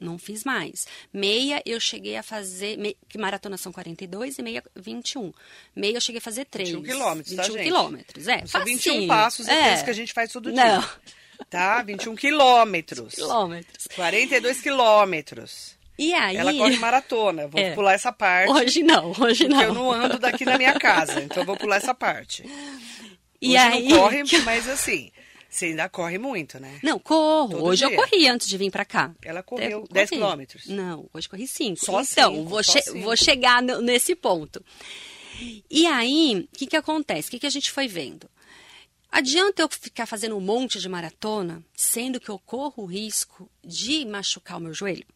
Não 0.00 0.18
fiz 0.18 0.42
mais. 0.44 0.86
Meia 1.12 1.62
eu 1.64 1.78
cheguei 1.78 2.16
a 2.16 2.22
fazer. 2.22 2.76
me- 2.76 2.96
que 3.08 3.16
maratona 3.16 3.56
são 3.56 3.70
42 3.72 4.38
e 4.38 4.42
meia 4.42 4.62
21. 4.74 5.32
Meia 5.74 5.96
eu 5.96 6.00
cheguei 6.00 6.18
a 6.18 6.22
fazer 6.22 6.44
3. 6.46 6.70
21 6.70 6.82
quilômetros, 6.82 7.36
tá, 7.36 7.42
21 7.42 7.54
gente? 7.56 7.64
quilômetros, 7.64 8.28
é. 8.28 8.46
São 8.46 8.64
21 8.64 8.92
facinho. 8.92 9.08
passos, 9.08 9.48
é, 9.48 9.60
aqueles 9.60 9.82
que 9.82 9.90
a 9.90 9.94
gente 9.94 10.12
faz 10.12 10.32
todo 10.32 10.52
dia. 10.52 10.64
Não, 10.78 10.84
Tá? 11.50 11.82
21 11.82 12.14
quilômetros. 12.16 13.14
quilômetros. 13.14 13.86
42 13.94 14.60
quilômetros. 14.60 15.74
E 15.98 16.12
aí. 16.12 16.36
Ela 16.36 16.52
corre 16.54 16.76
maratona. 16.76 17.46
Vou 17.46 17.60
É. 17.60 17.72
pular 17.72 17.92
essa 17.94 18.12
parte. 18.12 18.50
Hoje 18.52 18.82
não, 18.82 19.12
hoje 19.20 19.46
não. 19.48 19.62
eu 19.62 19.74
não 19.74 19.92
ando 19.92 20.18
daqui 20.18 20.44
na 20.44 20.56
minha 20.58 20.74
casa. 20.78 21.20
Então 21.20 21.42
eu 21.42 21.46
vou 21.46 21.56
pular 21.56 21.76
essa 21.76 21.94
parte. 21.94 22.44
E 23.40 23.48
Hoje 23.50 23.56
aí. 23.58 23.88
não 23.88 23.98
corre, 23.98 24.22
mas 24.44 24.68
assim, 24.68 25.10
você 25.54 25.66
ainda 25.66 25.88
corre 25.88 26.18
muito, 26.18 26.58
né? 26.58 26.78
Não, 26.82 26.98
corro. 26.98 27.50
Todo 27.52 27.64
hoje 27.64 27.84
eu 27.84 27.88
dia. 27.90 27.98
corri 27.98 28.26
antes 28.28 28.46
de 28.48 28.56
vir 28.58 28.70
pra 28.70 28.84
cá. 28.84 29.14
Ela 29.22 29.40
Até 29.40 29.48
correu 29.48 29.80
corri. 29.82 29.92
10 29.92 30.10
quilômetros. 30.10 30.66
Não, 30.66 31.08
hoje 31.12 31.28
corri 31.28 31.46
5. 31.46 31.84
Só 31.84 32.00
então, 32.02 32.34
cinco, 32.34 32.48
vou, 32.48 32.62
só 32.64 32.72
che- 32.72 32.82
cinco. 32.82 33.00
vou 33.00 33.16
chegar 33.16 33.62
no- 33.62 33.80
nesse 33.80 34.14
ponto. 34.14 34.64
E 35.70 35.86
aí, 35.86 36.48
o 36.52 36.56
que, 36.58 36.66
que 36.66 36.76
acontece? 36.76 37.28
O 37.28 37.30
que, 37.32 37.38
que 37.40 37.46
a 37.46 37.50
gente 37.50 37.70
foi 37.70 37.86
vendo? 37.88 38.28
Adianta 39.10 39.62
eu 39.62 39.68
ficar 39.68 40.06
fazendo 40.06 40.36
um 40.36 40.40
monte 40.40 40.80
de 40.80 40.88
maratona, 40.88 41.64
sendo 41.76 42.18
que 42.18 42.28
eu 42.28 42.38
corro 42.38 42.82
o 42.82 42.86
risco 42.86 43.48
de 43.62 44.04
machucar 44.04 44.56
o 44.58 44.60
meu 44.60 44.74
joelho 44.74 45.06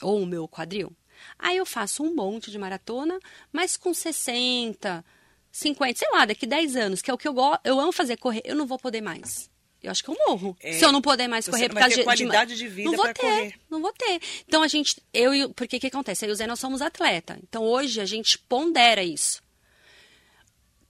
ou 0.00 0.22
o 0.22 0.26
meu 0.26 0.46
quadril? 0.46 0.92
Aí 1.38 1.56
eu 1.56 1.66
faço 1.66 2.02
um 2.02 2.14
monte 2.14 2.50
de 2.50 2.58
maratona, 2.58 3.18
mas 3.52 3.76
com 3.76 3.92
60, 3.92 5.04
50, 5.50 5.98
sei 5.98 6.08
lá, 6.12 6.24
daqui 6.24 6.46
10 6.46 6.76
anos, 6.76 7.02
que 7.02 7.10
é 7.10 7.14
o 7.14 7.18
que 7.18 7.26
eu 7.28 7.34
eu 7.64 7.78
amo 7.80 7.90
fazer 7.92 8.16
correr, 8.16 8.40
eu 8.44 8.54
não 8.54 8.66
vou 8.66 8.78
poder 8.78 9.00
mais. 9.00 9.49
Eu 9.82 9.90
acho 9.90 10.04
que 10.04 10.10
eu 10.10 10.16
morro. 10.26 10.56
É, 10.60 10.72
se 10.74 10.84
eu 10.84 10.92
não 10.92 11.00
poder 11.00 11.26
mais 11.26 11.48
correr 11.48 11.68
por 11.68 11.76
causa 11.76 11.88
de, 11.90 11.96
de- 11.96 12.04
qualidade 12.04 12.56
de 12.56 12.68
vida 12.68 12.90
não 12.90 12.96
vou 12.96 13.06
ter, 13.06 13.14
correr. 13.14 13.54
não 13.70 13.80
vou 13.80 13.92
ter. 13.92 14.20
Então 14.46 14.62
a 14.62 14.68
gente, 14.68 14.96
eu 15.12 15.34
e 15.34 15.44
o- 15.44 15.54
porque 15.54 15.76
o 15.76 15.80
que 15.80 15.86
acontece? 15.86 16.24
Eu 16.26 16.28
e 16.28 16.32
o 16.32 16.34
Zé 16.34 16.46
nós 16.46 16.60
somos 16.60 16.82
atleta. 16.82 17.38
Então 17.42 17.62
hoje 17.64 18.00
a 18.00 18.04
gente 18.04 18.38
pondera 18.38 19.02
isso. 19.02 19.42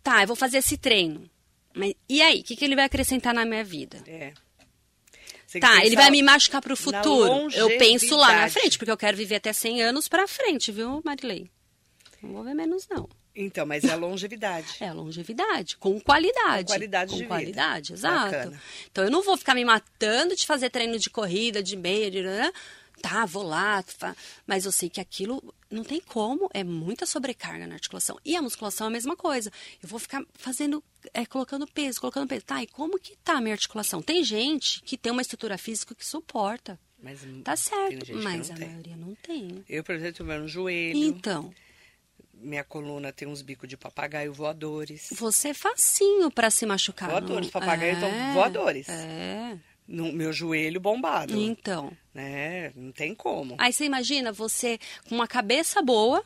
Tá, 0.03 0.23
eu 0.23 0.27
vou 0.27 0.37
fazer 0.37 0.59
esse 0.59 0.77
treino. 0.77 1.29
Mas 1.75 1.95
e 2.09 2.21
aí, 2.21 2.41
o 2.41 2.43
que, 2.45 2.57
que 2.57 2.65
ele 2.65 2.75
vai 2.75 2.85
acrescentar 2.87 3.33
na 3.35 3.45
minha 3.45 3.63
vida? 3.63 4.03
É. 4.07 4.33
Tá, 5.61 5.85
ele 5.85 5.97
vai 5.97 6.11
me 6.11 6.23
machucar 6.23 6.61
pro 6.61 6.71
na 6.71 6.77
futuro. 6.77 7.51
Eu 7.53 7.69
penso 7.79 8.17
lá 8.17 8.29
na 8.33 8.49
frente, 8.51 8.79
porque 8.79 8.91
eu 8.91 8.97
quero 8.97 9.17
viver 9.17 9.37
até 9.37 9.53
100 9.53 9.83
anos 9.83 10.09
pra 10.09 10.27
frente, 10.29 10.71
viu, 10.73 11.01
Marilei? 11.05 11.51
Não 12.23 12.33
vou 12.33 12.45
ver 12.45 12.55
menos, 12.55 12.87
não. 12.89 13.09
Então, 13.35 13.65
mas 13.65 13.85
é 13.85 13.93
a 13.93 13.97
longevidade. 13.97 14.77
É 14.81 14.89
a 14.89 14.93
longevidade, 14.93 15.77
com 15.77 16.01
qualidade. 16.01 16.65
Com 16.65 16.73
qualidade 16.73 17.11
Com 17.11 17.17
de 17.17 17.23
vida. 17.23 17.29
qualidade, 17.35 17.93
exato. 17.93 18.31
Bacana. 18.37 18.63
Então 18.91 19.05
eu 19.05 19.11
não 19.11 19.23
vou 19.23 19.37
ficar 19.37 19.55
me 19.55 19.65
matando 19.65 20.35
de 20.35 20.47
fazer 20.47 20.69
treino 20.71 20.99
de 20.99 21.09
corrida, 21.09 21.63
de 21.63 21.77
meia, 21.77 22.11
tá, 23.01 23.25
vou 23.25 23.43
lá, 23.43 23.83
mas 24.47 24.65
eu 24.67 24.73
sei 24.73 24.91
que 24.91 25.01
aquilo 25.01 25.55
não 25.71 25.83
tem 25.83 26.01
como, 26.01 26.51
é 26.53 26.63
muita 26.63 27.07
sobrecarga 27.07 27.67
na 27.67 27.75
articulação. 27.75 28.19
E 28.25 28.37
a 28.37 28.43
musculação 28.43 28.87
é 28.87 28.89
a 28.89 28.93
mesma 28.93 29.17
coisa. 29.17 29.51
Eu 29.83 29.89
vou 29.89 29.99
ficar 29.99 30.23
fazendo, 30.35 30.83
é, 31.15 31.25
colocando 31.25 31.67
peso, 31.67 32.01
colocando 32.01 32.29
peso. 32.29 32.45
Tá, 32.45 32.63
e 32.63 32.67
como 32.67 32.99
que 32.99 33.17
tá 33.17 33.35
a 33.35 33.41
minha 33.41 33.55
articulação? 33.55 34.03
Tem 34.03 34.23
gente 34.23 34.83
que 34.83 34.99
tem 34.99 35.11
uma 35.13 35.23
estrutura 35.23 35.57
física 35.57 35.95
que 35.95 36.05
suporta. 36.05 36.79
Mas 37.03 37.21
Tá 37.43 37.55
tem 37.55 37.57
certo, 37.57 38.15
mas 38.23 38.51
a 38.51 38.55
tem. 38.55 38.69
maioria 38.69 38.97
não 38.97 39.15
tem. 39.15 39.65
Eu, 39.67 39.83
por 39.83 39.95
exemplo, 39.95 40.27
meu 40.27 40.47
joelho, 40.47 40.99
Então, 40.99 41.51
minha 42.41 42.65
coluna 42.65 43.13
tem 43.13 43.29
uns 43.29 43.43
bicos 43.43 43.69
de 43.69 43.77
papagaio 43.77 44.33
voadores. 44.33 45.09
você 45.13 45.49
é 45.49 45.55
facinho 45.55 46.31
pra 46.31 46.51
se 46.51 46.65
machucar. 46.67 47.11
Voadores, 47.11 47.47
não- 47.47 47.61
papagaios 47.61 47.99
é, 47.99 48.01
tão 48.01 48.35
voadores. 48.35 48.89
É. 48.89 49.59
No 49.87 50.13
meu 50.13 50.33
joelho 50.33 50.81
bombado. 50.81 51.37
Então. 51.37 51.93
Né? 52.15 52.73
Não 52.77 52.93
tem 52.93 53.15
como. 53.15 53.57
Aí 53.59 53.73
você 53.73 53.85
imagina 53.85 54.33
você 54.33 54.79
com 55.09 55.15
uma 55.17 55.27
cabeça 55.27 55.83
boa 55.83 56.25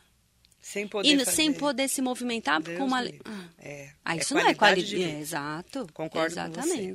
Sem 0.60 0.86
poder 0.86 1.08
e 1.08 1.18
fazer. 1.18 1.30
sem 1.36 1.52
poder 1.52 1.88
se 1.88 2.02
movimentar 2.02 2.60
Deus 2.62 2.78
com 2.78 2.84
uma. 2.84 3.00
Ah, 3.00 3.44
É. 3.58 3.90
Ah, 4.04 4.14
é 4.16 4.18
isso 4.18 4.34
não 4.34 4.40
é 4.46 4.54
qualidade. 4.54 5.02
É, 5.02 5.18
exato. 5.20 5.86
Concordo 5.94 6.34
com 6.36 6.52
você. 6.62 6.94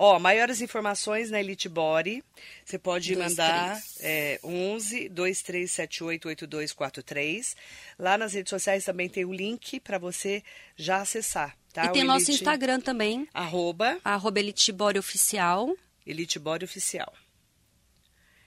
Ó, 0.00 0.16
maiores 0.20 0.60
informações 0.60 1.28
na 1.28 1.40
Elite 1.40 1.68
Body. 1.68 2.22
Você 2.64 2.78
pode 2.78 3.12
Dois, 3.16 3.30
mandar 3.30 3.82
é, 3.98 4.38
11 4.44 5.08
2378 5.08 6.28
8243. 6.28 7.56
Lá 7.98 8.16
nas 8.16 8.32
redes 8.32 8.50
sociais 8.50 8.84
também 8.84 9.08
tem 9.08 9.24
o 9.24 9.32
link 9.32 9.80
para 9.80 9.98
você 9.98 10.40
já 10.76 10.98
acessar, 11.00 11.56
tá? 11.72 11.86
e 11.86 11.88
tem 11.88 12.04
o 12.04 12.06
nosso 12.06 12.26
Elite- 12.30 12.34
Instagram 12.44 12.80
também, 12.80 13.26
Arroba 13.34 13.98
arroba 14.04 14.38
Elitebody 14.38 15.00
Oficial. 15.00 15.76
Elite 16.06 16.38
Body 16.38 16.64
Oficial. 16.64 17.12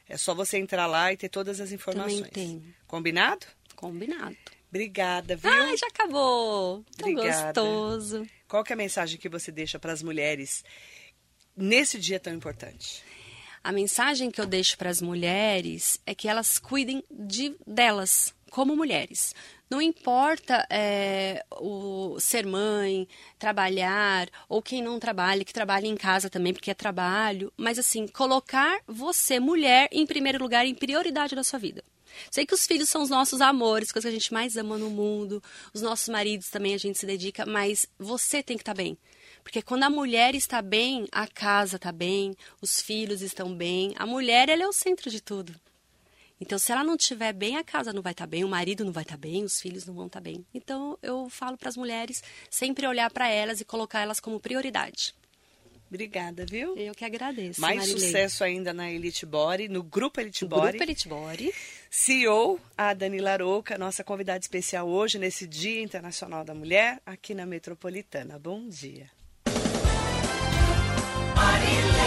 É 0.07 0.15
só 0.17 0.33
você 0.33 0.57
entrar 0.57 0.87
lá 0.87 1.11
e 1.11 1.17
ter 1.17 1.27
todas 1.29 1.59
as 1.59 1.71
informações. 1.73 2.29
tem. 2.31 2.63
Combinado? 2.87 3.45
Combinado. 3.75 4.37
Obrigada, 4.69 5.35
viu? 5.35 5.51
Ai, 5.51 5.75
já 5.75 5.87
acabou. 5.87 6.83
Tão 6.97 7.09
Obrigada. 7.09 7.61
gostoso. 7.61 8.25
Qual 8.47 8.63
que 8.63 8.71
é 8.71 8.75
a 8.75 8.77
mensagem 8.77 9.19
que 9.19 9.27
você 9.27 9.51
deixa 9.51 9.77
para 9.79 9.91
as 9.91 10.01
mulheres 10.01 10.63
nesse 11.61 11.99
dia 11.99 12.19
tão 12.19 12.33
importante? 12.33 13.03
A 13.63 13.71
mensagem 13.71 14.31
que 14.31 14.41
eu 14.41 14.45
deixo 14.45 14.77
para 14.77 14.89
as 14.89 15.01
mulheres 15.01 15.99
é 16.05 16.15
que 16.15 16.27
elas 16.27 16.57
cuidem 16.57 17.03
de 17.09 17.55
delas 17.65 18.33
como 18.49 18.75
mulheres. 18.75 19.35
Não 19.69 19.81
importa 19.81 20.67
é, 20.69 21.45
o 21.51 22.19
ser 22.19 22.45
mãe, 22.45 23.07
trabalhar, 23.39 24.27
ou 24.49 24.61
quem 24.61 24.81
não 24.81 24.99
trabalha, 24.99 25.45
que 25.45 25.53
trabalha 25.53 25.87
em 25.87 25.95
casa 25.95 26.29
também, 26.29 26.51
porque 26.51 26.71
é 26.71 26.73
trabalho, 26.73 27.53
mas 27.55 27.79
assim, 27.79 28.05
colocar 28.07 28.81
você, 28.85 29.39
mulher, 29.39 29.87
em 29.91 30.05
primeiro 30.05 30.43
lugar, 30.43 30.65
em 30.65 30.75
prioridade 30.75 31.35
da 31.35 31.43
sua 31.43 31.57
vida. 31.57 31.83
Sei 32.29 32.45
que 32.45 32.53
os 32.53 32.67
filhos 32.67 32.89
são 32.89 33.01
os 33.01 33.09
nossos 33.09 33.39
amores, 33.39 33.91
coisa 33.91 34.09
que 34.09 34.13
a 34.15 34.19
gente 34.19 34.33
mais 34.33 34.57
ama 34.57 34.77
no 34.77 34.89
mundo, 34.89 35.41
os 35.73 35.81
nossos 35.81 36.09
maridos 36.09 36.49
também 36.49 36.73
a 36.73 36.77
gente 36.77 36.97
se 36.97 37.05
dedica, 37.05 37.45
mas 37.45 37.85
você 37.97 38.43
tem 38.43 38.57
que 38.57 38.63
estar 38.63 38.73
bem. 38.73 38.97
Porque 39.43 39.61
quando 39.61 39.83
a 39.83 39.89
mulher 39.89 40.35
está 40.35 40.61
bem, 40.61 41.07
a 41.11 41.27
casa 41.27 41.75
está 41.75 41.91
bem, 41.91 42.35
os 42.61 42.81
filhos 42.81 43.21
estão 43.21 43.53
bem. 43.53 43.93
A 43.97 44.05
mulher, 44.05 44.49
ela 44.49 44.63
é 44.63 44.67
o 44.67 44.73
centro 44.73 45.09
de 45.09 45.21
tudo. 45.21 45.53
Então, 46.41 46.57
se 46.57 46.71
ela 46.71 46.83
não 46.83 46.95
estiver 46.95 47.33
bem, 47.33 47.57
a 47.57 47.63
casa 47.63 47.93
não 47.93 48.01
vai 48.01 48.13
estar 48.13 48.25
bem, 48.25 48.43
o 48.43 48.47
marido 48.47 48.83
não 48.83 48.91
vai 48.91 49.03
estar 49.03 49.17
bem, 49.17 49.43
os 49.43 49.61
filhos 49.61 49.85
não 49.85 49.93
vão 49.93 50.07
estar 50.07 50.19
bem. 50.19 50.43
Então, 50.51 50.97
eu 51.03 51.29
falo 51.29 51.55
para 51.55 51.69
as 51.69 51.77
mulheres 51.77 52.23
sempre 52.49 52.87
olhar 52.87 53.11
para 53.11 53.29
elas 53.29 53.61
e 53.61 53.65
colocar 53.65 54.01
elas 54.01 54.19
como 54.19 54.39
prioridade. 54.39 55.13
Obrigada, 55.87 56.45
viu? 56.45 56.75
Eu 56.77 56.95
que 56.95 57.05
agradeço. 57.05 57.61
Mais 57.61 57.77
Marilei. 57.79 57.99
sucesso 57.99 58.43
ainda 58.43 58.73
na 58.73 58.89
Elite 58.89 59.25
Body, 59.25 59.67
no 59.67 59.83
Grupo 59.83 60.19
Elite 60.19 60.45
Body. 60.45 60.69
Grupo 60.69 60.83
Elite 60.83 61.07
Body. 61.07 61.53
CEO, 61.91 62.59
a 62.77 62.93
Dani 62.93 63.19
Larouca, 63.19 63.77
nossa 63.77 64.03
convidada 64.03 64.39
especial 64.39 64.87
hoje, 64.87 65.19
nesse 65.19 65.45
Dia 65.45 65.81
Internacional 65.81 66.45
da 66.45 66.55
Mulher, 66.55 66.99
aqui 67.05 67.35
na 67.35 67.45
Metropolitana. 67.45 68.39
Bom 68.39 68.67
dia. 68.67 69.11
Marilyn. 71.41 72.00